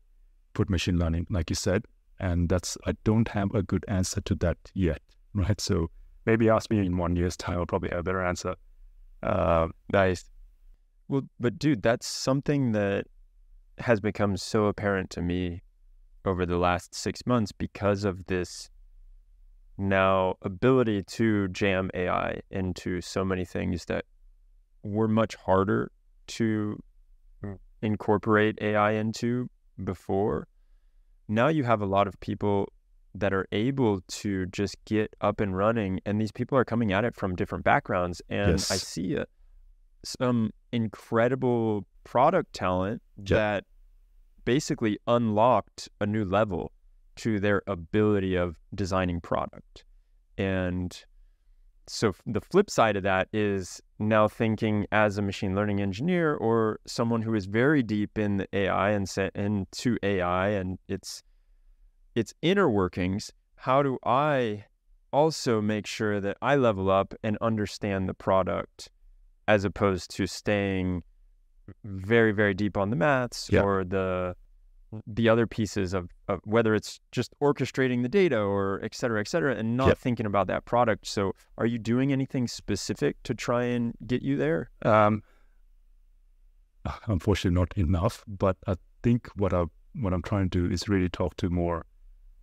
put 0.54 0.70
machine 0.70 0.98
learning, 0.98 1.28
like 1.30 1.50
you 1.50 1.56
said. 1.56 1.86
And 2.20 2.50
that's, 2.50 2.78
I 2.86 2.94
don't 3.04 3.28
have 3.30 3.54
a 3.54 3.62
good 3.62 3.86
answer 3.88 4.22
to 4.22 4.36
that 4.36 4.58
yet, 4.74 5.02
right? 5.36 5.62
So 5.62 5.92
maybe 6.26 6.50
ask 6.50 6.72
me 6.72 6.80
in 6.80 6.98
one 6.98 7.16
year's 7.16 7.38
time, 7.38 7.60
I'll 7.60 7.68
probably 7.68 7.90
have 7.90 8.00
a 8.00 8.04
better 8.04 8.26
answer. 8.26 8.56
Uh, 9.22 9.68
nice. 9.94 10.26
Well, 11.08 11.22
but 11.40 11.60
dude, 11.60 11.84
that's 11.84 12.08
something 12.08 12.72
that 12.72 13.06
has 13.80 14.00
become 14.00 14.38
so 14.38 14.66
apparent 14.66 15.10
to 15.12 15.22
me 15.22 15.62
over 16.26 16.46
the 16.46 16.58
last 16.58 16.94
six 16.94 17.26
months 17.26 17.52
because 17.52 18.04
of 18.04 18.26
this 18.26 18.70
now 19.78 20.36
ability 20.42 21.04
to 21.04 21.48
jam 21.50 21.90
AI 21.94 22.42
into 22.50 23.00
so 23.02 23.24
many 23.24 23.46
things 23.46 23.86
that 23.86 24.06
were 24.84 25.08
much 25.08 25.36
harder 25.36 25.92
to 26.26 26.82
incorporate 27.82 28.58
AI 28.62 28.92
into 28.94 29.50
before, 29.84 30.48
now 31.28 31.48
you 31.48 31.64
have 31.64 31.82
a 31.82 31.86
lot 31.86 32.08
of 32.08 32.20
people 32.20 32.72
that 33.14 33.34
are 33.34 33.48
able 33.52 34.02
to 34.08 34.46
just 34.48 34.76
get 34.86 35.14
up 35.22 35.40
and 35.40 35.58
running 35.58 36.00
and 36.06 36.22
these 36.22 36.32
people 36.32 36.58
are 36.58 36.66
coming 36.66 36.94
at 36.94 37.04
it 37.04 37.16
from 37.16 37.36
different 37.36 37.64
backgrounds 37.64 38.22
and 38.30 38.52
yes. 38.52 38.70
i 38.70 38.76
see 38.76 39.16
a, 39.16 39.26
some 40.04 40.52
incredible 40.72 41.86
product 42.04 42.54
talent 42.54 43.02
that 43.18 43.64
basically 44.48 44.98
unlocked 45.08 45.90
a 46.00 46.06
new 46.06 46.24
level 46.24 46.72
to 47.18 47.40
their 47.40 47.62
ability 47.68 48.36
of 48.36 48.56
designing 48.74 49.20
product 49.20 49.84
and 50.38 51.06
so 51.88 52.14
the 52.26 52.42
flip 52.42 52.70
side 52.70 52.98
of 52.98 53.04
that 53.04 53.30
is 53.32 53.82
now 53.98 54.28
thinking 54.28 54.86
as 54.92 55.18
a 55.18 55.22
machine 55.22 55.56
learning 55.56 55.82
engineer 55.82 56.36
or 56.36 56.80
someone 56.86 57.22
who 57.22 57.34
is 57.34 57.46
very 57.46 57.82
deep 57.82 58.18
in 58.18 58.38
the 58.38 58.48
AI 58.52 58.92
and 58.92 59.08
set 59.08 59.34
into 59.36 59.98
AI 60.04 60.50
and 60.50 60.80
its 60.90 61.24
its 62.14 62.34
inner 62.42 62.70
workings. 62.70 63.32
How 63.56 63.84
do 63.84 63.98
I 64.04 64.66
also 65.14 65.62
make 65.62 65.88
sure 65.88 66.20
that 66.20 66.38
I 66.42 66.56
level 66.56 66.92
up 66.92 67.14
and 67.24 67.38
understand 67.40 68.10
the 68.10 68.14
product 68.14 68.90
as 69.48 69.64
opposed 69.64 70.12
to 70.18 70.28
staying 70.28 71.04
very 71.84 72.32
very 72.32 72.54
deep 72.54 72.78
on 72.78 72.90
the 72.90 72.96
maths 72.96 73.50
yeah. 73.52 73.62
or 73.62 73.84
the 73.84 74.36
the 75.06 75.28
other 75.28 75.46
pieces 75.46 75.94
of, 75.94 76.10
of 76.28 76.40
whether 76.46 76.74
it's 76.74 77.00
just 77.12 77.34
orchestrating 77.42 78.04
the 78.04 78.10
data 78.10 78.40
or 78.40 78.80
et 78.84 78.96
cetera, 78.96 79.20
et 79.20 79.28
cetera, 79.28 79.54
and 79.54 79.76
not 79.76 79.90
Yep. 79.90 79.98
thinking 79.98 80.26
about 80.26 80.48
that 80.48 80.66
product. 80.66 81.06
So, 81.08 81.34
are 81.58 81.66
you 81.66 81.78
doing 81.78 82.14
anything 82.14 82.48
specific 82.48 83.18
to 83.24 83.34
try 83.34 83.64
and 83.66 83.94
get 84.06 84.22
you 84.22 84.38
there? 84.38 84.70
Um, 84.84 85.24
unfortunately, 87.08 87.60
not 87.60 87.74
enough. 87.78 88.24
But 88.28 88.58
I 88.66 88.76
think 89.04 89.28
what 89.36 89.54
I 89.54 89.66
what 89.94 90.14
I'm 90.14 90.22
trying 90.22 90.50
to 90.52 90.68
do 90.68 90.74
is 90.74 90.88
really 90.88 91.10
talk 91.10 91.36
to 91.38 91.50
more, 91.50 91.84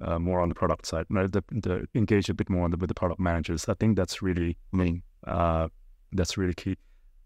uh, 0.00 0.18
more 0.18 0.40
on 0.40 0.48
the 0.48 0.54
product 0.56 0.86
side, 0.86 1.06
right? 1.08 1.30
The, 1.30 1.42
the 1.50 1.86
engage 1.94 2.28
a 2.28 2.34
bit 2.34 2.50
more 2.50 2.64
on 2.64 2.72
the, 2.72 2.76
with 2.76 2.88
the 2.88 2.94
product 2.94 3.20
managers. 3.20 3.68
I 3.68 3.74
think 3.74 3.96
that's 3.96 4.20
really 4.22 4.58
main. 4.72 5.02
Uh, 5.26 5.68
that's 6.12 6.36
really 6.36 6.54
key. 6.54 6.76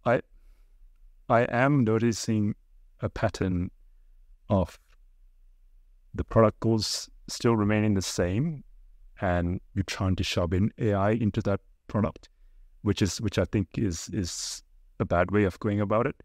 I 0.05 0.21
I 1.29 1.43
am 1.43 1.85
noticing 1.85 2.55
a 3.01 3.09
pattern 3.09 3.71
of 4.49 4.79
the 6.15 6.25
product 6.25 6.61
goals 6.61 7.11
still 7.29 7.55
remaining 7.57 7.95
the 7.95 8.03
same, 8.03 8.65
and 9.21 9.61
you're 9.75 9.83
trying 9.85 10.17
to 10.17 10.25
shove 10.25 10.53
in 10.53 10.73
AI 10.79 11.11
into 11.11 11.43
that 11.43 11.61
product, 11.87 12.29
which 12.83 13.03
is 13.03 13.21
which 13.21 13.39
I 13.39 13.45
think 13.45 13.69
is 13.77 14.09
is 14.13 14.63
a 14.99 15.05
bad 15.05 15.31
way 15.31 15.45
of 15.45 15.61
going 15.61 15.81
about 15.81 16.07
it. 16.07 16.17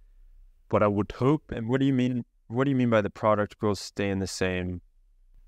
But 0.70 0.82
I 0.82 0.88
would 0.88 1.12
hope 1.12 1.52
And 1.52 1.68
what 1.68 1.80
do 1.80 1.86
you 1.86 1.94
mean? 1.94 2.26
What 2.48 2.64
do 2.64 2.72
you 2.72 2.76
mean 2.76 2.90
by 2.90 3.02
the 3.02 3.10
product 3.10 3.60
goals 3.60 3.80
staying 3.80 4.20
the 4.20 4.28
same? 4.28 4.82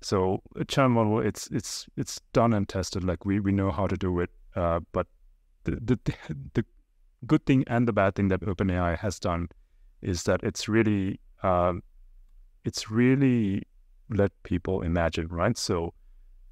so. 0.02 0.42
A 0.56 0.64
churn 0.64 0.92
model, 0.92 1.20
it's 1.20 1.48
it's 1.48 1.86
it's 1.96 2.20
done 2.32 2.52
and 2.52 2.68
tested. 2.68 3.02
Like 3.04 3.24
we 3.24 3.40
we 3.40 3.52
know 3.52 3.70
how 3.70 3.86
to 3.86 3.96
do 3.96 4.20
it. 4.20 4.30
Uh, 4.54 4.80
but 4.92 5.06
the 5.64 5.72
the 5.80 5.98
the 6.54 6.64
good 7.26 7.44
thing 7.46 7.64
and 7.66 7.88
the 7.88 7.92
bad 7.92 8.14
thing 8.14 8.28
that 8.28 8.40
OpenAI 8.40 8.98
has 8.98 9.18
done 9.18 9.48
is 10.02 10.24
that 10.24 10.42
it's 10.42 10.68
really 10.68 11.20
um, 11.42 11.82
it's 12.64 12.90
really 12.90 13.62
let 14.10 14.30
people 14.42 14.82
imagine, 14.82 15.28
right? 15.28 15.56
So 15.56 15.94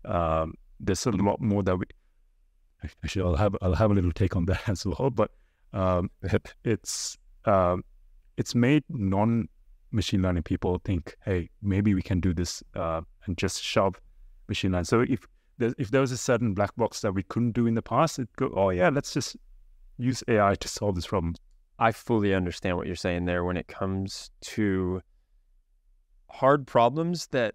um, 0.04 0.54
there's 0.80 1.06
a 1.06 1.10
lot 1.10 1.40
more 1.40 1.62
that 1.62 1.76
we 1.76 1.84
actually 3.02 3.24
I'll 3.24 3.36
have 3.36 3.56
I'll 3.62 3.74
have 3.74 3.90
a 3.90 3.94
little 3.94 4.12
take 4.12 4.36
on 4.36 4.46
that 4.46 4.68
as 4.68 4.84
well. 4.86 5.10
But 5.10 5.30
um, 5.72 6.10
it's 6.64 7.18
um, 7.44 7.84
it's 8.36 8.54
made 8.54 8.84
non 8.88 9.48
machine 9.90 10.22
learning 10.22 10.42
people 10.42 10.80
think, 10.84 11.16
hey, 11.24 11.48
maybe 11.62 11.94
we 11.94 12.02
can 12.02 12.20
do 12.20 12.34
this 12.34 12.62
uh, 12.74 13.00
and 13.26 13.38
just 13.38 13.62
shove 13.62 14.00
machine 14.48 14.72
learning. 14.72 14.84
So 14.84 15.00
if 15.00 15.26
if 15.58 15.90
there 15.90 16.00
was 16.00 16.10
a 16.10 16.16
certain 16.16 16.52
black 16.52 16.74
box 16.76 17.00
that 17.02 17.12
we 17.12 17.22
couldn't 17.22 17.52
do 17.52 17.66
in 17.66 17.74
the 17.74 17.82
past, 17.82 18.18
it 18.18 18.28
go, 18.36 18.52
oh 18.56 18.70
yeah, 18.70 18.88
let's 18.88 19.12
just 19.12 19.36
use 19.98 20.22
AI 20.28 20.54
to 20.56 20.68
solve 20.68 20.94
this 20.94 21.06
problem. 21.06 21.34
I 21.78 21.92
fully 21.92 22.34
understand 22.34 22.76
what 22.76 22.86
you're 22.86 22.96
saying 22.96 23.24
there 23.24 23.44
when 23.44 23.56
it 23.56 23.66
comes 23.66 24.30
to 24.42 25.00
hard 26.30 26.66
problems 26.66 27.28
that 27.28 27.54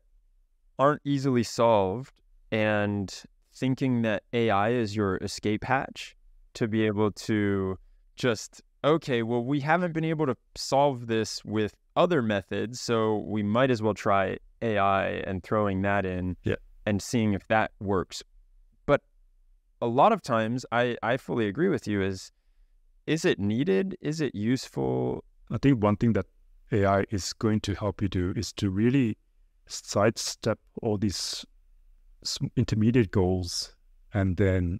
aren't 0.77 1.01
easily 1.03 1.43
solved 1.43 2.21
and 2.51 3.13
thinking 3.53 4.01
that 4.03 4.23
AI 4.33 4.69
is 4.71 4.95
your 4.95 5.17
escape 5.17 5.63
hatch 5.63 6.15
to 6.53 6.67
be 6.67 6.85
able 6.85 7.11
to 7.11 7.77
just, 8.15 8.61
okay, 8.83 9.23
well, 9.23 9.43
we 9.43 9.59
haven't 9.59 9.93
been 9.93 10.05
able 10.05 10.25
to 10.25 10.35
solve 10.55 11.07
this 11.07 11.43
with 11.43 11.75
other 11.95 12.21
methods, 12.21 12.79
so 12.79 13.17
we 13.27 13.43
might 13.43 13.69
as 13.69 13.81
well 13.81 13.93
try 13.93 14.37
AI 14.61 15.07
and 15.27 15.43
throwing 15.43 15.81
that 15.81 16.05
in 16.05 16.37
Yeah. 16.43 16.55
and 16.85 17.01
seeing 17.01 17.33
if 17.33 17.47
that 17.49 17.71
works. 17.79 18.23
A 19.81 19.87
lot 19.87 20.11
of 20.11 20.21
times, 20.21 20.65
I, 20.71 20.97
I 21.01 21.17
fully 21.17 21.47
agree 21.47 21.69
with 21.69 21.87
you, 21.87 22.01
is 22.01 22.31
is 23.07 23.25
it 23.25 23.39
needed? 23.39 23.97
Is 24.01 24.21
it 24.21 24.35
useful? 24.35 25.23
I 25.49 25.57
think 25.57 25.81
one 25.81 25.95
thing 25.95 26.13
that 26.13 26.27
AI 26.71 27.05
is 27.09 27.33
going 27.33 27.59
to 27.61 27.73
help 27.73 28.01
you 28.01 28.07
do 28.07 28.33
is 28.35 28.53
to 28.53 28.69
really 28.69 29.17
sidestep 29.65 30.59
all 30.81 30.97
these 30.97 31.45
intermediate 32.55 33.11
goals 33.11 33.75
and 34.13 34.37
then 34.37 34.79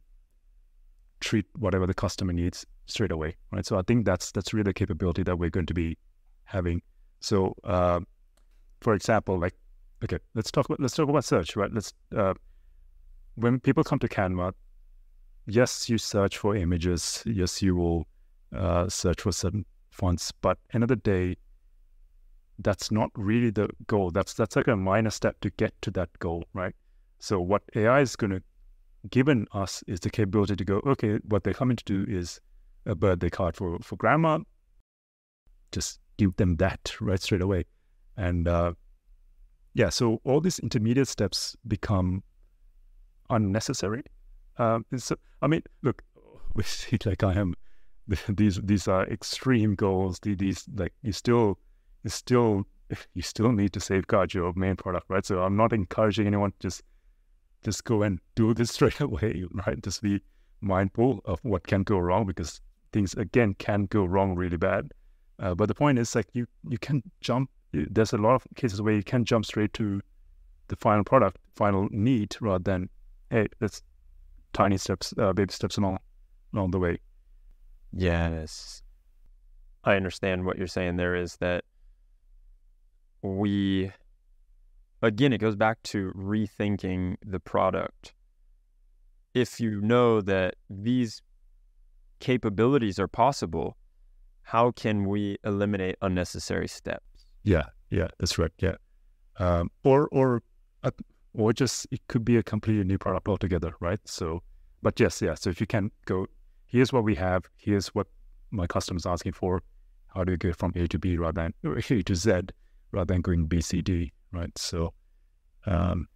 treat 1.19 1.45
whatever 1.57 1.87
the 1.87 1.93
customer 1.93 2.33
needs 2.33 2.65
straight 2.85 3.11
away, 3.11 3.35
right? 3.51 3.65
So 3.65 3.77
I 3.77 3.81
think 3.83 4.05
that's 4.05 4.31
that's 4.31 4.53
really 4.53 4.71
a 4.71 4.73
capability 4.73 5.23
that 5.23 5.37
we're 5.37 5.49
going 5.49 5.65
to 5.67 5.73
be 5.73 5.97
having. 6.43 6.81
So, 7.19 7.55
uh, 7.63 8.01
for 8.81 8.93
example, 8.93 9.39
like 9.39 9.55
okay, 10.03 10.19
let's 10.35 10.51
talk 10.51 10.65
about 10.65 10.79
let's 10.79 10.95
talk 10.95 11.09
about 11.09 11.25
search, 11.25 11.55
right? 11.55 11.73
Let's 11.73 11.93
uh, 12.15 12.33
when 13.35 13.59
people 13.59 13.83
come 13.83 13.99
to 13.99 14.07
Canva, 14.07 14.53
yes, 15.45 15.89
you 15.89 15.97
search 15.97 16.37
for 16.37 16.55
images, 16.55 17.23
yes, 17.25 17.61
you 17.61 17.75
will 17.75 18.07
uh, 18.55 18.89
search 18.89 19.21
for 19.21 19.31
certain 19.31 19.65
fonts, 19.91 20.31
but 20.31 20.57
end 20.73 20.83
of 20.83 20.89
the 20.89 20.95
day, 20.95 21.35
that's 22.59 22.91
not 22.91 23.09
really 23.15 23.49
the 23.49 23.69
goal. 23.87 24.11
That's 24.11 24.33
that's 24.33 24.55
like 24.55 24.67
a 24.67 24.75
minor 24.75 25.09
step 25.09 25.39
to 25.41 25.49
get 25.51 25.73
to 25.81 25.91
that 25.91 26.09
goal, 26.19 26.43
right? 26.53 26.75
So 27.19 27.39
what 27.39 27.63
AI 27.75 28.01
is 28.01 28.15
going 28.15 28.31
to 28.31 28.41
given 29.09 29.47
us 29.53 29.83
is 29.87 29.99
the 30.01 30.09
capability 30.09 30.55
to 30.57 30.65
go, 30.65 30.81
okay, 30.85 31.19
what 31.23 31.43
they're 31.43 31.53
coming 31.53 31.77
to 31.77 31.83
do 31.85 32.05
is 32.07 32.41
a 32.85 32.95
birthday 32.95 33.29
card 33.29 33.55
for 33.55 33.79
for 33.79 33.95
grandma. 33.95 34.39
Just 35.71 35.99
give 36.17 36.35
them 36.35 36.57
that 36.57 36.95
right 36.99 37.21
straight 37.21 37.41
away, 37.41 37.65
and 38.17 38.47
uh, 38.47 38.73
yeah, 39.73 39.89
so 39.89 40.19
all 40.23 40.41
these 40.41 40.59
intermediate 40.59 41.07
steps 41.07 41.55
become 41.67 42.23
unnecessary. 43.29 44.03
Um, 44.59 44.85
so, 44.97 45.15
I 45.41 45.47
mean, 45.47 45.63
look, 45.81 46.03
see 46.63 46.97
like 47.05 47.23
I 47.23 47.33
am. 47.33 47.55
These 48.27 48.59
these 48.63 48.87
are 48.87 49.05
extreme 49.07 49.75
goals. 49.75 50.19
The- 50.19 50.35
These 50.35 50.65
like 50.75 50.93
you 51.03 51.11
still 51.11 51.59
you 52.03 52.09
still 52.09 52.65
you 53.13 53.21
still 53.21 53.51
need 53.51 53.71
to 53.73 53.79
safeguard 53.79 54.33
your 54.33 54.51
main 54.55 54.75
product, 54.75 55.05
right? 55.09 55.25
So 55.25 55.41
I'm 55.43 55.55
not 55.55 55.73
encouraging 55.73 56.27
anyone 56.27 56.51
to 56.51 56.57
just 56.59 56.83
just 57.63 57.83
go 57.83 58.03
and 58.03 58.19
do 58.35 58.53
this 58.53 58.71
straight 58.71 58.99
away, 58.99 59.45
right? 59.65 59.81
Just 59.81 60.01
be 60.01 60.21
mindful 60.61 61.21
of 61.25 61.39
what 61.43 61.67
can 61.67 61.83
go 61.83 61.99
wrong 61.99 62.25
because 62.25 62.61
things 62.91 63.13
again 63.13 63.53
can 63.55 63.85
go 63.85 64.05
wrong 64.05 64.35
really 64.35 64.57
bad. 64.57 64.91
Uh, 65.37 65.55
but 65.55 65.67
the 65.67 65.75
point 65.75 65.99
is 65.99 66.15
like 66.15 66.27
you 66.33 66.47
you 66.67 66.77
can 66.77 67.03
jump. 67.21 67.49
There's 67.71 68.13
a 68.13 68.17
lot 68.17 68.33
of 68.35 68.47
cases 68.55 68.81
where 68.81 68.95
you 68.95 69.03
can 69.03 69.23
jump 69.23 69.45
straight 69.45 69.73
to 69.73 70.01
the 70.67 70.75
final 70.75 71.03
product, 71.03 71.37
final 71.55 71.87
need, 71.91 72.35
rather 72.41 72.63
than 72.63 72.89
hey, 73.29 73.47
let's 73.61 73.83
tiny 74.53 74.77
steps, 74.77 75.13
uh, 75.17 75.33
baby 75.33 75.51
steps 75.53 75.77
along 75.77 75.99
along 76.53 76.71
the 76.71 76.79
way. 76.79 76.99
Yes. 77.91 78.81
I 79.83 79.95
understand 79.95 80.45
what 80.45 80.57
you're 80.57 80.67
saying 80.67 80.97
there 80.97 81.15
is 81.15 81.37
that 81.37 81.63
we, 83.21 83.91
again, 85.01 85.33
it 85.33 85.39
goes 85.39 85.55
back 85.55 85.81
to 85.83 86.11
rethinking 86.15 87.15
the 87.25 87.39
product. 87.39 88.13
If 89.33 89.59
you 89.59 89.79
know 89.81 90.21
that 90.21 90.55
these 90.69 91.21
capabilities 92.19 92.99
are 92.99 93.07
possible, 93.07 93.77
how 94.41 94.71
can 94.71 95.05
we 95.05 95.37
eliminate 95.43 95.95
unnecessary 96.01 96.67
steps? 96.67 97.27
Yeah, 97.43 97.65
yeah, 97.89 98.07
that's 98.19 98.37
right. 98.37 98.51
Yeah, 98.59 98.75
um, 99.37 99.69
or 99.83 100.09
or 100.11 100.41
uh, 100.83 100.91
or 101.33 101.53
just 101.53 101.87
it 101.91 102.01
could 102.07 102.25
be 102.25 102.37
a 102.37 102.43
completely 102.43 102.83
new 102.83 102.97
product 102.97 103.27
altogether, 103.27 103.73
right? 103.79 103.99
So, 104.05 104.41
but 104.81 104.99
yes, 104.99 105.21
yeah. 105.21 105.35
So 105.35 105.49
if 105.49 105.59
you 105.61 105.67
can 105.67 105.91
go, 106.05 106.27
here's 106.65 106.91
what 106.93 107.03
we 107.03 107.15
have. 107.15 107.45
Here's 107.57 107.89
what 107.89 108.07
my 108.51 108.67
customer's 108.67 109.05
asking 109.05 109.33
for. 109.33 109.61
How 110.07 110.23
do 110.23 110.31
you 110.31 110.37
get 110.37 110.55
from 110.55 110.73
A 110.75 110.87
to 110.87 110.97
B 110.99 111.17
rather 111.17 111.41
than 111.43 111.53
or 111.63 111.77
A 111.77 111.81
to 112.03 112.15
Z 112.15 112.31
rather 112.91 113.13
than 113.13 113.21
going 113.21 113.45
B 113.45 113.61
C 113.61 113.81
D, 113.81 114.11
right? 114.31 114.51
So, 114.57 114.93
um, 115.65 116.07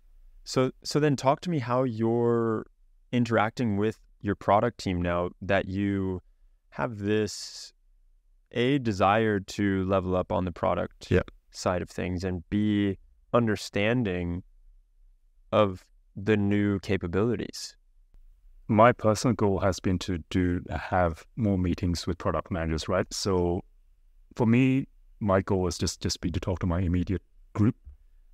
So, 0.45 0.71
so 0.83 0.99
then 0.99 1.15
talk 1.15 1.41
to 1.41 1.49
me 1.49 1.59
how 1.59 1.83
you're 1.83 2.65
interacting 3.11 3.77
with 3.77 3.99
your 4.21 4.35
product 4.35 4.79
team 4.79 5.01
now 5.01 5.29
that 5.41 5.67
you 5.67 6.21
have 6.69 6.97
this 6.97 7.71
a 8.51 8.79
desire 8.79 9.39
to 9.39 9.83
level 9.85 10.15
up 10.15 10.31
on 10.31 10.45
the 10.45 10.51
product 10.51 11.11
Yeah. 11.11 11.21
side 11.51 11.81
of 11.81 11.89
things 11.89 12.23
and 12.23 12.43
b 12.49 12.97
understanding 13.33 14.43
of 15.53 15.85
the 16.15 16.37
new 16.37 16.79
capabilities. 16.79 17.75
my 18.67 18.91
personal 18.91 19.35
goal 19.35 19.59
has 19.59 19.79
been 19.79 19.99
to 19.99 20.17
do 20.29 20.63
have 20.69 21.25
more 21.35 21.57
meetings 21.57 22.07
with 22.07 22.17
product 22.17 22.49
managers, 22.51 22.87
right? 22.87 23.07
So 23.13 23.61
for 24.35 24.45
me, 24.47 24.87
my 25.19 25.41
goal 25.41 25.67
is 25.67 25.77
just 25.77 26.01
just 26.01 26.21
be 26.21 26.31
to 26.31 26.39
talk 26.39 26.59
to 26.59 26.65
my 26.67 26.79
immediate 26.81 27.21
group, 27.53 27.75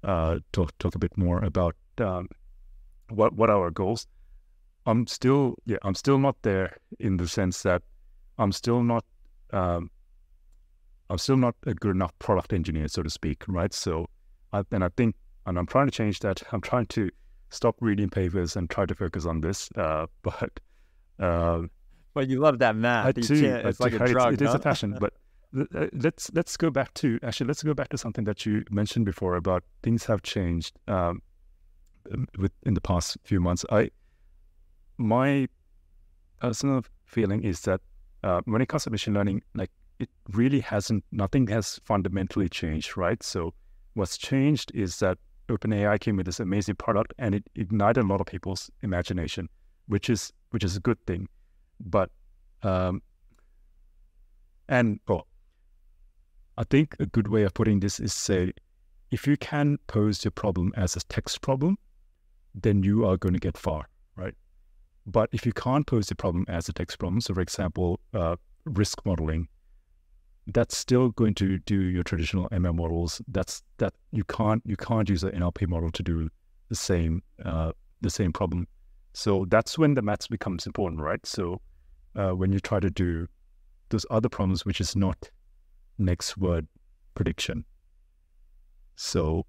uh, 0.04 0.40
talk 0.52 0.72
talk 0.80 0.96
a 0.96 1.00
bit 1.00 1.18
more 1.18 1.44
about 1.44 1.76
um, 1.98 2.30
what 3.10 3.34
what 3.34 3.50
are 3.50 3.64
our 3.64 3.72
goals. 3.72 4.08
I'm 4.86 5.08
still 5.08 5.56
yeah, 5.66 5.78
I'm 5.84 5.96
still 5.96 6.18
not 6.18 6.36
there 6.42 6.78
in 7.00 7.18
the 7.18 7.28
sense 7.28 7.64
that 7.64 7.82
I'm 8.38 8.52
still 8.52 8.84
not 8.84 9.04
um, 9.52 9.90
I'm 11.10 11.18
still 11.18 11.38
not 11.38 11.56
a 11.66 11.74
good 11.74 11.92
enough 11.96 12.14
product 12.20 12.54
engineer, 12.54 12.88
so 12.88 13.04
to 13.04 13.10
speak, 13.10 13.44
right? 13.48 13.74
So 13.74 14.08
I, 14.54 14.64
and 14.72 14.84
I 14.84 14.90
think 14.96 15.16
and 15.50 15.58
I'm 15.58 15.66
trying 15.66 15.88
to 15.88 15.92
change 15.92 16.20
that. 16.20 16.44
I'm 16.52 16.62
trying 16.62 16.86
to 16.88 17.10
stop 17.50 17.76
reading 17.82 18.08
papers 18.10 18.56
and 18.56 18.70
try 18.70 18.86
to 18.86 18.94
focus 18.96 19.26
on 19.26 19.42
this. 19.42 19.70
Uh, 19.76 20.06
but 20.22 20.60
uh, 21.20 21.64
But 22.14 22.30
you 22.30 22.40
love 22.40 22.60
that 22.60 22.76
math. 22.76 23.08
I 23.08 23.12
do. 23.12 23.22
can't- 23.42 23.66
I 23.66 23.70
it's 23.70 23.80
like 23.80 23.98
do. 23.98 24.04
a 24.04 24.08
drug. 24.08 24.34
It 24.36 24.42
is 24.44 24.54
a 24.54 24.60
passion, 24.70 24.96
but 25.00 25.14
uh, 25.76 25.88
let's 25.94 26.32
let's 26.34 26.56
go 26.56 26.70
back 26.70 26.94
to 26.94 27.20
actually 27.24 27.48
let's 27.48 27.64
go 27.64 27.74
back 27.74 27.90
to 27.90 27.98
something 27.98 28.24
that 28.26 28.46
you 28.46 28.64
mentioned 28.70 29.06
before 29.06 29.36
about 29.36 29.64
things 29.82 30.06
have 30.06 30.22
changed 30.22 30.78
um, 30.88 31.22
with 32.38 32.52
in 32.64 32.76
the 32.76 32.82
past 32.82 33.18
few 33.24 33.40
months. 33.40 33.66
I 33.72 33.90
my 34.98 35.48
personal 36.40 36.84
feeling 37.06 37.44
is 37.44 37.62
that 37.62 37.82
uh, 38.24 38.42
when 38.46 38.62
it 38.62 38.68
comes 38.70 38.84
to 38.84 38.92
machine 38.92 39.16
learning, 39.16 39.42
like 39.56 39.72
it 39.98 40.10
really 40.34 40.60
hasn't 40.60 41.04
nothing 41.12 41.48
has 41.48 41.80
fundamentally 41.84 42.48
changed, 42.50 42.96
right? 42.96 43.22
So 43.24 43.54
what's 43.96 44.18
changed 44.18 44.72
is 44.76 45.00
that 45.00 45.18
OpenAI 45.50 46.00
came 46.00 46.16
with 46.16 46.26
this 46.26 46.40
amazing 46.40 46.76
product 46.76 47.14
and 47.18 47.36
it 47.36 47.44
ignited 47.56 48.04
a 48.04 48.08
lot 48.08 48.22
of 48.22 48.28
people's 48.28 48.70
imagination, 48.82 49.50
which 49.88 50.10
is 50.10 50.32
which 50.52 50.64
is 50.64 50.76
a 50.76 50.80
good 50.80 51.04
thing. 51.06 51.28
But 51.80 52.10
um, 52.64 53.02
and 54.68 55.00
oh, 55.08 55.24
I 56.58 56.64
think 56.64 56.96
a 57.00 57.06
good 57.06 57.28
way 57.28 57.44
of 57.44 57.54
putting 57.54 57.80
this 57.80 58.00
is 58.00 58.14
say, 58.14 58.54
if 59.12 59.26
you 59.26 59.38
can 59.38 59.78
pose 59.88 60.24
your 60.24 60.32
problem 60.32 60.72
as 60.76 60.96
a 60.96 61.00
text 61.02 61.42
problem, 61.42 61.78
then 62.54 62.84
you 62.84 63.06
are 63.06 63.18
going 63.18 63.34
to 63.34 63.40
get 63.40 63.58
far, 63.58 63.90
right? 64.16 64.36
But 65.06 65.30
if 65.32 65.46
you 65.46 65.54
can't 65.54 65.88
pose 65.88 66.08
the 66.08 66.16
problem 66.16 66.46
as 66.48 66.70
a 66.70 66.74
text 66.74 67.00
problem, 67.00 67.22
so 67.22 67.34
for 67.34 67.42
example, 67.42 68.00
uh, 68.14 68.36
risk 68.66 69.04
modeling, 69.06 69.48
that's 70.54 70.78
still 70.78 71.10
going 71.10 71.34
to 71.36 71.60
do 71.60 71.80
your 71.82 72.04
traditional 72.04 72.50
ML 72.50 72.76
models. 72.76 73.22
That's 73.28 73.64
that 73.78 73.94
you 74.12 74.24
can't 74.24 74.62
you 74.66 74.76
can't 74.76 75.10
use 75.10 75.24
an 75.24 75.32
NLP 75.32 75.68
model 75.68 75.92
to 75.92 76.04
do 76.04 76.30
the 76.70 76.76
same 76.76 77.22
uh, 77.44 77.72
the 78.02 78.10
same 78.10 78.34
problem. 78.34 78.68
So 79.14 79.46
that's 79.50 79.78
when 79.78 79.96
the 79.96 80.02
maths 80.02 80.28
becomes 80.28 80.66
important, 80.66 81.02
right? 81.02 81.26
So 81.26 81.62
uh, 82.16 82.32
when 82.32 82.52
you 82.52 82.60
try 82.60 82.80
to 82.80 82.90
do 82.90 83.28
those 83.90 84.06
other 84.10 84.30
problems, 84.30 84.66
which 84.66 84.80
is 84.80 84.96
not 84.96 85.30
next 85.98 86.38
word 86.38 86.68
prediction. 87.16 87.66
So 88.96 89.46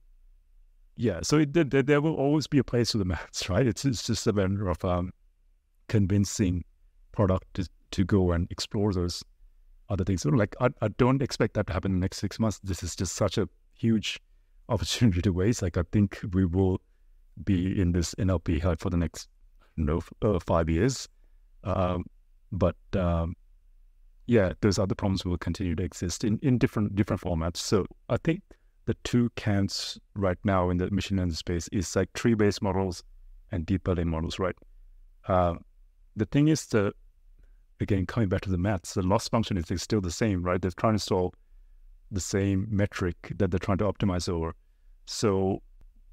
yeah, 0.96 1.20
so 1.22 1.38
it, 1.38 1.53
there, 1.53 1.64
there 1.64 2.01
will 2.01 2.14
always 2.14 2.46
be 2.46 2.59
a 2.59 2.64
place 2.64 2.92
for 2.92 2.98
the 2.98 3.05
maths, 3.05 3.48
right? 3.48 3.66
It's, 3.66 3.84
it's 3.84 4.07
just 4.07 4.26
a 4.26 4.32
matter 4.32 4.68
of 4.68 4.84
um, 4.84 5.12
convincing 5.88 6.64
product 7.12 7.46
to, 7.55 7.68
to 7.92 8.05
go 8.05 8.32
and 8.32 8.46
explore 8.51 8.92
those 8.92 9.24
other 9.91 10.05
things. 10.05 10.22
So 10.22 10.30
like 10.30 10.57
I, 10.61 10.70
I 10.80 10.88
don't 10.88 11.20
expect 11.20 11.55
that 11.55 11.66
to 11.66 11.72
happen 11.72 11.93
in 11.93 12.01
the 12.01 12.05
next 12.05 12.18
six 12.18 12.38
months. 12.38 12.61
This 12.62 12.82
is 12.82 12.97
just 12.97 13.14
such 13.14 13.36
a 13.36 13.49
huge 13.74 14.18
opportunity 14.68 15.20
to 15.22 15.32
waste. 15.32 15.62
Like 15.62 15.76
I 15.76 15.82
think 15.93 16.20
we 16.32 16.45
will 16.45 16.80
be 17.45 17.78
in 17.80 17.93
this 17.93 18.14
NLP 18.14 18.62
hype 18.62 18.80
for 18.80 18.91
the 18.91 18.97
next 18.97 19.28
you 19.76 19.84
know 19.84 20.01
uh, 20.22 20.38
five 20.38 20.68
years. 20.68 21.09
Um, 21.64 22.05
but 22.53 22.76
um, 22.95 23.34
yeah, 24.26 24.53
those 24.61 24.78
other 24.78 24.95
problems 24.95 25.24
will 25.24 25.38
continue 25.38 25.74
to 25.74 25.82
exist 25.82 26.24
in, 26.24 26.38
in 26.43 26.59
different 26.59 26.95
different 26.95 27.20
formats. 27.20 27.59
So 27.59 27.86
I 28.09 28.16
think 28.18 28.43
the 28.86 28.95
two 29.05 29.30
camps 29.36 29.99
right 30.14 30.38
now 30.45 30.70
in 30.70 30.78
the 30.78 30.91
machine 30.91 31.18
learning 31.18 31.34
space 31.34 31.68
is 31.72 31.95
like 31.95 32.12
tree 32.12 32.34
based 32.34 32.62
models 32.62 33.03
and 33.53 33.66
deep 33.66 33.86
learning 33.86 34.09
models, 34.09 34.38
right? 34.38 34.55
Uh, 35.26 35.55
the 36.16 36.26
thing 36.26 36.49
is 36.49 36.66
the 36.66 36.93
again 37.81 38.07
coming 38.07 38.28
back 38.28 38.43
to 38.43 38.51
the 38.51 38.59
maths, 38.59 38.95
the 38.95 39.03
loss 39.03 39.28
function 39.28 39.57
is 39.57 39.83
still 39.83 40.01
the 40.01 40.11
same, 40.11 40.43
right? 40.43 40.61
They're 40.61 40.70
trying 40.70 40.95
to 40.95 40.99
solve 40.99 41.35
the 42.11 42.20
same 42.20 42.66
metric 42.70 43.33
that 43.37 43.51
they're 43.51 43.59
trying 43.59 43.78
to 43.78 43.85
optimize 43.85 44.28
over. 44.28 44.55
So 45.07 45.62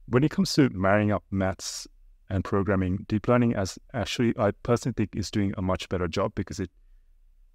when 0.07 0.23
it 0.23 0.31
comes 0.31 0.53
to 0.53 0.69
marrying 0.69 1.11
up 1.11 1.23
maths 1.31 1.87
and 2.29 2.43
programming, 2.43 3.05
deep 3.07 3.27
learning 3.27 3.55
as 3.55 3.77
actually 3.93 4.33
I 4.37 4.51
personally 4.63 4.93
think 4.95 5.15
is 5.15 5.31
doing 5.31 5.53
a 5.57 5.61
much 5.61 5.89
better 5.89 6.07
job 6.07 6.33
because 6.35 6.59
it 6.59 6.69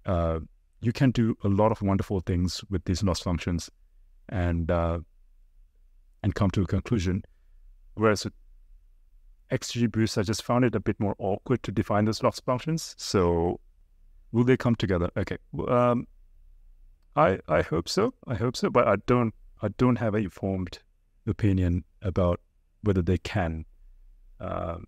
uh, 0.05 0.39
you 0.81 0.91
can 0.91 1.11
do 1.11 1.35
a 1.43 1.47
lot 1.47 1.71
of 1.71 1.81
wonderful 1.81 2.19
things 2.19 2.61
with 2.69 2.83
these 2.85 3.03
loss 3.03 3.21
functions 3.21 3.69
and 4.29 4.69
uh, 4.69 4.99
and 6.21 6.35
come 6.35 6.51
to 6.51 6.61
a 6.61 6.65
conclusion. 6.65 7.23
Whereas 7.95 8.25
with 8.25 8.33
XGBoost, 9.51 10.17
I 10.17 10.23
just 10.23 10.43
found 10.43 10.65
it 10.65 10.75
a 10.75 10.79
bit 10.79 10.99
more 10.99 11.15
awkward 11.19 11.63
to 11.63 11.71
define 11.71 12.05
those 12.05 12.23
loss 12.23 12.39
functions. 12.39 12.95
So 12.97 13.59
will 14.33 14.43
they 14.43 14.57
come 14.57 14.75
together? 14.75 15.09
Okay. 15.15 15.37
Um, 15.69 16.07
I 17.15 17.39
I 17.47 17.61
hope 17.61 17.87
so. 17.87 18.13
I 18.27 18.35
hope 18.35 18.57
so, 18.57 18.69
but 18.69 18.87
I 18.87 18.97
don't 19.05 19.33
I 19.61 19.69
don't 19.77 19.95
have 19.97 20.15
a 20.15 20.27
formed 20.27 20.79
opinion 21.25 21.85
about 22.01 22.41
whether 22.81 23.01
they 23.01 23.17
can. 23.17 23.65
Um, 24.41 24.87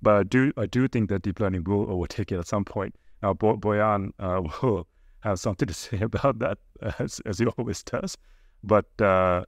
but 0.00 0.14
I 0.14 0.22
do 0.24 0.52
I 0.56 0.66
do 0.66 0.88
think 0.88 1.08
that 1.10 1.22
deep 1.22 1.38
learning 1.38 1.64
will 1.64 1.88
overtake 1.88 2.32
it 2.32 2.38
at 2.38 2.48
some 2.48 2.64
point. 2.64 2.96
Now, 3.22 3.34
Bo- 3.34 3.56
Bojan 3.56 4.10
uh, 4.18 4.42
will 4.62 4.88
have 5.20 5.38
something 5.38 5.68
to 5.68 5.74
say 5.74 6.00
about 6.00 6.40
that, 6.40 6.58
as, 6.98 7.20
as 7.24 7.38
he 7.38 7.46
always 7.46 7.82
does. 7.84 8.16
But 8.64 8.86
uh, 9.00 9.44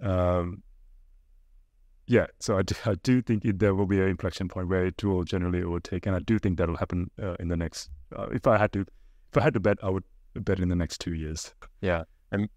um, 0.00 0.62
yeah, 2.06 2.26
so 2.38 2.58
I 2.58 2.62
do, 2.62 2.74
I 2.86 2.94
do 2.94 3.22
think 3.22 3.44
it, 3.44 3.58
there 3.58 3.74
will 3.74 3.86
be 3.86 4.00
an 4.00 4.08
inflection 4.08 4.48
point 4.48 4.68
where 4.68 4.86
it 4.86 5.02
will 5.02 5.24
generally 5.24 5.62
overtake, 5.62 6.06
and 6.06 6.16
I 6.16 6.20
do 6.20 6.38
think 6.38 6.58
that'll 6.58 6.76
happen 6.76 7.10
uh, 7.22 7.34
in 7.40 7.48
the 7.48 7.56
next. 7.56 7.90
Uh, 8.16 8.26
if 8.32 8.46
I 8.46 8.58
had 8.58 8.72
to, 8.72 8.80
if 8.80 9.36
I 9.36 9.40
had 9.40 9.54
to 9.54 9.60
bet, 9.60 9.78
I 9.82 9.90
would 9.90 10.04
bet 10.34 10.60
in 10.60 10.68
the 10.68 10.76
next 10.76 11.00
two 11.00 11.14
years. 11.14 11.54
Yeah, 11.80 12.04
and 12.32 12.48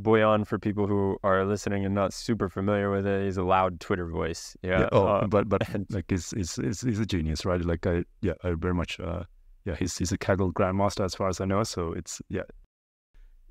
Bojan, 0.00 0.46
for 0.46 0.58
people 0.58 0.86
who 0.86 1.16
are 1.22 1.44
listening 1.44 1.84
and 1.84 1.94
not 1.94 2.12
super 2.12 2.48
familiar 2.48 2.90
with 2.90 3.06
it, 3.06 3.24
he's 3.24 3.36
a 3.36 3.44
loud 3.44 3.80
Twitter 3.80 4.06
voice. 4.08 4.56
Yeah. 4.62 4.80
yeah 4.80 4.88
oh, 4.92 5.06
uh, 5.06 5.26
but 5.26 5.48
but 5.48 5.62
like 5.90 6.06
he's, 6.08 6.30
he's, 6.30 6.56
he's, 6.56 6.80
he's 6.80 6.98
a 6.98 7.06
genius, 7.06 7.44
right? 7.44 7.64
Like 7.64 7.86
I 7.86 8.04
yeah, 8.20 8.34
I 8.42 8.54
very 8.54 8.74
much 8.74 8.98
uh, 8.98 9.24
yeah, 9.64 9.76
he's 9.76 9.96
he's 9.96 10.12
a 10.12 10.18
Kaggle 10.18 10.52
grandmaster 10.52 11.04
as 11.04 11.14
far 11.14 11.28
as 11.28 11.40
I 11.40 11.44
know. 11.44 11.62
So 11.62 11.92
it's 11.92 12.20
yeah, 12.28 12.42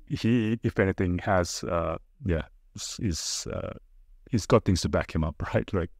he 0.08 0.58
if 0.62 0.78
anything 0.78 1.18
has 1.18 1.64
uh 1.64 1.96
yeah 2.24 2.42
is 2.98 3.46
uh 3.52 3.72
he's 4.30 4.46
got 4.46 4.64
things 4.64 4.82
to 4.82 4.88
back 4.88 5.14
him 5.14 5.24
up, 5.24 5.42
right? 5.54 5.72
Like 5.72 5.90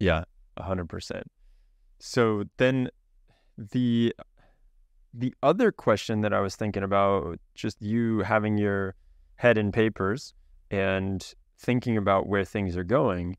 yeah, 0.00 0.24
hundred 0.58 0.88
percent. 0.88 1.30
So 2.00 2.44
then 2.56 2.90
the 3.56 4.14
the 5.14 5.34
other 5.42 5.72
question 5.72 6.20
that 6.22 6.32
I 6.32 6.40
was 6.40 6.56
thinking 6.56 6.82
about, 6.82 7.38
just 7.54 7.80
you 7.80 8.20
having 8.20 8.58
your 8.58 8.94
head 9.36 9.58
in 9.58 9.72
papers 9.72 10.34
and 10.70 11.34
thinking 11.58 11.96
about 11.96 12.26
where 12.26 12.44
things 12.44 12.76
are 12.76 12.84
going, 12.84 13.36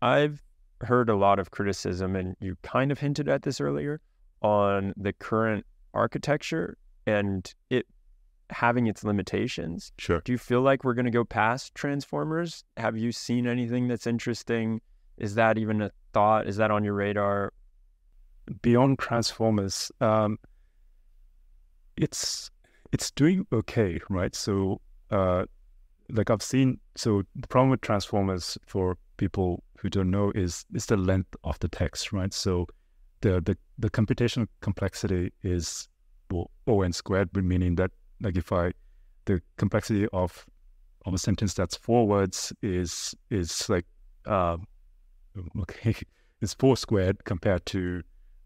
I've 0.00 0.42
heard 0.80 1.08
a 1.08 1.16
lot 1.16 1.38
of 1.38 1.50
criticism, 1.50 2.16
and 2.16 2.36
you 2.40 2.56
kind 2.62 2.90
of 2.90 2.98
hinted 2.98 3.28
at 3.28 3.42
this 3.42 3.60
earlier, 3.60 4.00
on 4.42 4.92
the 4.96 5.12
current 5.12 5.64
architecture 5.94 6.76
and 7.06 7.54
it 7.70 7.86
having 8.50 8.86
its 8.86 9.04
limitations. 9.04 9.92
Sure. 9.98 10.20
Do 10.24 10.32
you 10.32 10.38
feel 10.38 10.60
like 10.60 10.84
we're 10.84 10.94
going 10.94 11.06
to 11.06 11.10
go 11.10 11.24
past 11.24 11.74
transformers? 11.74 12.64
Have 12.76 12.98
you 12.98 13.12
seen 13.12 13.46
anything 13.46 13.88
that's 13.88 14.06
interesting? 14.06 14.80
Is 15.16 15.36
that 15.36 15.58
even 15.58 15.82
a 15.82 15.90
thought? 16.12 16.46
Is 16.46 16.56
that 16.56 16.70
on 16.70 16.84
your 16.84 16.94
radar? 16.94 17.52
Beyond 18.62 18.98
transformers, 18.98 19.90
um, 20.00 20.38
it's 21.96 22.50
it's 22.92 23.10
doing 23.10 23.46
okay, 23.52 24.00
right? 24.08 24.34
So, 24.34 24.80
uh, 25.10 25.44
like 26.10 26.30
I've 26.30 26.42
seen, 26.42 26.78
so 26.96 27.22
the 27.36 27.48
problem 27.48 27.70
with 27.70 27.80
transformers 27.80 28.58
for 28.66 28.98
people 29.16 29.62
who 29.78 29.88
don't 29.88 30.10
know 30.10 30.32
is 30.34 30.64
is 30.74 30.86
the 30.86 30.96
length 30.96 31.34
of 31.44 31.58
the 31.60 31.68
text, 31.68 32.12
right? 32.12 32.32
So 32.32 32.66
the 33.20 33.40
the, 33.40 33.56
the 33.78 33.90
computational 33.90 34.48
complexity 34.60 35.32
is 35.42 35.88
well, 36.30 36.50
O 36.66 36.82
n 36.82 36.92
squared, 36.92 37.34
meaning 37.34 37.76
that 37.76 37.90
like 38.20 38.36
if 38.36 38.52
I 38.52 38.72
the 39.24 39.40
complexity 39.56 40.06
of 40.12 40.46
of 41.06 41.14
a 41.14 41.18
sentence 41.18 41.54
that's 41.54 41.76
four 41.76 42.06
words 42.06 42.52
is 42.62 43.14
is 43.30 43.68
like 43.68 43.86
uh, 44.26 44.56
okay, 45.60 45.94
it's 46.40 46.54
four 46.54 46.76
squared 46.76 47.24
compared 47.24 47.64
to 47.66 48.02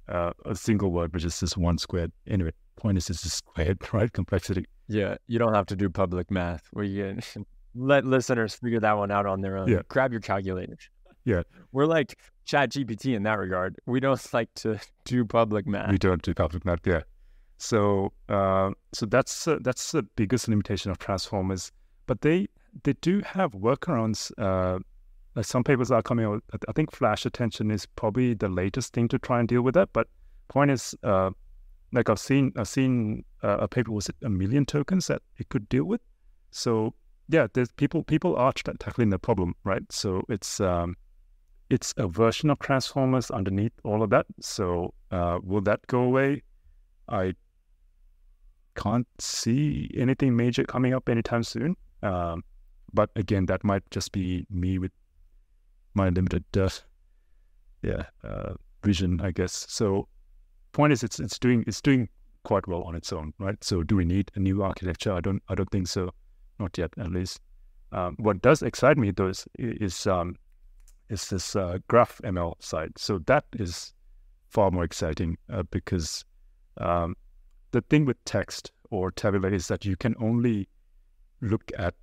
uh, 0.08 0.32
a 0.44 0.54
single 0.54 0.90
word, 0.90 1.12
which 1.12 1.24
is 1.24 1.38
just 1.40 1.56
one 1.56 1.78
squared. 1.78 2.12
Anyway, 2.26 2.52
point 2.76 2.98
is 2.98 3.10
it's 3.10 3.20
squared, 3.32 3.78
right? 3.92 4.12
Complexity. 4.12 4.66
Yeah, 4.88 5.16
you 5.26 5.38
don't 5.38 5.54
have 5.54 5.66
to 5.66 5.76
do 5.76 5.90
public 5.90 6.30
math 6.30 6.68
where 6.72 6.84
you 6.84 7.18
let 7.74 8.04
listeners 8.04 8.54
figure 8.54 8.80
that 8.80 8.96
one 8.96 9.10
out 9.10 9.26
on 9.26 9.40
their 9.40 9.56
own. 9.56 9.68
Yeah. 9.68 9.80
Grab 9.88 10.12
your 10.12 10.20
calculator. 10.20 10.76
Yeah. 11.24 11.42
We're 11.72 11.86
like 11.86 12.18
Chat 12.44 12.70
GPT 12.70 13.16
in 13.16 13.24
that 13.24 13.38
regard. 13.38 13.76
We 13.86 14.00
don't 14.00 14.20
like 14.32 14.52
to 14.56 14.78
do 15.04 15.24
public 15.24 15.66
math. 15.66 15.90
We 15.90 15.98
don't 15.98 16.22
do 16.22 16.32
public 16.34 16.64
math, 16.64 16.86
yeah. 16.86 17.00
So 17.58 18.12
uh, 18.28 18.70
so 18.92 19.06
that's 19.06 19.48
uh, 19.48 19.58
that's 19.62 19.92
the 19.92 20.02
biggest 20.02 20.48
limitation 20.48 20.90
of 20.90 20.98
transformers. 20.98 21.72
But 22.06 22.20
they 22.20 22.46
they 22.84 22.92
do 23.00 23.22
have 23.22 23.52
workarounds. 23.52 24.30
Uh, 25.36 25.42
some 25.42 25.62
papers 25.62 25.90
are 25.90 26.02
coming 26.02 26.24
out. 26.24 26.42
I 26.68 26.72
think 26.72 26.90
flash 26.92 27.26
attention 27.26 27.70
is 27.70 27.86
probably 27.86 28.34
the 28.34 28.48
latest 28.48 28.94
thing 28.94 29.08
to 29.08 29.18
try 29.18 29.38
and 29.38 29.48
deal 29.48 29.62
with 29.62 29.74
that. 29.74 29.90
But 29.92 30.08
point 30.48 30.70
is, 30.70 30.94
uh, 31.02 31.30
like 31.92 32.08
I've 32.08 32.18
seen 32.18 32.52
I've 32.56 32.68
seen 32.68 33.24
uh, 33.42 33.58
a 33.58 33.68
paper 33.68 33.92
was 33.92 34.10
a 34.24 34.28
million 34.30 34.64
tokens 34.64 35.06
that 35.08 35.22
it 35.38 35.48
could 35.50 35.68
deal 35.68 35.84
with. 35.84 36.00
So 36.50 36.94
yeah, 37.28 37.46
there's 37.52 37.70
people 37.72 38.02
people 38.02 38.36
are 38.36 38.52
tackling 38.52 39.10
the 39.10 39.18
problem, 39.18 39.54
right? 39.64 39.82
So 39.90 40.22
it's 40.28 40.60
um, 40.60 40.96
it's 41.68 41.92
a 41.96 42.08
version 42.08 42.50
of 42.50 42.58
Transformers 42.58 43.30
underneath 43.30 43.72
all 43.84 44.02
of 44.02 44.10
that. 44.10 44.26
So 44.40 44.94
uh, 45.10 45.38
will 45.42 45.62
that 45.62 45.86
go 45.86 46.00
away? 46.00 46.42
I 47.08 47.34
can't 48.74 49.06
see 49.18 49.90
anything 49.96 50.36
major 50.36 50.64
coming 50.64 50.94
up 50.94 51.08
anytime 51.08 51.42
soon. 51.42 51.76
Um, 52.02 52.42
but 52.92 53.10
again, 53.16 53.46
that 53.46 53.64
might 53.64 53.82
just 53.90 54.12
be 54.12 54.46
me 54.50 54.78
with 54.78 54.92
my 55.96 56.10
limited, 56.10 56.44
uh, 56.56 56.68
yeah, 57.82 58.04
uh, 58.22 58.54
vision, 58.84 59.20
I 59.20 59.32
guess. 59.32 59.66
So, 59.68 60.08
point 60.72 60.92
is, 60.92 61.02
it's 61.02 61.18
it's 61.18 61.38
doing 61.38 61.64
it's 61.66 61.80
doing 61.80 62.08
quite 62.44 62.68
well 62.68 62.82
on 62.82 62.94
its 62.94 63.12
own, 63.12 63.32
right? 63.38 63.62
So, 63.64 63.82
do 63.82 63.96
we 63.96 64.04
need 64.04 64.30
a 64.34 64.38
new 64.38 64.62
architecture? 64.62 65.12
I 65.12 65.20
don't 65.20 65.42
I 65.48 65.54
don't 65.54 65.70
think 65.70 65.88
so, 65.88 66.10
not 66.60 66.78
yet, 66.78 66.92
at 66.98 67.10
least. 67.10 67.40
Um, 67.92 68.16
what 68.18 68.42
does 68.42 68.62
excite 68.62 68.98
me 68.98 69.10
though 69.10 69.28
is 69.28 69.46
is, 69.58 70.06
um, 70.06 70.36
is 71.08 71.28
this 71.28 71.56
uh, 71.56 71.78
Graph 71.88 72.20
ML 72.24 72.54
side. 72.62 72.92
So 72.98 73.18
that 73.26 73.44
is 73.54 73.94
far 74.48 74.70
more 74.70 74.84
exciting 74.84 75.38
uh, 75.52 75.62
because 75.70 76.24
um, 76.78 77.16
the 77.70 77.80
thing 77.82 78.04
with 78.04 78.22
text 78.24 78.72
or 78.90 79.10
tabular 79.10 79.52
is 79.52 79.68
that 79.68 79.84
you 79.84 79.96
can 79.96 80.14
only 80.20 80.68
look 81.40 81.70
at 81.78 81.94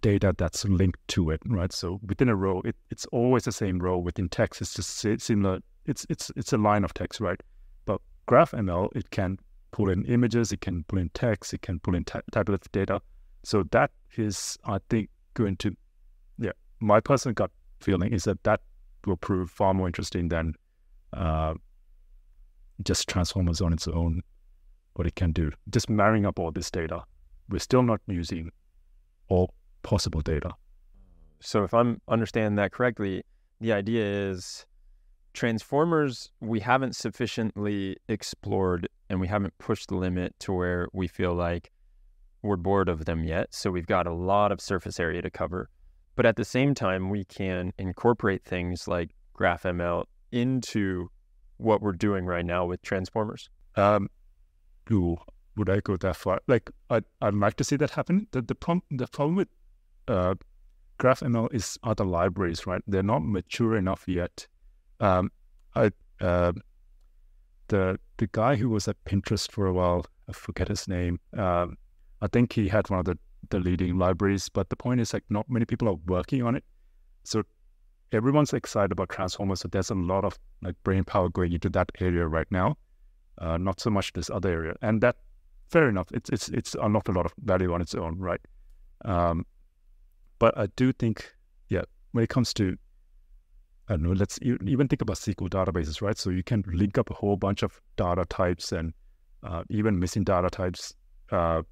data 0.00 0.34
that's 0.36 0.64
linked 0.64 1.00
to 1.08 1.30
it, 1.30 1.40
right? 1.46 1.72
So 1.72 2.00
within 2.06 2.28
a 2.28 2.36
row, 2.36 2.60
it, 2.64 2.76
it's 2.90 3.06
always 3.06 3.44
the 3.44 3.52
same 3.52 3.78
row. 3.78 3.98
Within 3.98 4.28
text, 4.28 4.60
it's 4.60 4.74
just 4.74 4.98
similar. 5.20 5.60
It's 5.86 6.06
it's 6.08 6.30
it's 6.36 6.52
a 6.52 6.58
line 6.58 6.84
of 6.84 6.92
text, 6.94 7.20
right? 7.20 7.40
But 7.86 8.00
Graph 8.26 8.52
ML, 8.52 8.94
it 8.94 9.10
can 9.10 9.38
pull 9.70 9.90
in 9.90 10.04
images, 10.04 10.52
it 10.52 10.60
can 10.60 10.84
pull 10.84 10.98
in 10.98 11.10
text, 11.14 11.54
it 11.54 11.62
can 11.62 11.78
pull 11.80 11.94
in 11.94 12.04
ta- 12.04 12.20
tabular 12.32 12.58
data. 12.72 13.00
So 13.44 13.64
that 13.70 13.90
is, 14.16 14.58
I 14.64 14.78
think, 14.90 15.08
going 15.34 15.56
to, 15.58 15.76
yeah, 16.38 16.52
my 16.80 17.00
personal 17.00 17.34
gut 17.34 17.50
feeling 17.80 18.12
is 18.12 18.24
that 18.24 18.42
that 18.44 18.60
will 19.06 19.16
prove 19.16 19.50
far 19.50 19.72
more 19.74 19.86
interesting 19.86 20.28
than 20.28 20.54
uh, 21.12 21.54
just 22.82 23.08
transformers 23.08 23.60
on 23.60 23.72
its 23.72 23.88
own, 23.88 24.22
what 24.94 25.06
it 25.06 25.14
can 25.14 25.32
do. 25.32 25.50
Just 25.70 25.88
marrying 25.88 26.26
up 26.26 26.38
all 26.38 26.50
this 26.50 26.70
data. 26.70 27.04
We're 27.48 27.58
still 27.60 27.82
not 27.82 28.00
using 28.06 28.50
all 29.28 29.54
possible 29.82 30.20
data. 30.20 30.52
So 31.40 31.64
if 31.64 31.72
I'm 31.72 32.00
understanding 32.08 32.56
that 32.56 32.72
correctly, 32.72 33.22
the 33.60 33.72
idea 33.72 34.04
is 34.04 34.66
transformers 35.34 36.30
we 36.40 36.58
haven't 36.58 36.96
sufficiently 36.96 37.96
explored 38.08 38.88
and 39.08 39.20
we 39.20 39.28
haven't 39.28 39.56
pushed 39.58 39.88
the 39.88 39.94
limit 39.94 40.34
to 40.40 40.52
where 40.52 40.88
we 40.92 41.06
feel 41.06 41.34
like 41.34 41.70
we're 42.42 42.56
bored 42.56 42.88
of 42.88 43.04
them 43.04 43.24
yet. 43.24 43.54
So 43.54 43.70
we've 43.70 43.86
got 43.86 44.06
a 44.06 44.12
lot 44.12 44.52
of 44.52 44.60
surface 44.60 44.98
area 44.98 45.22
to 45.22 45.30
cover. 45.30 45.68
But 46.16 46.26
at 46.26 46.36
the 46.36 46.44
same 46.44 46.74
time, 46.74 47.10
we 47.10 47.24
can 47.24 47.72
incorporate 47.78 48.44
things 48.44 48.88
like 48.88 49.10
GraphML 49.36 50.04
into 50.32 51.08
what 51.58 51.80
we're 51.80 51.92
doing 51.92 52.24
right 52.24 52.44
now 52.44 52.66
with 52.66 52.82
transformers. 52.82 53.48
Um, 53.76 54.08
ooh, 54.90 55.16
would 55.56 55.70
I 55.70 55.80
go 55.80 55.96
that 55.96 56.16
far? 56.16 56.40
Like, 56.48 56.70
I'd, 56.90 57.04
I'd 57.20 57.34
like 57.34 57.54
to 57.54 57.64
see 57.64 57.76
that 57.76 57.90
happen. 57.90 58.26
The, 58.32 58.42
the, 58.42 58.54
problem, 58.54 58.82
the 58.90 59.06
problem 59.06 59.36
with 59.36 59.48
uh, 60.08 60.34
GraphML 60.98 61.54
is 61.54 61.78
other 61.82 62.04
libraries, 62.04 62.66
right? 62.66 62.82
They're 62.86 63.02
not 63.02 63.24
mature 63.24 63.76
enough 63.76 64.04
yet. 64.06 64.46
Um, 65.00 65.30
I, 65.74 65.92
uh, 66.20 66.52
the 67.68 67.98
the 68.16 68.28
guy 68.32 68.56
who 68.56 68.68
was 68.68 68.88
at 68.88 68.96
Pinterest 69.04 69.50
for 69.50 69.66
a 69.66 69.72
while, 69.72 70.04
I 70.28 70.32
forget 70.32 70.68
his 70.68 70.88
name. 70.88 71.20
Um, 71.36 71.76
I 72.20 72.26
think 72.26 72.52
he 72.52 72.66
had 72.66 72.90
one 72.90 72.98
of 72.98 73.04
the, 73.04 73.16
the 73.50 73.60
leading 73.60 73.96
libraries, 73.96 74.48
but 74.48 74.70
the 74.70 74.76
point 74.76 75.00
is 75.00 75.12
like 75.12 75.24
not 75.30 75.48
many 75.48 75.64
people 75.64 75.88
are 75.88 75.98
working 76.06 76.42
on 76.42 76.56
it. 76.56 76.64
So 77.22 77.44
everyone's 78.10 78.52
excited 78.52 78.90
about 78.90 79.10
transformers. 79.10 79.60
So 79.60 79.68
there's 79.68 79.90
a 79.90 79.94
lot 79.94 80.24
of 80.24 80.36
like 80.62 80.74
brain 80.82 81.04
power 81.04 81.28
going 81.28 81.52
into 81.52 81.68
that 81.70 81.92
area 82.00 82.26
right 82.26 82.48
now. 82.50 82.76
Uh, 83.38 83.56
not 83.56 83.78
so 83.78 83.90
much 83.90 84.12
this 84.14 84.30
other 84.30 84.50
area, 84.50 84.74
and 84.82 85.00
that 85.00 85.16
fair 85.70 85.88
enough. 85.88 86.08
It's 86.12 86.28
it's 86.30 86.48
it's 86.48 86.74
unlocked 86.74 87.08
a 87.08 87.12
lot 87.12 87.26
of 87.26 87.32
value 87.44 87.72
on 87.72 87.80
its 87.80 87.94
own, 87.94 88.18
right? 88.18 88.40
Um, 89.04 89.46
but 90.38 90.56
I 90.56 90.66
do 90.76 90.92
think, 90.92 91.34
yeah, 91.68 91.82
when 92.12 92.24
it 92.24 92.30
comes 92.30 92.52
to 92.54 92.76
I 93.88 93.94
don't 93.94 94.02
know, 94.02 94.12
let's 94.12 94.38
even 94.42 94.86
think 94.86 95.00
about 95.00 95.16
SQL 95.16 95.48
databases, 95.48 96.02
right? 96.02 96.18
So 96.18 96.28
you 96.28 96.42
can 96.42 96.62
link 96.66 96.98
up 96.98 97.10
a 97.10 97.14
whole 97.14 97.38
bunch 97.38 97.62
of 97.62 97.80
data 97.96 98.26
types 98.28 98.70
and 98.70 98.92
uh, 99.42 99.62
even 99.70 99.98
missing 99.98 100.24
data 100.24 100.50
types 100.50 100.92
uh, 101.32 101.62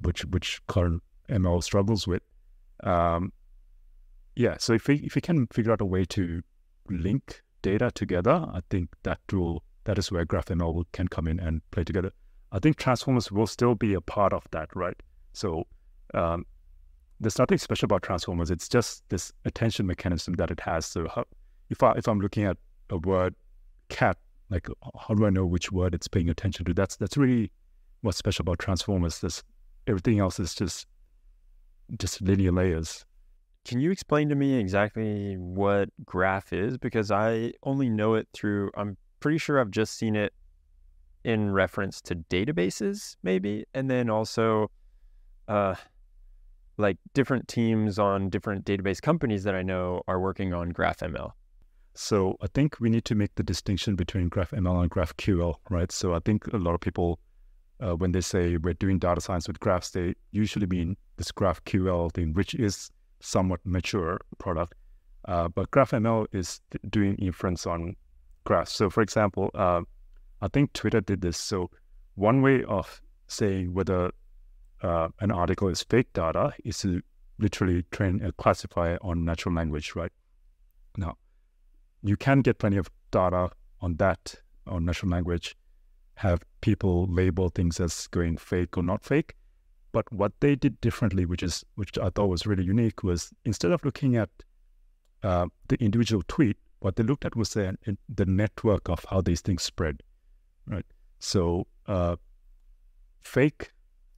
which 0.00 0.24
which 0.26 0.60
current 0.66 1.02
ML 1.28 1.62
struggles 1.62 2.06
with. 2.06 2.22
Um, 2.82 3.32
yeah, 4.36 4.56
so 4.58 4.72
if 4.72 4.88
we 4.88 4.96
if 4.96 5.14
we 5.14 5.20
can 5.20 5.46
figure 5.48 5.72
out 5.72 5.80
a 5.80 5.84
way 5.84 6.04
to 6.06 6.42
link 6.90 7.42
data 7.62 7.90
together, 7.94 8.46
I 8.52 8.60
think 8.70 8.90
that 9.04 9.20
will 9.32 9.62
that 9.84 9.98
is 9.98 10.10
where 10.10 10.26
GraphML 10.26 10.84
can 10.92 11.08
come 11.08 11.28
in 11.28 11.38
and 11.38 11.62
play 11.70 11.84
together. 11.84 12.12
I 12.50 12.58
think 12.58 12.76
transformers 12.76 13.30
will 13.30 13.46
still 13.46 13.74
be 13.74 13.94
a 13.94 14.00
part 14.00 14.32
of 14.32 14.46
that, 14.50 14.68
right? 14.74 14.96
So 15.32 15.64
um, 16.12 16.46
there's 17.20 17.38
nothing 17.38 17.58
special 17.58 17.86
about 17.86 18.02
transformers. 18.02 18.50
It's 18.50 18.68
just 18.68 19.02
this 19.08 19.32
attention 19.44 19.86
mechanism 19.86 20.34
that 20.34 20.50
it 20.50 20.60
has. 20.60 20.86
So 20.86 21.08
how, 21.08 21.24
if 21.70 21.82
I 21.82 21.92
if 21.92 22.08
I'm 22.08 22.20
looking 22.20 22.44
at 22.44 22.56
a 22.90 22.98
word 22.98 23.34
cat, 23.88 24.18
like 24.50 24.68
how 24.98 25.14
do 25.14 25.26
I 25.26 25.30
know 25.30 25.46
which 25.46 25.72
word 25.72 25.94
it's 25.94 26.08
paying 26.08 26.28
attention 26.28 26.64
to? 26.66 26.74
That's 26.74 26.96
that's 26.96 27.16
really 27.16 27.50
what's 28.02 28.18
special 28.18 28.42
about 28.42 28.58
transformers. 28.58 29.20
This 29.20 29.42
everything 29.86 30.18
else 30.18 30.38
is 30.40 30.54
just 30.54 30.86
just 31.98 32.20
linear 32.22 32.52
layers. 32.52 33.04
Can 33.64 33.80
you 33.80 33.90
explain 33.90 34.28
to 34.28 34.34
me 34.34 34.58
exactly 34.58 35.36
what 35.36 35.88
graph 36.04 36.52
is? 36.52 36.76
Because 36.76 37.10
I 37.10 37.52
only 37.62 37.88
know 37.88 38.14
it 38.14 38.28
through, 38.34 38.70
I'm 38.76 38.98
pretty 39.20 39.38
sure 39.38 39.58
I've 39.58 39.70
just 39.70 39.94
seen 39.96 40.16
it 40.16 40.34
in 41.24 41.50
reference 41.50 42.02
to 42.02 42.14
databases, 42.14 43.16
maybe. 43.22 43.64
And 43.72 43.90
then 43.90 44.10
also, 44.10 44.70
uh, 45.48 45.76
like 46.76 46.98
different 47.12 47.48
teams 47.48 47.98
on 47.98 48.30
different 48.30 48.64
database 48.64 49.00
companies 49.00 49.44
that 49.44 49.54
I 49.54 49.62
know 49.62 50.02
are 50.08 50.20
working 50.20 50.52
on 50.52 50.72
GraphML. 50.72 51.30
So 51.94 52.36
I 52.42 52.48
think 52.48 52.80
we 52.80 52.90
need 52.90 53.04
to 53.04 53.14
make 53.14 53.34
the 53.36 53.44
distinction 53.44 53.94
between 53.94 54.28
GraphML 54.28 54.82
and 54.82 54.90
GraphQL, 54.90 55.54
right? 55.70 55.92
So 55.92 56.14
I 56.14 56.18
think 56.18 56.46
a 56.48 56.56
lot 56.56 56.74
of 56.74 56.80
people 56.80 57.20
uh, 57.80 57.94
when 57.96 58.12
they 58.12 58.20
say 58.20 58.56
we're 58.56 58.74
doing 58.74 58.98
data 58.98 59.20
science 59.20 59.48
with 59.48 59.60
graphs, 59.60 59.90
they 59.90 60.14
usually 60.30 60.66
mean 60.66 60.96
this 61.16 61.32
GraphQL 61.32 62.12
thing, 62.12 62.32
which 62.34 62.54
is 62.54 62.90
somewhat 63.20 63.60
mature 63.64 64.20
product. 64.38 64.74
Uh, 65.26 65.48
but 65.48 65.70
GraphML 65.70 66.26
is 66.32 66.60
doing 66.90 67.16
inference 67.16 67.66
on 67.66 67.96
graphs. 68.44 68.72
So, 68.72 68.90
for 68.90 69.02
example, 69.02 69.50
uh, 69.54 69.82
I 70.40 70.48
think 70.48 70.72
Twitter 70.72 71.00
did 71.00 71.22
this. 71.22 71.36
So, 71.36 71.70
one 72.14 72.42
way 72.42 72.62
of 72.64 73.00
saying 73.26 73.72
whether 73.72 74.12
uh, 74.84 75.08
an 75.20 75.30
article 75.30 75.68
is 75.68 75.82
fake 75.82 76.12
data 76.12 76.52
is 76.64 76.78
to 76.78 77.00
literally 77.38 77.84
train 77.90 78.22
a 78.22 78.32
classifier 78.32 78.98
on 79.02 79.24
natural 79.24 79.54
language, 79.54 79.96
right? 79.96 80.12
Now, 80.96 81.16
you 82.02 82.16
can 82.16 82.42
get 82.42 82.58
plenty 82.58 82.76
of 82.76 82.90
data 83.10 83.50
on 83.80 83.96
that 83.96 84.36
on 84.66 84.84
natural 84.84 85.10
language 85.10 85.56
have 86.16 86.42
people 86.60 87.06
label 87.10 87.48
things 87.48 87.80
as 87.80 88.06
going 88.08 88.36
fake 88.36 88.76
or 88.76 88.82
not 88.82 89.04
fake. 89.04 89.34
But 89.92 90.10
what 90.12 90.32
they 90.40 90.54
did 90.54 90.80
differently, 90.80 91.24
which 91.24 91.42
is 91.42 91.64
which 91.74 91.98
I 91.98 92.10
thought 92.10 92.28
was 92.28 92.46
really 92.46 92.64
unique, 92.64 93.02
was 93.02 93.32
instead 93.44 93.72
of 93.72 93.84
looking 93.84 94.16
at 94.16 94.30
uh, 95.22 95.46
the 95.68 95.76
individual 95.76 96.22
tweet, 96.28 96.56
what 96.80 96.96
they 96.96 97.02
looked 97.02 97.24
at 97.24 97.36
was 97.36 97.50
the, 97.50 97.76
the 98.08 98.26
network 98.26 98.88
of 98.88 99.04
how 99.08 99.20
these 99.20 99.40
things 99.40 99.62
spread, 99.62 100.02
right? 100.66 100.84
So 101.20 101.66
uh, 101.86 102.16
fake 103.22 103.72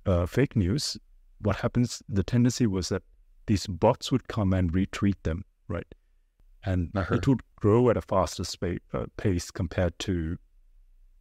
uh, 0.07 0.27
fake 0.27 0.57
news, 0.57 0.97
what 1.41 1.57
happens? 1.57 2.03
The 2.09 2.23
tendency 2.23 2.67
was 2.67 2.89
that 2.89 3.03
these 3.47 3.67
bots 3.67 4.11
would 4.11 4.29
come 4.29 4.53
and 4.53 4.73
retweet 4.73 5.17
them, 5.23 5.45
right? 5.69 5.87
And 6.65 6.91
uh-huh. 6.95 7.17
it 7.17 7.29
would 7.29 7.43
grow 7.57 7.91
at 7.91 7.97
a 7.97 8.03
faster 8.03 8.45
uh, 8.93 9.07
pace 9.17 9.51
compared 9.51 9.99
to 10.01 10.37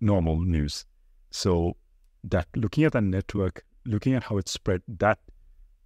normal 0.02 0.40
news. 0.40 0.86
So 1.32 1.76
that 2.24 2.48
looking 2.56 2.84
at 2.86 2.94
the 2.94 3.02
network, 3.02 3.64
looking 3.86 4.14
at 4.14 4.24
how 4.24 4.38
it 4.38 4.48
spread, 4.48 4.82
that 4.88 5.20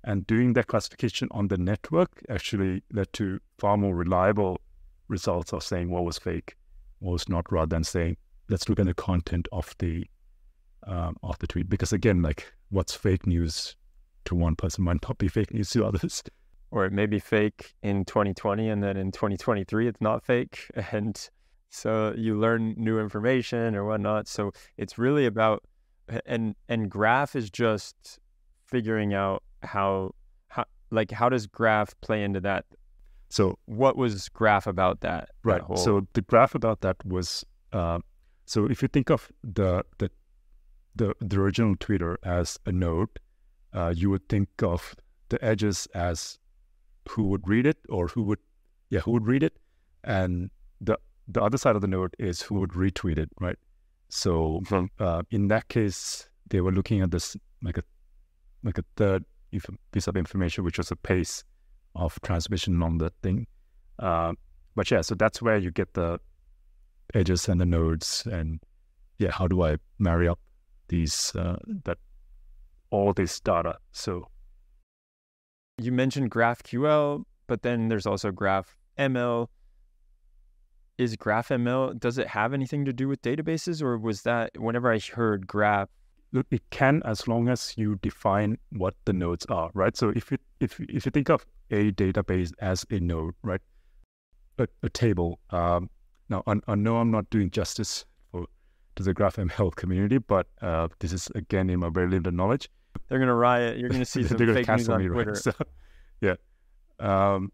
and 0.05 0.25
doing 0.27 0.53
that 0.53 0.67
classification 0.67 1.27
on 1.31 1.49
the 1.49 1.57
network 1.57 2.23
actually 2.29 2.83
led 2.93 3.11
to 3.13 3.39
far 3.57 3.75
more 3.75 3.93
reliable 3.93 4.61
results 5.09 5.51
of 5.51 5.61
saying 5.61 5.89
what 5.89 6.05
was 6.05 6.17
fake, 6.17 6.55
what 6.99 7.11
was 7.11 7.27
not, 7.27 7.51
rather 7.51 7.75
than 7.75 7.83
saying 7.83 8.15
let's 8.49 8.67
look 8.67 8.79
at 8.79 8.85
the 8.85 8.93
content 8.93 9.47
of 9.51 9.75
the 9.79 10.05
um, 10.87 11.17
of 11.23 11.37
the 11.39 11.47
tweet. 11.47 11.69
Because 11.69 11.93
again, 11.93 12.21
like 12.21 12.53
what's 12.69 12.95
fake 12.95 13.25
news 13.27 13.75
to 14.25 14.35
one 14.35 14.55
person 14.55 14.83
might 14.83 15.01
not 15.07 15.17
be 15.17 15.27
fake 15.27 15.53
news 15.53 15.69
to 15.71 15.85
others. 15.85 16.23
Or 16.71 16.85
it 16.85 16.93
may 16.93 17.07
be 17.07 17.17
fake 17.17 17.73
in 17.81 18.05
2020, 18.05 18.69
and 18.69 18.83
then 18.83 18.95
in 18.95 19.11
2023 19.11 19.87
it's 19.87 19.99
not 19.99 20.23
fake, 20.23 20.67
and 20.91 21.19
so 21.71 22.13
you 22.15 22.37
learn 22.39 22.75
new 22.77 22.99
information 22.99 23.75
or 23.75 23.85
whatnot. 23.85 24.27
So 24.27 24.51
it's 24.77 24.99
really 24.99 25.25
about 25.25 25.63
and 26.27 26.55
and 26.67 26.89
graph 26.89 27.35
is 27.35 27.49
just 27.49 28.19
figuring 28.65 29.15
out 29.15 29.41
how 29.63 30.13
how 30.49 30.65
like 30.91 31.09
how 31.09 31.29
does 31.29 31.47
graph 31.47 31.99
play 32.01 32.23
into 32.23 32.39
that. 32.41 32.65
So 33.29 33.57
what 33.65 33.95
was 33.95 34.29
graph 34.29 34.67
about 34.67 35.01
that? 35.01 35.29
Right. 35.43 35.61
That 35.61 35.65
whole... 35.65 35.77
So 35.77 36.07
the 36.13 36.21
graph 36.21 36.55
about 36.55 36.81
that 36.81 36.97
was 37.05 37.45
uh, 37.73 37.99
so 38.45 38.65
if 38.65 38.81
you 38.81 38.87
think 38.87 39.09
of 39.09 39.31
the 39.43 39.83
the 39.97 40.09
the 40.99 41.15
the 41.21 41.39
original 41.39 41.75
Twitter 41.79 42.19
as 42.23 42.59
a 42.65 42.71
node, 42.71 43.09
uh, 43.73 43.93
you 43.95 44.09
would 44.11 44.27
think 44.29 44.49
of 44.61 44.95
the 45.29 45.43
edges 45.43 45.87
as 45.95 46.37
who 47.09 47.23
would 47.23 47.47
read 47.47 47.65
it 47.65 47.77
or 47.89 48.07
who 48.07 48.21
would 48.23 48.39
yeah 48.89 48.99
who 48.99 49.11
would 49.11 49.25
read 49.25 49.41
it, 49.41 49.57
and 50.03 50.51
the 50.81 50.99
the 51.27 51.41
other 51.41 51.57
side 51.57 51.75
of 51.75 51.81
the 51.81 51.87
node 51.87 52.15
is 52.19 52.41
who 52.41 52.55
would 52.55 52.71
retweet 52.71 53.17
it, 53.17 53.29
right? 53.39 53.57
So 54.09 54.61
uh, 54.99 55.23
in 55.31 55.47
that 55.47 55.67
case, 55.69 56.29
they 56.49 56.61
were 56.61 56.71
looking 56.71 57.01
at 57.01 57.11
this 57.11 57.37
like 57.63 57.77
a 57.77 57.83
like 58.63 58.77
a 58.77 58.85
third 58.97 59.23
piece 59.91 60.07
of 60.07 60.17
information, 60.17 60.63
which 60.63 60.77
was 60.77 60.91
a 60.91 60.95
pace 60.95 61.43
of 61.95 62.19
transmission 62.21 62.83
on 62.83 62.97
the 62.97 63.11
thing. 63.23 63.47
Uh, 63.99 64.33
but 64.75 64.91
yeah, 64.91 65.01
so 65.01 65.15
that's 65.15 65.41
where 65.41 65.57
you 65.57 65.71
get 65.71 65.93
the 65.93 66.19
edges 67.13 67.47
and 67.47 67.61
the 67.61 67.65
nodes, 67.65 68.27
and 68.29 68.59
yeah, 69.17 69.31
how 69.31 69.47
do 69.47 69.63
I 69.63 69.77
marry 69.97 70.27
up 70.27 70.39
these 70.89 71.33
uh, 71.35 71.57
that 71.85 71.97
all 72.91 73.13
this 73.13 73.39
data? 73.39 73.77
So 73.91 74.27
you 75.77 75.91
mentioned 75.91 76.31
GraphQL, 76.31 77.23
but 77.47 77.61
then 77.61 77.87
there's 77.87 78.05
also 78.05 78.31
GraphML. 78.31 79.47
Is 80.97 81.15
GraphML 81.15 81.97
does 81.97 82.17
it 82.17 82.27
have 82.27 82.53
anything 82.53 82.83
to 82.83 82.91
do 82.91 83.07
with 83.07 83.21
databases, 83.21 83.81
or 83.81 83.97
was 83.97 84.23
that 84.23 84.51
whenever 84.57 84.91
I 84.91 84.99
heard 84.99 85.47
Graph 85.47 85.87
Look, 86.31 86.45
it 86.51 86.61
can 86.69 87.01
as 87.05 87.27
long 87.27 87.49
as 87.49 87.73
you 87.75 87.95
define 88.03 88.57
what 88.73 88.93
the 89.05 89.13
nodes 89.13 89.45
are, 89.47 89.71
right? 89.73 89.97
So 89.97 90.09
if 90.09 90.29
you 90.29 90.37
if 90.59 90.79
if 90.81 91.05
you 91.05 91.11
think 91.11 91.29
of 91.29 91.43
a 91.71 91.91
database 91.91 92.51
as 92.59 92.85
a 92.91 92.99
node, 92.99 93.33
right, 93.41 93.61
a, 94.59 94.67
a 94.83 94.89
table. 94.89 95.39
Um, 95.49 95.89
now, 96.29 96.43
I, 96.45 96.55
I, 96.67 96.75
know 96.75 96.97
I'm 96.97 97.09
not 97.09 97.27
doing 97.31 97.49
justice 97.49 98.05
to 98.95 99.03
the 99.03 99.13
GraphML 99.13 99.75
community, 99.75 100.17
but 100.17 100.47
uh, 100.61 100.87
this 100.99 101.13
is 101.13 101.29
again 101.35 101.69
in 101.69 101.79
my 101.79 101.89
very 101.89 102.09
limited 102.09 102.33
knowledge. 102.33 102.69
They're 103.07 103.19
gonna 103.19 103.35
riot. 103.35 103.77
You're 103.77 103.89
gonna 103.89 104.05
see 104.13 104.23
some 104.23 104.37
They're 104.37 104.53
fake 104.53 104.67
news 104.67 104.89
on 104.89 105.01
me, 105.01 105.07
Twitter. 105.07 105.31
right? 105.31 105.37
So, 105.43 105.53
yeah. 106.21 106.35
Um, 106.99 107.51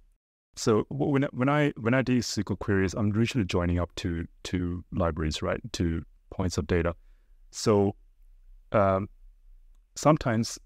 so 0.55 0.85
when 0.89 1.23
when 1.31 1.49
I 1.49 1.73
when 1.77 1.93
I 1.93 2.01
do 2.01 2.19
SQL 2.19 2.57
queries, 2.57 2.93
I'm 2.93 3.13
usually 3.15 3.45
joining 3.45 3.79
up 3.79 3.93
to 3.95 4.25
to 4.43 4.83
libraries, 4.91 5.41
right, 5.41 5.59
to 5.73 6.03
points 6.29 6.57
of 6.57 6.67
data. 6.67 6.95
So 7.51 7.95
um, 8.71 9.07
sometimes 9.95 10.57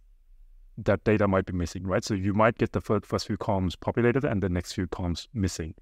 that 0.78 1.04
data 1.04 1.28
might 1.28 1.46
be 1.46 1.54
missing, 1.54 1.86
right? 1.86 2.04
So 2.04 2.14
you 2.14 2.34
might 2.34 2.58
get 2.58 2.72
the 2.72 2.82
first, 2.82 3.06
first 3.06 3.28
few 3.28 3.38
columns 3.38 3.76
populated 3.76 4.24
and 4.24 4.42
the 4.42 4.50
next 4.50 4.74
few 4.74 4.88
columns 4.88 5.28
missing. 5.34 5.76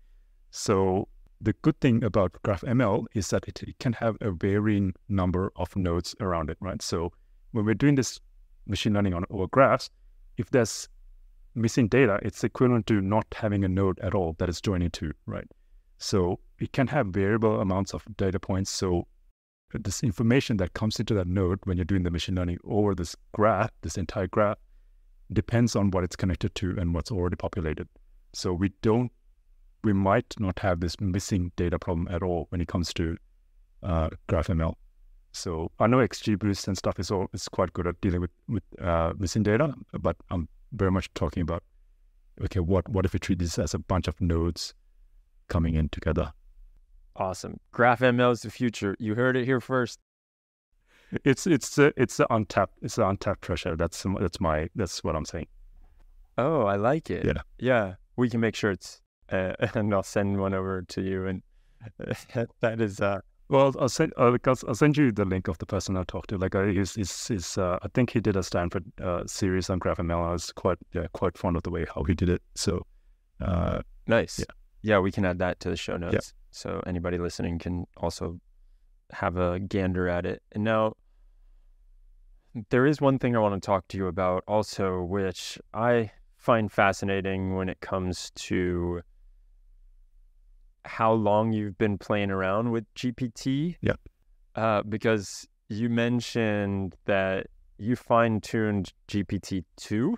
So 0.50 1.08
the 1.42 1.54
good 1.62 1.80
thing 1.80 2.04
about 2.04 2.34
GraphML 2.44 3.06
is 3.14 3.30
that 3.30 3.48
it, 3.48 3.62
it, 3.64 3.78
can 3.80 3.94
have 3.94 4.18
a 4.22 4.32
varying 4.32 4.94
number 5.08 5.52
of 5.56 5.76
nodes 5.76 6.16
around 6.20 6.50
it, 6.50 6.58
right? 6.60 6.82
So 6.82 7.12
when 7.52 7.66
we're 7.66 7.76
doing 7.76 7.96
this 7.96 8.20
machine 8.66 8.94
learning 8.94 9.14
on 9.14 9.26
over 9.30 9.48
graphs, 9.48 9.90
if 10.38 10.50
there's 10.50 10.90
missing 11.56 11.88
data, 11.88 12.20
it's 12.22 12.44
equivalent 12.44 12.88
to 12.88 13.02
not 13.02 13.26
having 13.36 13.64
a 13.64 13.68
node 13.68 14.00
at 14.00 14.14
all 14.14 14.36
that 14.40 14.50
is 14.50 14.62
joining 14.62 14.92
to, 14.92 15.12
right? 15.26 15.48
So 15.98 16.40
it 16.60 16.74
can 16.74 16.88
have 16.88 17.08
variable 17.08 17.60
amounts 17.62 17.94
of 17.94 18.04
data 18.18 18.40
points. 18.40 18.70
So 18.70 19.08
this 19.74 20.04
information 20.04 20.58
that 20.58 20.74
comes 20.74 21.00
into 21.00 21.14
that 21.16 21.28
node 21.28 21.60
when 21.64 21.78
you're 21.78 21.86
doing 21.86 22.04
the 22.04 22.12
machine 22.12 22.36
learning 22.36 22.60
over 22.64 22.96
this 22.96 23.16
graph, 23.34 23.72
this 23.82 23.98
entire 23.98 24.28
graph, 24.28 24.58
depends 25.34 25.76
on 25.76 25.92
what 25.92 26.04
it's 26.04 26.16
connected 26.16 26.56
to 26.56 26.76
and 26.80 26.94
what's 26.94 27.12
already 27.12 27.36
populated. 27.36 27.88
So 28.34 28.54
we 28.54 28.72
don't, 28.82 29.12
we 29.88 29.94
might 29.94 30.36
not 30.38 30.60
have 30.60 30.82
this 30.82 31.00
missing 31.00 31.50
data 31.56 31.80
problem 31.80 32.10
at 32.12 32.22
all 32.22 32.48
when 32.50 32.60
it 32.60 32.68
comes 32.68 32.94
to 32.94 33.16
uh, 33.84 34.10
GraphML. 34.28 34.74
So 35.32 35.72
I 35.80 35.88
know 35.88 36.00
XGBoost 36.00 36.68
and 36.68 36.78
stuff 36.78 37.00
is 37.00 37.10
all 37.10 37.28
is 37.32 37.48
quite 37.48 37.72
good 37.72 37.88
at 37.88 38.02
dealing 38.02 38.20
with 38.20 38.32
with 38.50 38.64
uh, 38.82 39.14
missing 39.18 39.44
data, 39.44 39.74
but 39.94 40.18
I'm 40.30 40.50
very 40.74 40.92
much 40.92 41.08
talking 41.14 41.42
about 41.42 41.64
okay, 42.44 42.60
what 42.60 42.90
what 42.90 43.06
if 43.06 43.14
we 43.14 43.20
treat 43.20 43.40
this 43.40 43.58
as 43.58 43.74
a 43.74 43.80
bunch 43.80 44.10
of 44.10 44.20
nodes 44.20 44.74
coming 45.48 45.76
in 45.76 45.88
together? 45.88 46.34
Awesome. 47.16 47.60
GraphML 47.74 48.34
is 48.34 48.42
the 48.42 48.52
future. 48.52 48.94
You 49.00 49.16
heard 49.16 49.38
it 49.38 49.46
here 49.46 49.62
first. 49.62 50.00
It's 51.24 51.48
it's 51.48 51.78
a, 51.78 51.94
it's 51.96 52.20
an 52.20 52.28
untapped 52.30 52.78
it's 52.82 52.98
an 52.98 53.06
untapped 53.06 53.42
treasure. 53.42 53.78
That's 53.78 54.06
that's 54.20 54.42
my 54.42 54.68
that's 54.76 55.02
what 55.02 55.16
I'm 55.16 55.26
saying. 55.34 55.48
Oh, 56.38 56.64
I 56.64 56.76
like 56.76 57.10
it. 57.10 57.26
Yeah, 57.26 57.42
yeah. 57.58 57.96
We 58.18 58.30
can 58.30 58.42
make 58.42 58.56
sure 58.56 58.72
it's 58.72 59.02
uh, 59.32 59.54
and 59.76 59.94
I'll 59.94 60.04
send 60.04 60.40
one 60.40 60.54
over 60.54 60.82
to 60.82 61.02
you. 61.02 61.28
And 61.28 61.42
that 62.62 62.82
is 62.82 63.00
uh. 63.00 63.22
Well, 63.50 63.74
I'll 63.80 63.88
send 63.88 64.12
uh, 64.18 64.38
I'll 64.46 64.76
send 64.76 64.98
you 64.98 65.12
the 65.12 65.24
link 65.24 65.48
of 65.48 65.58
the 65.58 65.66
person 65.66 65.96
I 65.96 66.04
talked 66.04 66.30
to. 66.32 66.38
Like, 66.38 66.54
uh, 66.54 66.66
he's, 66.66 66.96
he's, 66.96 67.28
he's 67.28 67.58
uh, 67.58 67.80
I 67.82 67.88
think 67.94 68.10
he 68.10 68.20
did 68.20 68.36
a 68.36 68.44
Stanford 68.44 68.84
uh, 69.02 69.24
series 69.26 69.70
on 69.70 69.80
GraphML. 69.80 70.28
I 70.28 70.32
was 70.34 70.52
quite 70.52 70.78
yeah, 70.94 71.08
quite 71.14 71.38
fond 71.38 71.56
of 71.56 71.64
the 71.64 71.70
way 71.70 71.86
how 71.94 72.04
he 72.04 72.14
did 72.14 72.28
it. 72.28 72.42
So, 72.56 72.86
uh, 73.40 73.82
nice. 74.06 74.40
Yeah, 74.40 74.46
yeah, 74.82 75.00
we 75.00 75.14
can 75.14 75.24
add 75.24 75.40
that 75.40 75.62
to 75.62 75.70
the 75.70 75.78
show 75.78 75.96
notes. 75.96 76.14
Yeah. 76.14 76.20
So 76.52 76.84
anybody 76.86 77.18
listening 77.18 77.60
can 77.60 77.86
also 77.96 78.38
have 79.12 79.38
a 79.38 79.60
gander 79.60 80.10
at 80.10 80.26
it. 80.26 80.42
And 80.52 80.64
now, 80.64 80.94
there 82.70 82.86
is 82.86 83.00
one 83.00 83.20
thing 83.20 83.36
I 83.36 83.40
want 83.40 83.62
to 83.62 83.66
talk 83.66 83.88
to 83.90 83.98
you 83.98 84.08
about 84.08 84.44
also, 84.48 85.04
which 85.04 85.60
I 85.74 86.12
find 86.38 86.72
fascinating 86.72 87.56
when 87.56 87.70
it 87.70 87.80
comes 87.80 88.32
to 88.36 89.02
how 90.88 91.14
long 91.14 91.52
you've 91.52 91.78
been 91.78 91.98
playing 91.98 92.32
around 92.32 92.72
with 92.72 92.86
GPT. 92.96 93.76
Yeah. 93.82 93.94
Uh, 94.56 94.82
because 94.84 95.48
you 95.70 95.90
mentioned 95.90 96.96
that 97.06 97.48
you 97.78 97.96
fine 97.96 98.42
tuned 98.42 98.94
GPT 99.08 99.64
2. 99.78 100.18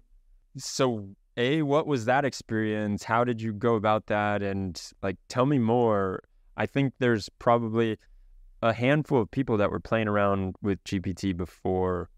So, 0.58 1.10
A, 1.38 1.62
what 1.62 1.88
was 1.88 2.06
that 2.06 2.26
experience? 2.26 3.04
How 3.04 3.24
did 3.24 3.42
you 3.42 3.54
go 3.54 3.76
about 3.76 4.08
that? 4.08 4.42
And 4.42 4.82
like, 5.02 5.18
tell 5.28 5.46
me 5.46 5.58
more. 5.58 6.24
I 6.56 6.66
think 6.66 6.94
there's 7.00 7.30
probably 7.40 7.98
a 8.62 8.74
handful 8.74 9.22
of 9.22 9.32
people 9.32 9.58
that 9.58 9.72
were 9.72 9.80
playing 9.80 10.08
around 10.08 10.56
with 10.62 10.84
GPT 10.84 11.36
before 11.36 12.10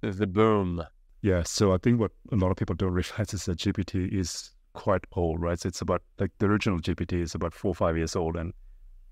the 0.00 0.26
boom. 0.26 0.84
Yeah, 1.22 1.42
so 1.42 1.72
I 1.72 1.78
think 1.78 2.00
what 2.00 2.12
a 2.32 2.36
lot 2.36 2.50
of 2.50 2.56
people 2.56 2.74
don't 2.74 2.92
realize 2.92 3.32
is 3.32 3.46
that 3.46 3.58
GPT 3.58 4.12
is 4.12 4.53
quite 4.74 5.04
old, 5.12 5.40
right? 5.40 5.58
So 5.58 5.68
it's 5.68 5.80
about 5.80 6.02
like 6.18 6.30
the 6.38 6.46
original 6.46 6.78
GPT 6.78 7.22
is 7.22 7.34
about 7.34 7.54
four 7.54 7.70
or 7.70 7.74
five 7.74 7.96
years 7.96 8.14
old, 8.14 8.36
and 8.36 8.52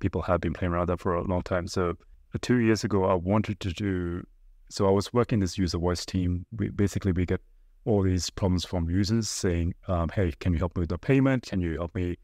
people 0.01 0.23
have 0.23 0.41
been 0.41 0.53
playing 0.53 0.73
around 0.73 0.89
that 0.89 1.01
for 1.01 1.15
a 1.15 1.23
long 1.23 1.43
time. 1.43 1.67
So 1.67 1.91
uh, 2.35 2.39
two 2.41 2.57
years 2.57 2.85
ago, 2.85 3.05
I 3.05 3.15
wanted 3.15 3.61
to 3.61 3.73
do. 3.73 4.27
So 4.69 4.87
I 4.87 4.91
was 4.91 5.13
working 5.13 5.41
this 5.41 5.59
user 5.59 5.79
voice 5.79 6.05
team. 6.05 6.45
We 6.57 6.69
basically 6.69 7.13
we 7.13 7.27
get 7.27 7.41
all 7.85 8.03
these 8.03 8.31
problems 8.31 8.65
from 8.65 8.91
users 8.91 9.29
saying, 9.29 9.75
um, 9.89 10.11
"Hey, 10.11 10.33
can 10.41 10.53
you 10.53 10.59
help 10.59 10.77
me 10.77 10.81
with 10.81 10.91
the 10.91 10.99
payment? 10.99 11.45
Can 11.45 11.61
you 11.61 11.75
help 11.75 11.95
me 11.95 12.17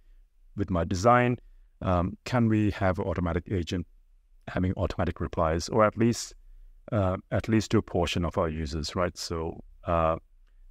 with 0.56 0.70
my 0.70 0.84
design? 0.84 1.38
Um, 1.80 2.16
can 2.24 2.48
we 2.48 2.70
have 2.72 2.98
an 2.98 3.04
automatic 3.04 3.44
agent 3.50 3.86
having 4.48 4.72
automatic 4.76 5.20
replies, 5.20 5.68
or 5.68 5.84
at 5.84 5.96
least 5.96 6.34
uh, 6.92 7.16
at 7.30 7.48
least 7.48 7.70
to 7.72 7.78
a 7.78 7.82
portion 7.82 8.24
of 8.24 8.38
our 8.38 8.48
users, 8.48 8.96
right? 8.96 9.16
So, 9.16 9.62
uh, 9.84 10.16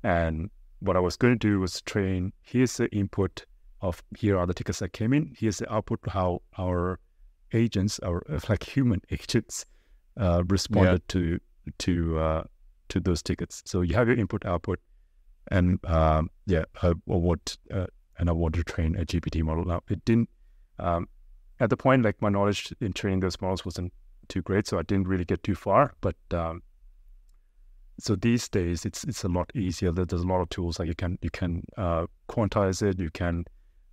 and 0.03 0.49
what 0.79 0.95
I 0.95 0.99
was 0.99 1.15
going 1.15 1.33
to 1.33 1.47
do 1.47 1.59
was 1.59 1.81
train. 1.81 2.33
Here's 2.41 2.77
the 2.77 2.89
input 2.89 3.45
of 3.81 4.01
here 4.17 4.37
are 4.37 4.45
the 4.45 4.53
tickets 4.53 4.79
that 4.79 4.93
came 4.93 5.13
in. 5.13 5.35
Here's 5.37 5.57
the 5.57 5.71
output 5.71 5.99
how 6.07 6.41
our 6.57 6.99
agents, 7.53 7.99
our 7.99 8.23
like 8.49 8.63
human 8.63 9.01
agents, 9.11 9.65
uh, 10.17 10.43
responded 10.47 11.03
yeah. 11.09 11.13
to 11.13 11.39
to 11.79 12.19
uh, 12.19 12.43
to 12.89 12.99
those 12.99 13.21
tickets. 13.21 13.63
So 13.65 13.81
you 13.81 13.95
have 13.95 14.07
your 14.07 14.17
input 14.17 14.45
output, 14.45 14.79
and 15.49 15.83
um, 15.85 16.29
yeah, 16.45 16.65
I, 16.81 16.93
what 17.05 17.57
uh, 17.71 17.87
and 18.17 18.29
I 18.29 18.33
want 18.33 18.55
to 18.55 18.63
train 18.63 18.95
a 18.95 19.05
GPT 19.05 19.43
model. 19.43 19.65
Now 19.65 19.81
it 19.89 20.03
didn't. 20.05 20.29
Um, 20.79 21.07
at 21.59 21.69
the 21.69 21.77
point, 21.77 22.03
like 22.03 22.21
my 22.21 22.29
knowledge 22.29 22.73
in 22.81 22.93
training 22.93 23.21
those 23.21 23.41
models 23.41 23.65
wasn't 23.65 23.91
too 24.27 24.41
great, 24.41 24.67
so 24.67 24.77
I 24.77 24.83
didn't 24.83 25.07
really 25.07 25.25
get 25.25 25.43
too 25.43 25.55
far. 25.55 25.93
But 26.01 26.15
um, 26.31 26.61
so 27.99 28.15
these 28.15 28.47
days, 28.47 28.85
it's 28.85 29.03
it's 29.03 29.23
a 29.23 29.27
lot 29.27 29.49
easier. 29.55 29.91
There's 29.91 30.21
a 30.21 30.27
lot 30.27 30.41
of 30.41 30.49
tools 30.49 30.79
like 30.79 30.87
you 30.87 30.95
can 30.95 31.17
you 31.21 31.29
can 31.29 31.63
uh, 31.77 32.05
quantize 32.29 32.81
it, 32.81 32.99
you 32.99 33.09
can 33.09 33.45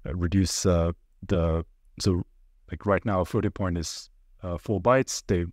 uh, 0.06 0.14
reduce 0.14 0.66
uh, 0.66 0.92
the 1.26 1.64
so 2.00 2.24
like 2.70 2.86
right 2.86 3.04
now, 3.04 3.24
floating 3.24 3.50
point 3.50 3.78
is 3.78 4.10
uh, 4.42 4.58
four 4.58 4.80
bytes. 4.80 5.22
They 5.26 5.46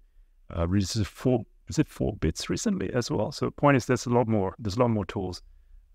uh, 0.56 0.68
reduced 0.68 1.06
four 1.06 1.46
is 1.68 1.80
it 1.80 1.88
four 1.88 2.16
bits 2.18 2.50
recently 2.50 2.92
as 2.94 3.10
well. 3.10 3.32
So 3.32 3.46
the 3.46 3.52
point 3.52 3.78
is 3.78 3.86
there's 3.86 4.06
a 4.06 4.10
lot 4.10 4.28
more 4.28 4.56
there's 4.60 4.76
a 4.76 4.80
lot 4.80 4.90
more 4.90 5.06
tools. 5.06 5.42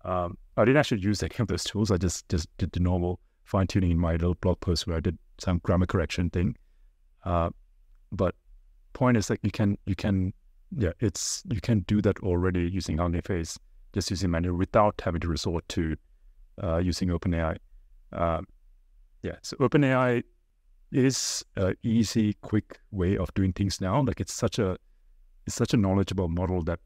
Um, 0.03 0.37
I 0.55 0.65
didn't 0.65 0.77
actually 0.77 1.01
use 1.01 1.21
any 1.21 1.31
of 1.39 1.47
those 1.47 1.63
tools. 1.63 1.91
I 1.91 1.97
just 1.97 2.27
just 2.29 2.47
did 2.57 2.71
the 2.71 2.79
normal 2.79 3.19
fine 3.43 3.67
tuning 3.67 3.91
in 3.91 3.99
my 3.99 4.13
little 4.13 4.35
blog 4.35 4.59
post 4.59 4.87
where 4.87 4.97
I 4.97 4.99
did 4.99 5.17
some 5.37 5.59
grammar 5.59 5.85
correction 5.85 6.29
thing. 6.29 6.55
Uh, 7.23 7.49
but 8.11 8.33
point 8.93 9.17
is 9.17 9.27
that 9.27 9.39
you 9.43 9.51
can 9.51 9.77
you 9.85 9.95
can 9.95 10.33
yeah 10.75 10.91
it's 10.99 11.43
you 11.49 11.61
can 11.61 11.79
do 11.81 12.01
that 12.01 12.19
already 12.19 12.69
using 12.69 12.97
Hugging 12.97 13.21
Face 13.21 13.57
just 13.93 14.09
using 14.09 14.31
manual 14.31 14.55
without 14.55 15.01
having 15.03 15.21
to 15.21 15.27
resort 15.27 15.67
to 15.69 15.95
uh, 16.61 16.77
using 16.77 17.09
OpenAI. 17.09 17.57
Uh, 18.11 18.41
yeah, 19.23 19.35
so 19.41 19.57
OpenAI 19.57 20.23
is 20.91 21.43
a 21.55 21.73
easy, 21.83 22.33
quick 22.41 22.79
way 22.91 23.17
of 23.17 23.33
doing 23.33 23.53
things 23.53 23.81
now. 23.81 24.01
Like 24.01 24.19
it's 24.19 24.33
such 24.33 24.59
a 24.59 24.77
it's 25.45 25.55
such 25.55 25.73
a 25.73 25.77
knowledgeable 25.77 26.27
model 26.27 26.61
that 26.63 26.79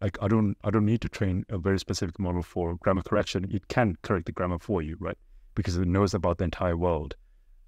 like 0.00 0.16
I 0.22 0.28
don't 0.28 0.56
I 0.64 0.70
don't 0.70 0.86
need 0.86 1.00
to 1.02 1.08
train 1.08 1.44
a 1.48 1.58
very 1.58 1.78
specific 1.78 2.18
model 2.18 2.42
for 2.42 2.76
grammar 2.76 3.02
correction. 3.02 3.48
It 3.50 3.68
can 3.68 3.96
correct 4.02 4.26
the 4.26 4.32
grammar 4.32 4.58
for 4.58 4.82
you, 4.82 4.96
right? 5.00 5.18
Because 5.54 5.76
it 5.76 5.86
knows 5.86 6.14
about 6.14 6.38
the 6.38 6.44
entire 6.44 6.76
world, 6.76 7.16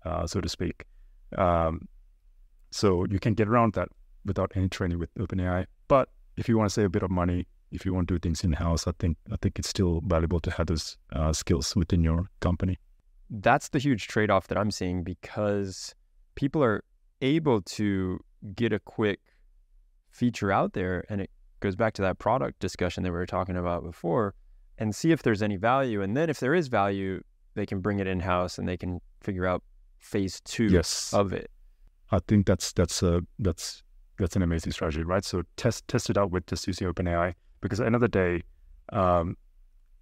uh, 0.04 0.26
so 0.26 0.40
to 0.40 0.48
speak. 0.48 0.84
Um, 1.36 1.88
so 2.70 3.04
you 3.10 3.18
can 3.18 3.34
get 3.34 3.48
around 3.48 3.74
that 3.74 3.88
without 4.24 4.52
any 4.54 4.68
training 4.68 4.98
with 4.98 5.14
OpenAI. 5.14 5.66
But 5.88 6.08
if 6.36 6.48
you 6.48 6.56
want 6.56 6.70
to 6.70 6.74
save 6.74 6.86
a 6.86 6.90
bit 6.90 7.02
of 7.02 7.10
money, 7.10 7.46
if 7.70 7.86
you 7.86 7.94
want 7.94 8.08
to 8.08 8.14
do 8.14 8.18
things 8.18 8.44
in 8.44 8.52
house, 8.52 8.86
I 8.86 8.92
think 8.98 9.16
I 9.30 9.36
think 9.40 9.58
it's 9.58 9.68
still 9.68 10.02
valuable 10.04 10.40
to 10.40 10.50
have 10.50 10.66
those 10.66 10.98
uh, 11.12 11.32
skills 11.32 11.74
within 11.74 12.02
your 12.02 12.30
company. 12.40 12.78
That's 13.30 13.70
the 13.70 13.78
huge 13.78 14.08
trade 14.08 14.30
off 14.30 14.48
that 14.48 14.58
I'm 14.58 14.70
seeing 14.70 15.02
because 15.02 15.94
people 16.34 16.62
are 16.62 16.84
able 17.22 17.62
to 17.62 18.20
get 18.54 18.72
a 18.72 18.78
quick 18.78 19.20
feature 20.10 20.52
out 20.52 20.74
there, 20.74 21.04
and 21.08 21.20
it 21.20 21.30
goes 21.60 21.76
back 21.76 21.94
to 21.94 22.02
that 22.02 22.18
product 22.18 22.58
discussion 22.58 23.02
that 23.04 23.10
we 23.10 23.16
were 23.16 23.26
talking 23.26 23.56
about 23.56 23.82
before, 23.82 24.34
and 24.76 24.94
see 24.94 25.12
if 25.12 25.22
there's 25.22 25.42
any 25.42 25.56
value. 25.56 26.02
And 26.02 26.16
then 26.16 26.28
if 26.28 26.40
there 26.40 26.54
is 26.54 26.68
value, 26.68 27.22
they 27.54 27.64
can 27.64 27.80
bring 27.80 28.00
it 28.00 28.06
in 28.06 28.20
house 28.20 28.58
and 28.58 28.68
they 28.68 28.76
can 28.76 29.00
figure 29.20 29.46
out 29.46 29.62
phase 29.98 30.40
two 30.42 30.66
yes. 30.66 31.12
of 31.14 31.32
it. 31.32 31.50
I 32.10 32.18
think 32.28 32.46
that's 32.46 32.72
that's 32.72 33.02
a 33.02 33.22
that's 33.38 33.81
that's 34.18 34.36
an 34.36 34.42
amazing 34.42 34.72
strategy, 34.72 35.02
right? 35.02 35.24
So 35.24 35.42
test 35.56 35.86
test 35.88 36.10
it 36.10 36.18
out 36.18 36.30
with 36.30 36.46
just 36.46 36.66
using 36.66 36.88
OpenAI 36.88 37.34
because 37.60 37.80
at 37.80 37.84
the 37.84 37.86
end 37.86 37.94
of 37.94 38.00
the 38.00 38.08
day, 38.08 38.42
um, 38.92 39.36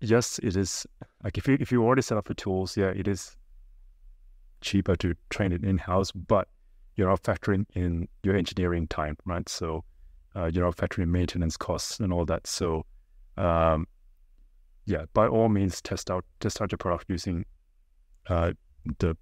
yes, 0.01 0.39
it 0.43 0.57
is 0.57 0.87
like 1.23 1.39
if 1.39 1.47
you 1.47 1.57
if 1.61 1.71
you 1.71 1.85
already 1.85 2.03
set 2.03 2.19
up 2.19 2.27
the 2.27 2.35
tools, 2.35 2.77
yeah, 2.77 2.89
it 2.89 3.07
is 3.09 3.37
cheaper 4.61 4.97
to 4.97 5.15
train 5.31 5.53
it 5.53 5.65
in 5.65 5.79
house, 5.79 6.13
but 6.13 6.49
you're 6.97 7.09
not 7.09 7.23
factoring 7.23 7.65
in 7.75 8.09
your 8.23 8.37
engineering 8.37 8.87
time, 8.89 9.17
right? 9.25 9.49
So 9.49 9.85
uh, 10.37 10.51
you're 10.53 10.65
not 10.65 10.77
factoring 10.77 11.09
maintenance 11.09 11.57
costs 11.57 12.01
and 12.01 12.13
all 12.13 12.25
that. 12.27 12.47
So 12.47 12.85
um, 13.37 13.87
yeah, 14.87 15.05
by 15.15 15.29
all 15.29 15.49
means, 15.49 15.81
test 15.81 16.11
out 16.11 16.25
test 16.41 16.61
out 16.61 16.73
your 16.73 16.79
product 16.79 17.07
using 17.09 17.45
uh, 18.29 18.53
the 18.99 19.17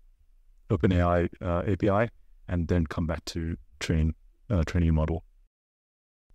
OpenAI 0.71 1.29
uh, 1.43 1.63
API, 1.71 2.11
and 2.49 2.69
then 2.69 2.87
come 2.87 3.07
back 3.07 3.25
to 3.27 3.57
train 3.81 4.15
uh, 4.51 4.63
training 4.65 4.95
model. 4.95 5.25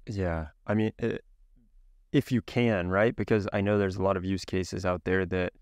Yeah, 0.08 0.48
I 0.68 0.74
mean, 0.74 0.92
it, 1.00 1.24
if 2.12 2.32
you 2.32 2.42
can, 2.42 2.90
right? 2.90 3.16
Because 3.16 3.48
I 3.54 3.62
know 3.62 3.78
there's 3.78 3.96
a 3.96 4.04
lot 4.04 4.18
of 4.18 4.26
use 4.26 4.46
cases 4.46 4.86
out 4.86 5.04
there 5.04 5.26
that 5.26 5.54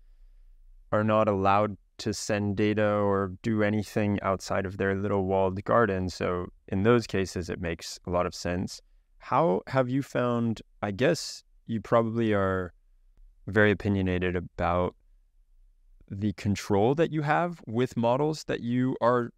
are 0.90 1.04
not 1.04 1.28
allowed 1.28 1.76
to 1.98 2.12
send 2.12 2.56
data 2.56 2.86
or 2.86 3.32
do 3.42 3.62
anything 3.62 4.18
outside 4.22 4.66
of 4.66 4.76
their 4.76 4.94
little 4.94 5.24
walled 5.24 5.62
garden. 5.64 6.08
So 6.10 6.46
in 6.68 6.82
those 6.82 7.06
cases, 7.06 7.48
it 7.48 7.60
makes 7.60 7.98
a 8.06 8.10
lot 8.10 8.26
of 8.26 8.34
sense. 8.34 8.80
How 9.18 9.62
have 9.68 9.88
you 9.88 10.02
found? 10.02 10.62
I 10.82 10.90
guess 10.90 11.44
you 11.66 11.80
probably 11.80 12.34
are 12.34 12.72
very 13.46 13.70
opinionated 13.70 14.36
about 14.36 14.94
the 16.10 16.32
control 16.34 16.94
that 16.96 17.12
you 17.12 17.22
have 17.22 17.62
with 17.66 17.96
models 17.96 18.44
that 18.44 18.60
you 18.60 18.96
are 19.00 19.32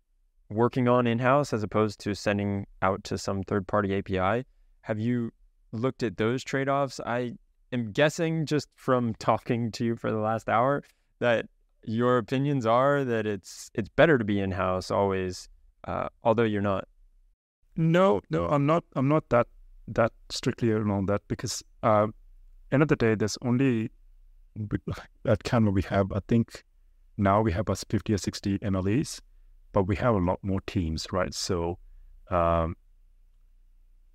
working 0.51 0.88
on 0.88 1.07
in 1.07 1.18
house 1.18 1.53
as 1.53 1.62
opposed 1.62 2.01
to 2.01 2.14
sending 2.14 2.66
out 2.82 3.05
to 3.05 3.18
some 3.18 3.42
third 3.42 3.66
party 3.66 3.97
API. 3.97 4.45
Have 4.82 4.99
you 4.99 5.32
looked 5.72 6.03
at 6.03 6.16
those 6.16 6.45
trade 6.45 6.68
offs? 6.68 7.01
I 7.05 7.32
am 7.72 7.92
guessing 7.92 8.47
just 8.47 8.68
from 8.76 9.14
talking 9.18 9.70
to 9.72 9.84
you 9.84 9.97
for 9.97 10.11
the 10.11 10.18
last 10.18 10.49
hour 10.49 10.82
that 11.18 11.47
your 11.86 12.18
opinions 12.18 12.64
are 12.64 13.05
that 13.05 13.26
it's 13.26 13.70
it's 13.74 13.88
better 13.90 14.16
to 14.16 14.24
be 14.24 14.40
in 14.40 14.51
house 14.51 14.90
always, 14.90 15.49
uh, 15.84 16.09
although 16.22 16.45
you're 16.45 16.62
not. 16.62 16.88
No, 17.76 18.22
no, 18.30 18.47
I'm 18.47 18.66
not. 18.66 18.84
I'm 18.95 19.09
not 19.09 19.28
that 19.30 19.49
that 19.88 20.12
strictly 20.30 20.70
around 20.70 21.07
that 21.07 21.22
because 21.28 21.62
uh, 21.82 22.07
end 22.72 22.82
of 22.82 22.88
the 22.88 22.97
day, 22.97 23.14
there's 23.14 23.36
only 23.42 23.90
at 25.26 25.42
Canva 25.45 25.72
we 25.72 25.82
have 25.82 26.12
I 26.12 26.20
think 26.28 26.64
now 27.16 27.42
we 27.42 27.53
have 27.53 27.68
us 27.68 27.84
50 27.88 28.14
or 28.14 28.18
60 28.18 28.59
MLEs, 28.59 29.20
but 29.75 29.87
we 29.87 29.97
have 29.97 30.14
a 30.14 30.18
lot 30.18 30.39
more 30.43 30.61
teams, 30.66 31.07
right? 31.12 31.35
So, 31.35 31.79
um, 32.31 32.77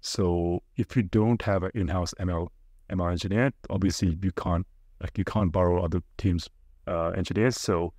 so 0.02 0.64
if 0.78 0.96
you 0.96 1.04
don't 1.04 1.42
have 1.44 1.62
an 1.62 1.72
in-house 1.76 2.16
ML 2.20 2.48
ML 2.90 3.12
engineer, 3.12 3.52
obviously 3.70 4.18
you 4.24 4.32
can't 4.32 4.66
like 5.02 5.18
you 5.18 5.24
can't 5.24 5.52
borrow 5.52 5.84
other 5.84 6.02
teams 6.18 6.50
uh, 6.88 7.10
engineers. 7.10 7.56
So, 7.58 7.94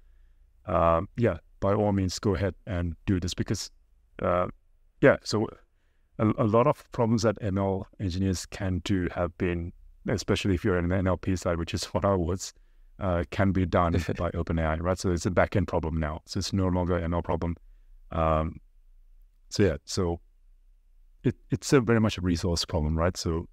um, 0.67 1.09
yeah, 1.17 1.37
by 1.61 1.75
all 1.75 1.93
means, 1.93 2.19
go 2.19 2.35
ahead 2.35 2.55
and 2.67 2.97
do 3.07 3.21
this 3.21 3.35
because, 3.35 3.71
uh, 4.23 4.49
yeah, 5.01 5.17
so 5.23 5.47
a, 6.19 6.27
a, 6.39 6.45
lot 6.45 6.67
of 6.67 6.91
problems 6.93 7.23
that 7.23 7.41
ML 7.41 7.85
engineers 8.01 8.47
can 8.47 8.81
do 8.85 9.09
have 9.15 9.37
been, 9.39 9.73
especially 10.09 10.55
if 10.55 10.65
you're 10.65 10.79
in 10.79 10.89
the 10.89 10.97
NLP 10.97 11.39
side, 11.39 11.59
which 11.59 11.73
is 11.75 11.85
what 11.95 12.05
I 12.05 12.15
was, 12.15 12.53
uh, 13.01 13.25
can 13.31 13.53
be 13.53 13.67
done 13.67 13.93
by 14.17 14.31
OpenAI, 14.31 14.81
right? 14.81 14.99
So 14.99 15.11
it's 15.11 15.27
a 15.27 15.31
backend 15.31 15.67
problem 15.67 15.97
now. 15.97 16.21
So 16.27 16.39
it's 16.39 16.53
no 16.53 16.69
longer 16.69 16.97
an 16.97 17.11
ML 17.11 17.25
problem. 17.25 17.57
Um, 18.13 18.61
so 19.49 19.63
yeah, 19.63 19.77
so 19.85 20.21
it, 21.25 21.35
it's 21.51 21.73
a 21.73 21.81
very 21.81 22.01
much 22.01 22.19
a 22.19 22.21
resource 22.21 22.65
problem, 22.65 22.97
right? 22.97 23.17
So 23.17 23.49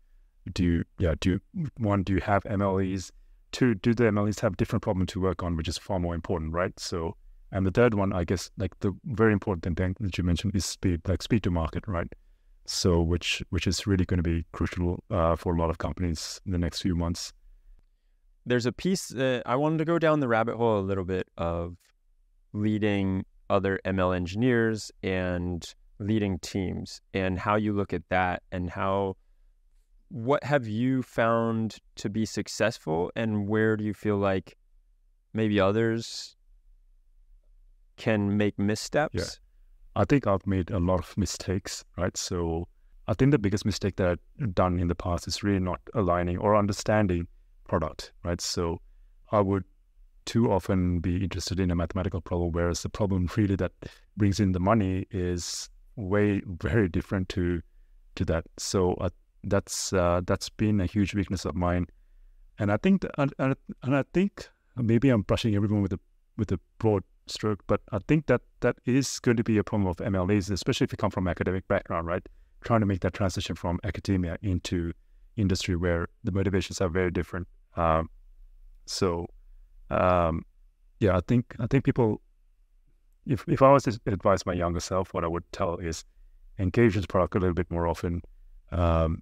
do 0.53 0.63
you, 0.63 0.83
yeah, 0.99 1.15
do 1.19 1.39
you, 1.55 1.67
one, 1.77 2.03
do 2.03 2.13
you 2.13 2.21
have 2.21 2.43
MLEs? 2.43 3.11
Two, 3.51 3.75
do 3.75 3.93
the 3.93 4.05
MLEs 4.05 4.41
have 4.41 4.57
different 4.57 4.83
problem 4.83 5.05
to 5.07 5.21
work 5.21 5.41
on, 5.41 5.55
which 5.55 5.67
is 5.67 5.77
far 5.77 5.99
more 5.99 6.13
important, 6.13 6.53
right? 6.53 6.77
So, 6.79 7.15
and 7.51 7.65
the 7.65 7.71
third 7.71 7.93
one, 7.93 8.11
I 8.11 8.25
guess, 8.25 8.51
like 8.57 8.77
the 8.81 8.91
very 9.05 9.31
important 9.31 9.77
thing 9.77 9.95
that 10.01 10.17
you 10.17 10.23
mentioned 10.23 10.53
is 10.53 10.65
speed, 10.65 11.01
like 11.07 11.21
speed 11.21 11.43
to 11.43 11.51
market, 11.51 11.85
right? 11.87 12.11
So, 12.65 13.01
which 13.01 13.41
which 13.49 13.65
is 13.65 13.87
really 13.87 14.03
going 14.03 14.17
to 14.17 14.29
be 14.29 14.43
crucial 14.51 15.01
uh, 15.09 15.37
for 15.37 15.55
a 15.55 15.57
lot 15.57 15.69
of 15.69 15.77
companies 15.77 16.41
in 16.45 16.51
the 16.51 16.57
next 16.57 16.81
few 16.81 16.93
months 16.93 17.31
there's 18.47 18.65
a 18.65 18.71
piece 18.71 19.09
that 19.09 19.43
I 19.45 19.57
wanted 19.57 19.79
to 19.79 19.85
go 19.85 19.99
down 19.99 20.21
the 20.21 20.27
rabbit 20.27 20.55
hole 20.55 20.79
a 20.79 20.81
little 20.81 21.03
bit 21.03 21.27
of 21.37 21.75
leading 22.53 23.25
other 23.49 23.79
ML 23.85 24.15
engineers 24.15 24.89
and 25.03 25.63
leading 25.99 26.39
teams 26.39 27.01
and 27.13 27.37
how 27.37 27.55
you 27.55 27.73
look 27.73 27.91
at 27.91 28.03
that 28.09 28.43
and 28.51 28.69
how 28.69 29.17
what 30.09 30.43
have 30.45 30.65
you 30.65 31.03
found 31.03 31.75
to 31.95 32.09
be 32.09 32.25
successful 32.25 33.11
and 33.17 33.49
where 33.49 33.75
do 33.75 33.83
you 33.83 33.93
feel 33.93 34.15
like 34.15 34.55
maybe 35.33 35.59
others 35.59 36.37
can 37.97 38.37
make 38.37 38.57
missteps? 38.57 39.13
Yeah. 39.13 40.01
I 40.01 40.05
think 40.05 40.25
I've 40.25 40.47
made 40.47 40.71
a 40.71 40.79
lot 40.79 40.99
of 40.99 41.17
mistakes, 41.17 41.83
right? 41.97 42.15
So 42.15 42.69
I 43.07 43.13
think 43.13 43.31
the 43.31 43.39
biggest 43.39 43.65
mistake 43.65 43.97
that 43.97 44.19
I've 44.39 44.55
done 44.55 44.79
in 44.79 44.87
the 44.87 44.95
past 44.95 45.27
is 45.27 45.43
really 45.43 45.59
not 45.59 45.81
aligning 45.93 46.37
or 46.37 46.55
understanding 46.55 47.27
product, 47.67 48.11
right? 48.23 48.41
So 48.41 48.81
I 49.31 49.41
would 49.41 49.63
too 50.25 50.51
often 50.51 50.99
be 50.99 51.23
interested 51.23 51.59
in 51.59 51.71
a 51.71 51.75
mathematical 51.75 52.21
problem, 52.21 52.51
whereas 52.51 52.81
the 52.83 52.89
problem 52.89 53.29
really 53.37 53.55
that 53.55 53.71
brings 54.17 54.39
in 54.39 54.51
the 54.51 54.59
money 54.59 55.05
is 55.11 55.69
way 55.95 56.41
very 56.45 56.89
different 56.89 57.29
to 57.29 57.61
to 58.15 58.25
that. 58.25 58.45
So 58.57 58.93
uh, 58.95 59.09
that's 59.43 59.93
uh, 59.93 60.21
that's 60.25 60.49
been 60.49 60.81
a 60.81 60.85
huge 60.85 61.15
weakness 61.15 61.45
of 61.45 61.55
mine, 61.55 61.87
and 62.59 62.71
I 62.71 62.77
think 62.77 63.05
and, 63.17 63.33
and, 63.39 63.55
I 63.83 64.03
think 64.13 64.49
maybe 64.75 65.09
I'm 65.09 65.21
brushing 65.21 65.55
everyone 65.55 65.81
with 65.81 65.93
a 65.93 65.99
with 66.37 66.51
a 66.51 66.59
broad 66.77 67.03
stroke, 67.27 67.63
but 67.67 67.81
I 67.91 67.99
think 68.07 68.27
that 68.27 68.41
that 68.61 68.77
is 68.85 69.19
going 69.19 69.37
to 69.37 69.43
be 69.43 69.57
a 69.57 69.63
problem 69.63 69.87
of 69.87 69.97
MLEs, 69.97 70.51
especially 70.51 70.85
if 70.85 70.91
you 70.91 70.97
come 70.97 71.11
from 71.11 71.27
academic 71.27 71.67
background, 71.67 72.07
right? 72.07 72.25
Trying 72.61 72.81
to 72.81 72.85
make 72.85 73.01
that 73.01 73.13
transition 73.13 73.55
from 73.55 73.79
academia 73.83 74.37
into 74.41 74.93
industry 75.35 75.75
where 75.75 76.07
the 76.23 76.31
motivations 76.31 76.81
are 76.81 76.89
very 76.89 77.11
different. 77.11 77.47
Um, 77.77 78.09
so, 78.85 79.27
um, 79.89 80.43
yeah, 80.99 81.15
I 81.15 81.21
think 81.27 81.55
I 81.59 81.67
think 81.67 81.83
people, 81.83 82.21
if 83.25 83.45
if 83.47 83.61
I 83.61 83.71
was 83.71 83.83
to 83.83 83.99
advise 84.07 84.45
my 84.45 84.53
younger 84.53 84.79
self, 84.79 85.13
what 85.13 85.23
I 85.23 85.27
would 85.27 85.49
tell 85.51 85.77
is 85.77 86.03
engage 86.59 86.95
with 86.95 87.07
product 87.07 87.35
a 87.35 87.39
little 87.39 87.53
bit 87.53 87.69
more 87.69 87.87
often, 87.87 88.21
um, 88.71 89.21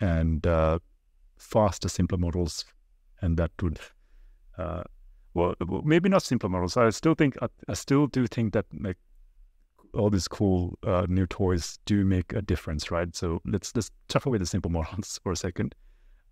and 0.00 0.46
uh, 0.46 0.78
faster, 1.38 1.88
simpler 1.88 2.18
models, 2.18 2.64
and 3.22 3.36
that 3.36 3.52
would, 3.62 3.78
uh, 4.58 4.82
well, 5.34 5.54
maybe 5.84 6.08
not 6.08 6.22
simpler 6.22 6.48
models. 6.48 6.76
I 6.76 6.90
still 6.90 7.14
think 7.14 7.36
I, 7.40 7.46
I 7.68 7.74
still 7.74 8.08
do 8.08 8.26
think 8.26 8.52
that 8.54 8.66
like 8.80 8.98
all 9.94 10.10
these 10.10 10.26
cool 10.26 10.76
uh, 10.84 11.06
new 11.08 11.26
toys 11.26 11.78
do 11.84 12.04
make 12.04 12.32
a 12.32 12.42
difference, 12.42 12.90
right? 12.90 13.14
So 13.14 13.40
let's 13.44 13.74
let's 13.76 13.90
chuck 14.08 14.26
away 14.26 14.38
the 14.38 14.46
simple 14.46 14.70
models 14.78 15.20
for 15.22 15.32
a 15.32 15.36
second. 15.36 15.74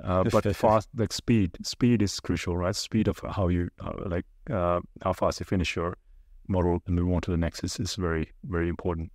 Uh, 0.02 0.24
but 0.24 0.56
fast, 0.56 0.88
like 0.96 1.12
speed, 1.12 1.56
speed 1.64 2.02
is 2.02 2.18
crucial, 2.20 2.56
right? 2.56 2.74
Speed 2.74 3.08
of 3.08 3.20
how 3.30 3.48
you, 3.48 3.68
uh, 3.80 3.92
like, 4.06 4.26
uh, 4.50 4.80
how 5.02 5.12
fast 5.12 5.40
you 5.40 5.44
finish 5.44 5.76
your 5.76 5.96
model 6.48 6.80
and 6.86 6.96
move 6.96 7.12
on 7.14 7.20
to 7.22 7.30
the 7.30 7.36
next 7.36 7.62
is, 7.62 7.78
is 7.78 7.94
very, 7.94 8.30
very 8.44 8.68
important. 8.68 9.12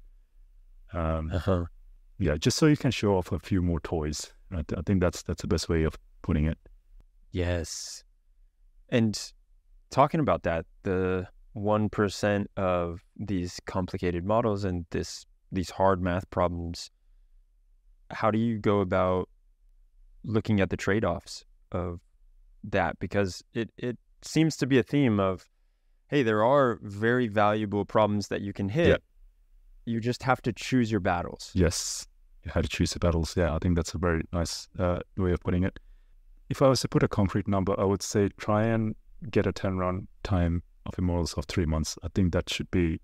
Um, 0.93 1.31
uh-huh. 1.33 1.65
Yeah, 2.19 2.37
just 2.37 2.57
so 2.57 2.67
you 2.67 2.77
can 2.77 2.91
show 2.91 3.17
off 3.17 3.31
a 3.31 3.39
few 3.39 3.61
more 3.61 3.79
toys. 3.81 4.31
Right? 4.49 4.65
I 4.75 4.81
think 4.85 5.01
that's 5.01 5.23
that's 5.23 5.41
the 5.41 5.47
best 5.47 5.67
way 5.67 5.83
of 5.83 5.97
putting 6.21 6.45
it. 6.45 6.57
Yes, 7.31 8.03
and 8.89 9.33
talking 9.91 10.21
about 10.21 10.43
that, 10.43 10.65
the 10.83 11.27
one 11.51 11.89
percent 11.89 12.49
of 12.55 13.01
these 13.17 13.59
complicated 13.65 14.23
models 14.23 14.63
and 14.63 14.85
this 14.91 15.25
these 15.51 15.69
hard 15.69 16.01
math 16.01 16.29
problems 16.29 16.91
how 18.11 18.31
do 18.31 18.37
you 18.37 18.57
go 18.57 18.79
about 18.79 19.29
looking 20.27 20.59
at 20.61 20.69
the 20.69 20.77
trade-offs 20.77 21.45
of 21.71 21.99
that 22.63 22.99
because 22.99 23.43
it 23.53 23.69
it 23.77 23.97
seems 24.21 24.57
to 24.57 24.65
be 24.67 24.77
a 24.77 24.83
theme 24.83 25.19
of 25.19 25.49
hey 26.09 26.21
there 26.23 26.43
are 26.43 26.79
very 26.83 27.27
valuable 27.27 27.85
problems 27.85 28.27
that 28.27 28.41
you 28.41 28.51
can 28.53 28.67
hit 28.69 28.87
Yeah. 28.87 28.97
you 29.93 29.99
just 30.01 30.23
have 30.23 30.41
to 30.41 30.51
choose 30.53 30.91
your 30.91 30.99
battles 31.11 31.51
Yes, 31.53 32.05
you 32.43 32.51
had 32.51 32.63
to 32.63 32.69
choose 32.69 32.91
the 32.93 32.99
battles. 32.99 33.35
Yeah, 33.37 33.55
I 33.55 33.59
think 33.59 33.75
that's 33.75 33.93
a 33.93 33.97
very 33.97 34.23
nice 34.33 34.67
uh, 34.79 34.99
way 35.17 35.31
of 35.33 35.39
putting 35.41 35.63
it. 35.63 35.79
If 36.49 36.61
I 36.61 36.67
was 36.67 36.79
to 36.81 36.87
put 36.87 37.03
a 37.03 37.07
concrete 37.09 37.47
number, 37.47 37.73
I 37.79 37.83
would 37.83 38.01
say 38.01 38.29
try 38.37 38.63
and 38.63 38.95
get 39.35 39.45
a 39.47 39.51
turnaround 39.53 40.07
time 40.23 40.63
of 40.85 40.93
immortals 40.97 41.33
of 41.33 41.45
three 41.45 41.65
months. 41.65 41.97
I 42.03 42.07
think 42.15 42.31
that 42.33 42.49
should 42.49 42.69
be 42.71 42.99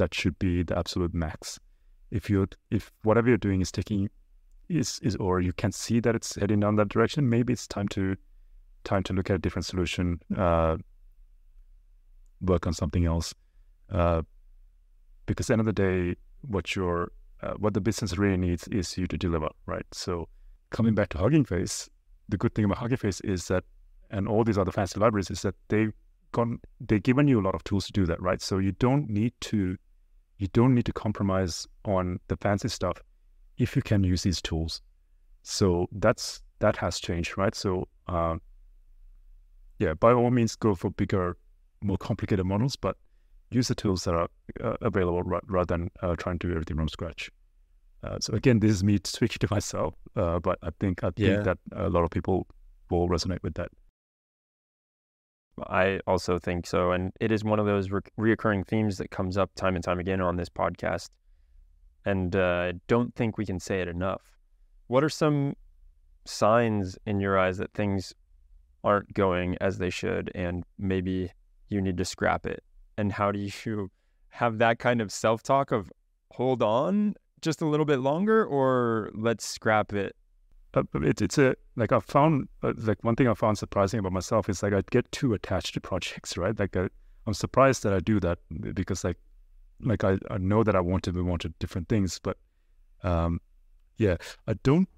that 0.00 0.14
should 0.14 0.38
be 0.38 0.62
the 0.62 0.76
absolute 0.78 1.12
max. 1.14 1.58
If 2.10 2.30
you 2.30 2.46
if 2.70 2.92
whatever 3.02 3.28
you're 3.28 3.46
doing 3.48 3.60
is 3.60 3.72
taking 3.72 4.08
is 4.68 5.00
is 5.02 5.16
or 5.16 5.40
you 5.40 5.52
can 5.52 5.72
see 5.72 6.00
that 6.00 6.14
it's 6.14 6.34
heading 6.36 6.60
down 6.60 6.76
that 6.76 6.88
direction, 6.88 7.28
maybe 7.28 7.52
it's 7.52 7.66
time 7.66 7.88
to 7.88 8.16
time 8.84 9.02
to 9.02 9.12
look 9.12 9.30
at 9.30 9.36
a 9.36 9.38
different 9.38 9.64
solution, 9.64 10.20
uh, 10.36 10.76
work 12.40 12.66
on 12.66 12.72
something 12.72 13.06
else. 13.06 13.34
Uh, 13.90 14.22
because 15.26 15.46
at 15.46 15.48
the 15.48 15.52
end 15.54 15.60
of 15.60 15.66
the 15.66 15.72
day, 15.72 16.16
what 16.42 16.76
your 16.76 17.10
uh, 17.42 17.54
what 17.54 17.74
the 17.74 17.80
business 17.80 18.16
really 18.16 18.36
needs 18.36 18.68
is 18.68 18.96
you 18.96 19.06
to 19.06 19.18
deliver, 19.18 19.48
right? 19.66 19.86
So 19.92 20.28
coming 20.70 20.94
back 20.94 21.10
to 21.10 21.18
Hugging 21.18 21.44
Face, 21.44 21.88
the 22.28 22.36
good 22.36 22.54
thing 22.54 22.64
about 22.64 22.78
Hugging 22.78 22.96
Face 22.96 23.20
is 23.20 23.48
that, 23.48 23.64
and 24.10 24.26
all 24.26 24.44
these 24.44 24.58
other 24.58 24.72
fancy 24.72 24.98
libraries 24.98 25.30
is 25.30 25.42
that 25.42 25.54
they've 25.68 25.92
gone, 26.32 26.58
they've 26.80 27.02
given 27.02 27.28
you 27.28 27.40
a 27.40 27.44
lot 27.44 27.54
of 27.54 27.62
tools 27.64 27.86
to 27.86 27.92
do 27.92 28.06
that, 28.06 28.20
right? 28.20 28.40
So 28.40 28.58
you 28.58 28.72
don't 28.72 29.10
need 29.10 29.34
to, 29.42 29.76
you 30.38 30.48
don't 30.48 30.74
need 30.74 30.86
to 30.86 30.92
compromise 30.92 31.66
on 31.84 32.18
the 32.28 32.36
fancy 32.36 32.68
stuff 32.68 32.98
if 33.58 33.76
you 33.76 33.82
can 33.82 34.04
use 34.04 34.22
these 34.22 34.42
tools. 34.42 34.82
So 35.42 35.88
that's 35.92 36.42
that 36.60 36.76
has 36.76 36.98
changed, 36.98 37.36
right? 37.36 37.54
So 37.54 37.88
uh, 38.08 38.36
yeah, 39.78 39.94
by 39.94 40.12
all 40.12 40.30
means, 40.30 40.56
go 40.56 40.74
for 40.74 40.90
bigger, 40.90 41.36
more 41.82 41.98
complicated 41.98 42.46
models, 42.46 42.76
but 42.76 42.96
use 43.50 43.68
the 43.68 43.74
tools 43.74 44.04
that 44.04 44.14
are 44.14 44.28
uh, 44.62 44.76
available 44.80 45.22
ra- 45.22 45.40
rather 45.46 45.76
than 45.76 45.90
uh, 46.02 46.16
trying 46.16 46.38
to 46.40 46.46
do 46.48 46.52
everything 46.52 46.76
from 46.76 46.88
scratch. 46.88 47.30
Uh, 48.02 48.18
so 48.20 48.32
again, 48.34 48.60
this 48.60 48.70
is 48.70 48.84
me 48.84 48.98
speaking 49.04 49.38
to 49.40 49.48
myself, 49.50 49.94
uh, 50.16 50.38
but 50.38 50.58
I 50.62 50.70
think 50.80 51.02
I 51.04 51.08
think 51.10 51.18
Yeah. 51.18 51.42
that 51.42 51.58
a 51.72 51.88
lot 51.88 52.04
of 52.04 52.10
people 52.10 52.46
will 52.90 53.08
resonate 53.08 53.42
with 53.42 53.54
that. 53.54 53.70
I 55.68 56.00
also 56.06 56.38
think 56.38 56.66
so. 56.66 56.92
And 56.92 57.12
it 57.20 57.30
is 57.30 57.44
one 57.44 57.60
of 57.60 57.66
those 57.66 57.90
re- 57.90 58.00
reoccurring 58.18 58.66
themes 58.66 58.98
that 58.98 59.10
comes 59.10 59.36
up 59.36 59.50
time 59.54 59.76
and 59.76 59.84
time 59.84 60.00
again 60.00 60.20
on 60.20 60.36
this 60.36 60.48
podcast. 60.48 61.10
And 62.04 62.36
uh, 62.36 62.72
don't 62.86 63.14
think 63.14 63.38
we 63.38 63.46
can 63.46 63.58
say 63.58 63.80
it 63.80 63.88
enough. 63.88 64.22
What 64.88 65.02
are 65.02 65.08
some 65.08 65.56
signs 66.24 66.98
in 67.06 67.20
your 67.20 67.38
eyes 67.38 67.58
that 67.58 67.72
things 67.72 68.14
aren't 68.82 69.14
going 69.14 69.56
as 69.60 69.78
they 69.78 69.90
should 69.90 70.30
and 70.34 70.64
maybe 70.78 71.30
you 71.68 71.80
need 71.80 71.96
to 71.96 72.04
scrap 72.04 72.46
it? 72.46 72.62
And 72.98 73.12
how 73.12 73.32
do 73.32 73.38
you 73.38 73.90
have 74.28 74.58
that 74.58 74.78
kind 74.78 75.00
of 75.00 75.10
self 75.10 75.42
talk 75.42 75.72
of 75.72 75.90
hold 76.32 76.62
on 76.62 77.14
just 77.40 77.60
a 77.62 77.66
little 77.66 77.86
bit 77.86 78.00
longer 78.00 78.44
or 78.44 79.10
let's 79.14 79.46
scrap 79.46 79.92
it? 79.92 80.14
Uh, 80.74 80.82
it, 81.02 81.22
it's 81.22 81.38
a 81.38 81.54
like 81.76 81.92
I 81.92 82.00
found 82.00 82.48
uh, 82.62 82.72
like 82.78 83.02
one 83.02 83.16
thing 83.16 83.28
I 83.28 83.34
found 83.34 83.58
surprising 83.58 84.00
about 84.00 84.12
myself 84.12 84.48
is 84.48 84.62
like 84.62 84.72
I 84.72 84.82
get 84.90 85.10
too 85.12 85.32
attached 85.34 85.74
to 85.74 85.80
projects, 85.80 86.36
right? 86.42 86.58
Like 86.58 86.76
I, 86.76 86.88
I'm 87.26 87.34
surprised 87.34 87.82
that 87.84 87.92
I 87.92 88.00
do 88.00 88.20
that 88.20 88.38
because 88.74 89.04
like 89.04 89.16
like 89.84 90.04
I, 90.04 90.18
I 90.30 90.38
know 90.38 90.64
that 90.64 90.74
I 90.74 90.80
want 90.80 91.04
to 91.04 91.12
move 91.12 91.28
on 91.28 91.38
to 91.40 91.48
different 91.58 91.88
things, 91.88 92.18
but 92.22 92.36
um, 93.02 93.40
yeah, 93.96 94.16
I 94.46 94.54
don't 94.62 94.88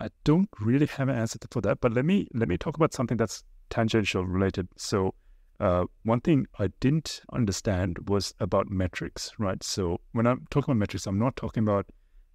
I 0.00 0.08
don't 0.24 0.48
really 0.60 0.86
have 0.86 1.08
an 1.08 1.16
answer 1.16 1.38
for 1.50 1.60
that. 1.62 1.80
But 1.80 1.92
let 1.92 2.04
me 2.04 2.28
let 2.34 2.48
me 2.48 2.58
talk 2.58 2.76
about 2.76 2.92
something 2.92 3.16
that's 3.16 3.44
tangential 3.70 4.26
related. 4.26 4.68
So 4.76 5.14
uh, 5.60 5.84
one 6.02 6.20
thing 6.20 6.46
I 6.58 6.68
didn't 6.80 7.22
understand 7.32 8.08
was 8.08 8.34
about 8.40 8.68
metrics, 8.68 9.30
right? 9.38 9.62
So 9.62 10.00
when 10.12 10.26
I'm 10.26 10.46
talking 10.50 10.72
about 10.72 10.78
metrics, 10.78 11.06
I'm 11.06 11.18
not 11.18 11.36
talking 11.36 11.62
about 11.62 11.86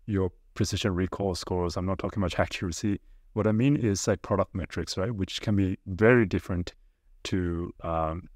your 0.06 0.32
precision 0.54 0.96
recall 0.96 1.36
scores. 1.36 1.76
I'm 1.76 1.86
not 1.86 2.00
talking 2.00 2.24
about 2.24 2.40
accuracy. 2.40 3.00
What 3.34 3.46
I 3.46 3.52
mean 3.52 3.76
is 3.76 4.08
like 4.08 4.22
product 4.22 4.56
metrics, 4.56 4.98
right? 4.98 5.14
Which 5.14 5.42
can 5.42 5.56
be 5.56 5.78
very 5.86 6.26
different 6.26 6.74
to 7.26 7.74
um, 7.84 8.30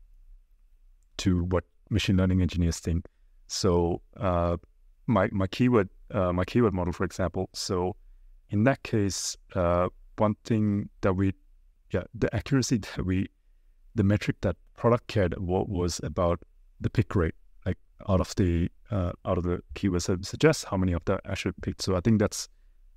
to 1.17 1.45
what 1.45 1.63
machine 1.89 2.17
learning 2.17 2.41
engineers 2.41 2.79
think. 2.79 3.05
So 3.51 4.01
uh, 4.15 4.55
my 5.07 5.27
my 5.33 5.45
keyword 5.45 5.89
uh, 6.09 6.31
my 6.31 6.45
keyword 6.45 6.73
model, 6.73 6.93
for 6.93 7.03
example. 7.03 7.49
So 7.53 7.97
in 8.49 8.63
that 8.63 8.81
case, 8.83 9.35
uh, 9.55 9.89
one 10.17 10.35
thing 10.45 10.89
that 11.01 11.13
we 11.13 11.33
yeah 11.91 12.03
the 12.13 12.33
accuracy 12.33 12.77
that 12.77 13.05
we 13.05 13.27
the 13.93 14.03
metric 14.03 14.37
that 14.41 14.55
product 14.77 15.07
cared 15.07 15.37
wa- 15.37 15.65
was 15.67 15.99
about 16.01 16.41
the 16.79 16.89
pick 16.89 17.13
rate, 17.13 17.35
like 17.65 17.77
out 18.07 18.21
of 18.21 18.33
the 18.35 18.69
uh, 18.89 19.11
out 19.25 19.37
of 19.37 19.43
the 19.43 19.61
keywords 19.75 20.05
that 20.07 20.25
suggest 20.25 20.65
how 20.65 20.77
many 20.77 20.93
of 20.93 21.03
that 21.05 21.19
actually 21.25 21.53
picked. 21.61 21.81
So 21.81 21.97
I 21.97 21.99
think 21.99 22.19
that's 22.19 22.47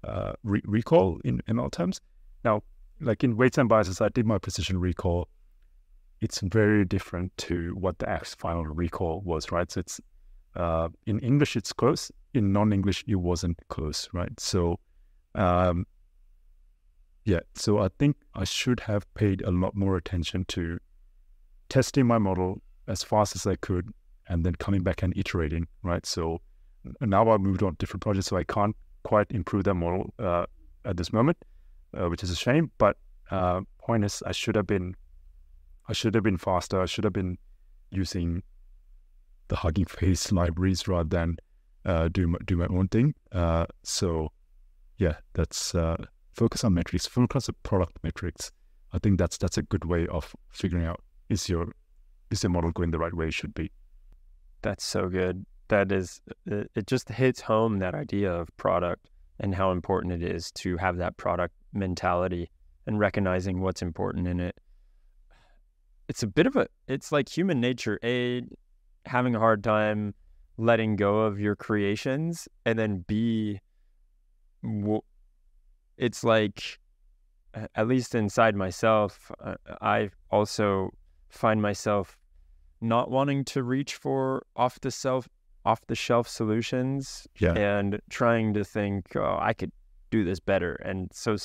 uh, 0.05 0.35
re- 0.45 0.63
recall 0.65 1.19
in 1.25 1.43
ML 1.49 1.73
terms. 1.73 2.01
Now, 2.45 2.63
like 3.01 3.25
in 3.25 3.37
weights 3.37 3.59
and 3.59 3.69
biases, 3.69 4.01
I 4.01 4.09
did 4.09 4.25
my 4.25 4.39
precision 4.39 4.79
recall. 4.79 5.27
It's 6.21 6.41
very 6.41 6.85
different 6.85 7.37
to 7.39 7.75
what 7.75 7.99
the 7.99 8.09
actual 8.09 8.37
final 8.39 8.65
recall 8.65 9.21
was, 9.25 9.51
right? 9.51 9.71
So 9.71 9.81
it's 9.81 10.01
uh, 10.57 10.89
in 11.07 11.19
English 11.21 11.57
it's 11.57 11.73
close. 11.73 12.11
In 12.35 12.53
non-English, 12.53 13.05
it 13.07 13.15
wasn't 13.15 13.59
close, 13.69 14.09
right? 14.13 14.39
So, 14.41 14.81
um, 15.37 15.87
yeah. 17.25 17.41
So 17.55 17.79
I 17.79 17.89
think 17.99 18.17
I 18.35 18.45
should 18.45 18.81
have 18.81 19.13
paid 19.15 19.43
a 19.43 19.51
lot 19.51 19.77
more 19.77 19.97
attention 19.97 20.45
to 20.47 20.79
testing 21.69 22.07
my 22.07 22.19
model 22.19 22.61
as 22.89 23.03
fast 23.05 23.37
as 23.37 23.47
I 23.47 23.57
could, 23.57 23.89
and 24.29 24.45
then 24.45 24.55
coming 24.57 24.83
back 24.83 25.03
and 25.03 25.17
iterating, 25.17 25.67
right? 25.83 26.05
So 26.05 26.41
now 27.01 27.31
I 27.31 27.37
moved 27.39 27.63
on 27.63 27.73
to 27.73 27.77
different 27.79 28.03
projects, 28.03 28.27
so 28.27 28.37
I 28.37 28.45
can't 28.45 28.77
quite 29.05 29.31
improve 29.31 29.65
that 29.65 29.75
model 29.75 30.13
uh, 30.19 30.47
at 30.85 30.97
this 30.97 31.13
moment, 31.13 31.39
uh, 31.97 32.09
which 32.09 32.23
is 32.23 32.31
a 32.31 32.37
shame. 32.37 32.71
But 32.79 32.97
uh, 33.31 33.61
point 33.79 34.05
is, 34.05 34.23
I 34.27 34.33
should 34.33 34.57
have 34.57 34.67
been, 34.67 34.97
I 35.89 35.93
should 35.93 36.15
have 36.15 36.25
been 36.25 36.39
faster. 36.39 36.81
I 36.81 36.87
should 36.87 37.05
have 37.05 37.13
been 37.13 37.39
using 37.91 38.43
the 39.49 39.57
Hugging 39.57 39.85
Face 39.99 40.33
libraries 40.33 40.87
rather 40.89 41.09
than 41.09 41.37
uh, 41.85 42.09
do 42.09 42.27
my, 42.27 42.39
do 42.47 42.57
my 42.57 42.67
own 42.67 42.89
thing. 42.89 43.15
Uh, 43.33 43.67
so 43.83 44.31
yeah, 44.99 45.17
that's 45.35 45.75
uh, 45.75 45.97
focus 46.33 46.65
on 46.65 46.75
metrics, 46.75 47.07
focus 47.07 47.49
on 47.49 47.55
product 47.63 47.99
metrics. 48.03 48.51
I 48.93 48.99
think 48.99 49.19
that's 49.19 49.37
that's 49.39 49.59
a 49.59 49.63
good 49.63 49.85
way 49.85 50.07
of 50.07 50.35
figuring 50.51 50.85
out 50.85 51.01
is 51.29 51.49
your 51.49 51.67
is 52.31 52.43
your 52.43 52.51
model 52.51 52.71
going 52.73 52.91
the 52.91 52.99
right 52.99 53.15
way 53.15 53.29
it 53.29 53.35
should 53.35 53.55
be. 53.55 53.71
That's 54.63 54.85
so 54.85 55.09
good. 55.09 55.45
That 55.69 55.93
is, 55.93 56.21
it, 56.47 56.71
it 56.75 56.87
just 56.87 57.09
hits 57.09 57.41
home 57.41 57.79
that 57.79 57.95
idea 57.95 58.33
of 58.33 58.55
product 58.57 59.09
and 59.41 59.55
how 59.55 59.73
important 59.73 60.13
it 60.13 60.23
is 60.23 60.51
to 60.53 60.77
have 60.77 60.97
that 60.99 61.17
product 61.17 61.55
mentality 61.73 62.51
and 62.87 62.99
recognizing 62.99 63.61
what's 63.61 63.83
important 63.83 64.29
in 64.29 64.41
it. 64.41 64.57
It's 66.09 66.23
a 66.23 66.27
bit 66.27 66.47
of 66.47 66.57
a, 66.57 66.67
it's 66.87 67.13
like 67.13 67.29
human 67.29 67.61
nature, 67.61 67.99
A, 68.05 68.43
having 69.07 69.35
a 69.35 69.39
hard 69.39 69.63
time 69.63 70.15
letting 70.57 70.97
go 70.97 71.21
of 71.21 71.39
your 71.41 71.57
creations, 71.57 72.49
and 72.65 72.79
then 72.79 73.05
B, 73.07 73.61
it's 75.97 76.25
like, 76.25 76.79
at 77.75 77.87
least 77.89 78.15
inside 78.15 78.57
myself, 78.57 79.31
uh, 79.43 79.55
I 79.81 80.11
also 80.31 80.91
find 81.29 81.61
myself 81.61 82.17
not 82.81 83.11
wanting 83.11 83.45
to 83.45 83.63
reach 83.63 83.95
for 83.95 84.45
off 84.57 84.81
the 84.81 84.91
self 84.91 85.29
off 85.65 85.81
the 85.87 85.95
shelf 85.95 86.29
solutions 86.29 87.27
Yeah. 87.39 87.55
and 87.55 87.99
trying 88.11 88.53
to 88.53 88.65
think 88.65 89.17
oh 89.17 89.39
i 89.41 89.55
could 89.55 89.73
do 90.11 90.23
this 90.23 90.39
better 90.39 90.75
and 90.75 91.09
so 91.15 91.37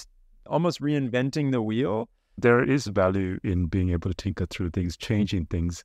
almost 0.48 0.82
reinventing 0.82 1.52
the 1.52 1.62
wheel 1.62 2.10
there 2.38 2.62
is 2.62 2.88
value 2.88 3.40
in 3.44 3.68
being 3.68 3.92
able 3.92 4.10
to 4.10 4.14
tinker 4.14 4.46
through 4.46 4.70
things, 4.72 4.96
changing 4.96 5.46
things. 5.48 5.84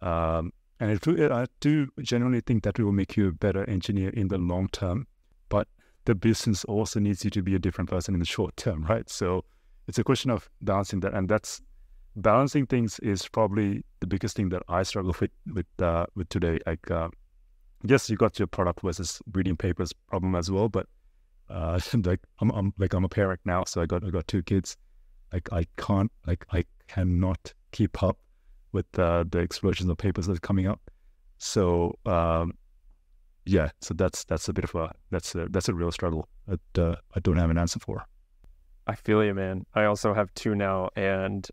Um, 0.00 0.52
and 0.82 0.90
it, 0.90 1.00
do- 1.00 1.32
I 1.32 1.46
do 1.60 1.86
genuinely 2.00 2.40
think 2.40 2.64
that 2.64 2.76
it 2.76 2.82
will 2.82 2.90
make 2.90 3.16
you 3.16 3.28
a 3.28 3.32
better 3.32 3.64
engineer 3.70 4.08
in 4.08 4.26
the 4.26 4.36
long 4.36 4.66
term. 4.72 5.06
But 5.48 5.68
the 6.06 6.16
business 6.16 6.64
also 6.64 6.98
needs 6.98 7.24
you 7.24 7.30
to 7.30 7.40
be 7.40 7.54
a 7.54 7.60
different 7.60 7.88
person 7.88 8.14
in 8.14 8.18
the 8.18 8.26
short 8.26 8.56
term, 8.56 8.84
right? 8.86 9.08
So 9.08 9.44
it's 9.86 10.00
a 10.00 10.02
question 10.02 10.32
of 10.32 10.50
balancing 10.60 10.98
that. 11.00 11.14
And 11.14 11.28
that's 11.28 11.62
balancing 12.16 12.66
things 12.66 12.98
is 12.98 13.28
probably 13.28 13.84
the 14.00 14.08
biggest 14.08 14.34
thing 14.34 14.48
that 14.48 14.64
I 14.68 14.82
struggle 14.82 15.14
with 15.20 15.30
with, 15.54 15.66
uh, 15.80 16.06
with 16.16 16.28
today. 16.30 16.58
Like, 16.66 16.90
uh, 16.90 17.10
yes, 17.84 18.10
you 18.10 18.16
got 18.16 18.40
your 18.40 18.48
product 18.48 18.82
versus 18.82 19.22
reading 19.32 19.56
papers 19.56 19.92
problem 20.08 20.34
as 20.34 20.50
well, 20.50 20.68
but 20.68 20.88
uh, 21.48 21.78
like 22.04 22.22
I'm, 22.40 22.50
I'm 22.50 22.74
like 22.76 22.92
I'm 22.92 23.04
a 23.04 23.08
parent 23.08 23.40
now, 23.44 23.62
so 23.62 23.82
I 23.82 23.86
got 23.86 24.02
I 24.02 24.10
got 24.10 24.26
two 24.26 24.42
kids 24.42 24.76
like 25.32 25.48
I 25.52 25.64
can't 25.76 26.10
like 26.26 26.44
I 26.50 26.64
cannot 26.88 27.54
keep 27.70 28.02
up 28.02 28.18
with 28.72 28.98
uh, 28.98 29.24
the 29.28 29.38
explosions 29.38 29.88
of 29.90 29.96
papers 29.98 30.26
that 30.26 30.36
are 30.36 30.40
coming 30.40 30.66
up. 30.66 30.80
So 31.38 31.98
um, 32.06 32.54
yeah, 33.44 33.70
so 33.80 33.94
that's 33.94 34.24
that's 34.24 34.48
a 34.48 34.52
bit 34.52 34.64
of 34.64 34.74
a 34.74 34.92
that's 35.10 35.34
a 35.34 35.48
that's 35.50 35.68
a 35.68 35.74
real 35.74 35.90
struggle 35.90 36.28
that 36.46 36.78
uh, 36.78 36.96
I 37.14 37.20
don't 37.20 37.36
have 37.36 37.50
an 37.50 37.58
answer 37.58 37.80
for. 37.80 38.04
I 38.86 38.94
feel 38.94 39.24
you, 39.24 39.34
man. 39.34 39.64
I 39.74 39.84
also 39.84 40.14
have 40.14 40.32
two 40.34 40.54
now, 40.54 40.90
and 40.96 41.46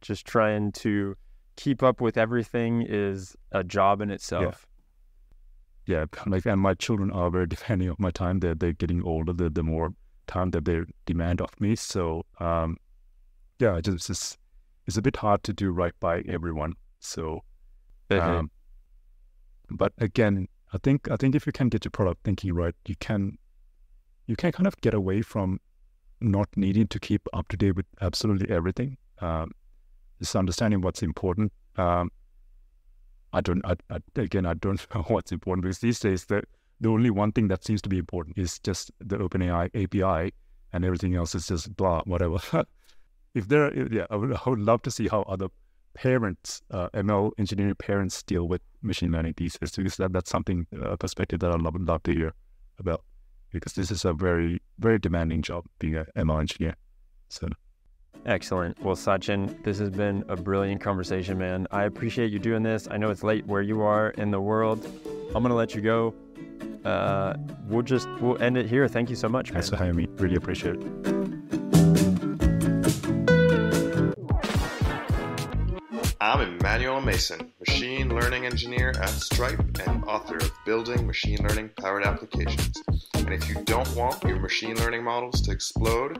just 0.00 0.26
trying 0.26 0.72
to 0.72 1.16
keep 1.56 1.82
up 1.82 2.00
with 2.00 2.16
everything 2.16 2.84
is 2.86 3.36
a 3.52 3.64
job 3.64 4.00
in 4.00 4.10
itself. 4.10 4.66
Yeah, 5.86 6.00
yeah 6.00 6.22
like 6.26 6.46
and 6.46 6.60
my 6.60 6.74
children 6.74 7.10
are 7.10 7.30
very 7.30 7.46
depending 7.56 7.90
on 7.90 7.96
my 7.98 8.10
time. 8.10 8.40
They're 8.40 8.54
they're 8.54 8.72
getting 8.72 9.02
older. 9.02 9.32
The 9.32 9.48
the 9.50 9.62
more 9.62 9.90
time 10.26 10.50
that 10.50 10.64
they 10.64 10.82
demand 11.04 11.40
of 11.40 11.60
me. 11.60 11.76
So 11.76 12.24
um, 12.40 12.76
yeah, 13.58 13.80
just 13.80 14.06
just, 14.06 14.38
it's 14.86 14.96
a 14.96 15.02
bit 15.02 15.16
hard 15.16 15.42
to 15.44 15.52
do 15.52 15.70
right 15.70 15.94
by 16.00 16.20
everyone. 16.28 16.74
So, 17.00 17.42
um, 18.10 18.50
but 19.70 19.92
again, 19.98 20.48
I 20.72 20.78
think 20.78 21.10
I 21.10 21.16
think 21.16 21.34
if 21.34 21.46
you 21.46 21.52
can 21.52 21.68
get 21.68 21.84
your 21.84 21.90
product 21.90 22.24
thinking 22.24 22.54
right, 22.54 22.74
you 22.86 22.96
can 22.96 23.38
you 24.26 24.36
can 24.36 24.52
kind 24.52 24.66
of 24.66 24.80
get 24.80 24.94
away 24.94 25.22
from 25.22 25.60
not 26.20 26.48
needing 26.56 26.86
to 26.88 26.98
keep 26.98 27.26
up 27.32 27.48
to 27.48 27.56
date 27.56 27.76
with 27.76 27.86
absolutely 28.00 28.48
everything. 28.50 28.96
Um, 29.20 29.52
just 30.18 30.34
understanding 30.34 30.80
what's 30.80 31.02
important. 31.02 31.52
Um, 31.76 32.10
I 33.32 33.40
don't. 33.40 33.64
I, 33.64 33.76
I, 33.90 33.98
again, 34.16 34.46
I 34.46 34.54
don't 34.54 34.84
know 34.94 35.02
what's 35.08 35.32
important 35.32 35.64
because 35.64 35.80
these 35.80 36.00
days 36.00 36.24
the 36.26 36.42
the 36.80 36.88
only 36.88 37.10
one 37.10 37.32
thing 37.32 37.48
that 37.48 37.64
seems 37.64 37.82
to 37.82 37.88
be 37.88 37.98
important 37.98 38.38
is 38.38 38.58
just 38.58 38.90
the 39.00 39.16
OpenAI 39.16 39.70
API, 39.74 40.32
and 40.72 40.84
everything 40.84 41.14
else 41.16 41.34
is 41.34 41.46
just 41.46 41.76
blah 41.76 42.02
whatever. 42.04 42.38
if 43.36 43.48
there, 43.48 43.72
yeah, 43.92 44.06
I 44.10 44.16
would, 44.16 44.32
I 44.32 44.50
would 44.50 44.58
love 44.58 44.82
to 44.82 44.90
see 44.90 45.08
how 45.08 45.22
other 45.22 45.48
parents, 45.94 46.62
uh, 46.70 46.88
ML 46.94 47.32
engineering 47.38 47.74
parents, 47.74 48.22
deal 48.22 48.48
with 48.48 48.62
machine 48.82 49.12
learning 49.12 49.34
these 49.36 49.58
days 49.58 49.70
because 49.72 49.96
that, 49.98 50.12
that's 50.12 50.30
something 50.30 50.66
a 50.80 50.96
perspective 50.96 51.40
that 51.40 51.50
I'd 51.50 51.60
love, 51.60 51.76
love 51.78 52.02
to 52.04 52.12
hear 52.12 52.32
about 52.78 53.04
because 53.52 53.74
this 53.74 53.90
is 53.90 54.04
a 54.04 54.12
very 54.12 54.60
very 54.78 54.98
demanding 54.98 55.42
job 55.42 55.64
being 55.78 55.96
an 55.96 56.06
ML 56.16 56.40
engineer. 56.40 56.76
So. 57.28 57.48
Excellent. 58.24 58.82
Well, 58.82 58.96
Sachin, 58.96 59.62
this 59.62 59.78
has 59.78 59.90
been 59.90 60.24
a 60.28 60.36
brilliant 60.36 60.80
conversation, 60.80 61.38
man. 61.38 61.66
I 61.70 61.84
appreciate 61.84 62.32
you 62.32 62.38
doing 62.38 62.62
this. 62.62 62.88
I 62.90 62.96
know 62.96 63.10
it's 63.10 63.22
late 63.22 63.46
where 63.46 63.62
you 63.62 63.82
are 63.82 64.10
in 64.10 64.30
the 64.30 64.40
world. 64.40 64.84
I'm 65.34 65.42
gonna 65.42 65.54
let 65.54 65.74
you 65.74 65.82
go. 65.82 66.14
Uh, 66.84 67.36
we'll 67.68 67.82
just 67.82 68.08
we'll 68.20 68.40
end 68.42 68.56
it 68.56 68.66
here. 68.66 68.88
Thank 68.88 69.10
you 69.10 69.16
so 69.16 69.28
much. 69.28 69.50
Man. 69.50 69.54
Thanks 69.54 69.70
for 69.70 69.76
having 69.76 69.96
me. 69.96 70.06
Really 70.16 70.36
appreciate 70.36 70.76
it. 70.76 71.35
I'm 76.26 76.40
Emmanuel 76.40 77.00
Ameisen, 77.00 77.52
machine 77.64 78.08
learning 78.08 78.46
engineer 78.46 78.92
at 79.00 79.10
Stripe 79.10 79.60
and 79.86 80.02
author 80.06 80.38
of 80.38 80.50
Building 80.64 81.06
Machine 81.06 81.38
Learning 81.46 81.70
Powered 81.80 82.02
Applications. 82.02 82.82
And 83.14 83.32
if 83.32 83.48
you 83.48 83.62
don't 83.62 83.88
want 83.94 84.24
your 84.24 84.40
machine 84.40 84.74
learning 84.74 85.04
models 85.04 85.40
to 85.42 85.52
explode, 85.52 86.18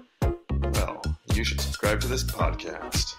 well, 0.53 1.03
you 1.35 1.43
should 1.43 1.61
subscribe 1.61 1.99
to 2.03 2.07
this 2.07 2.23
podcast. 2.23 3.17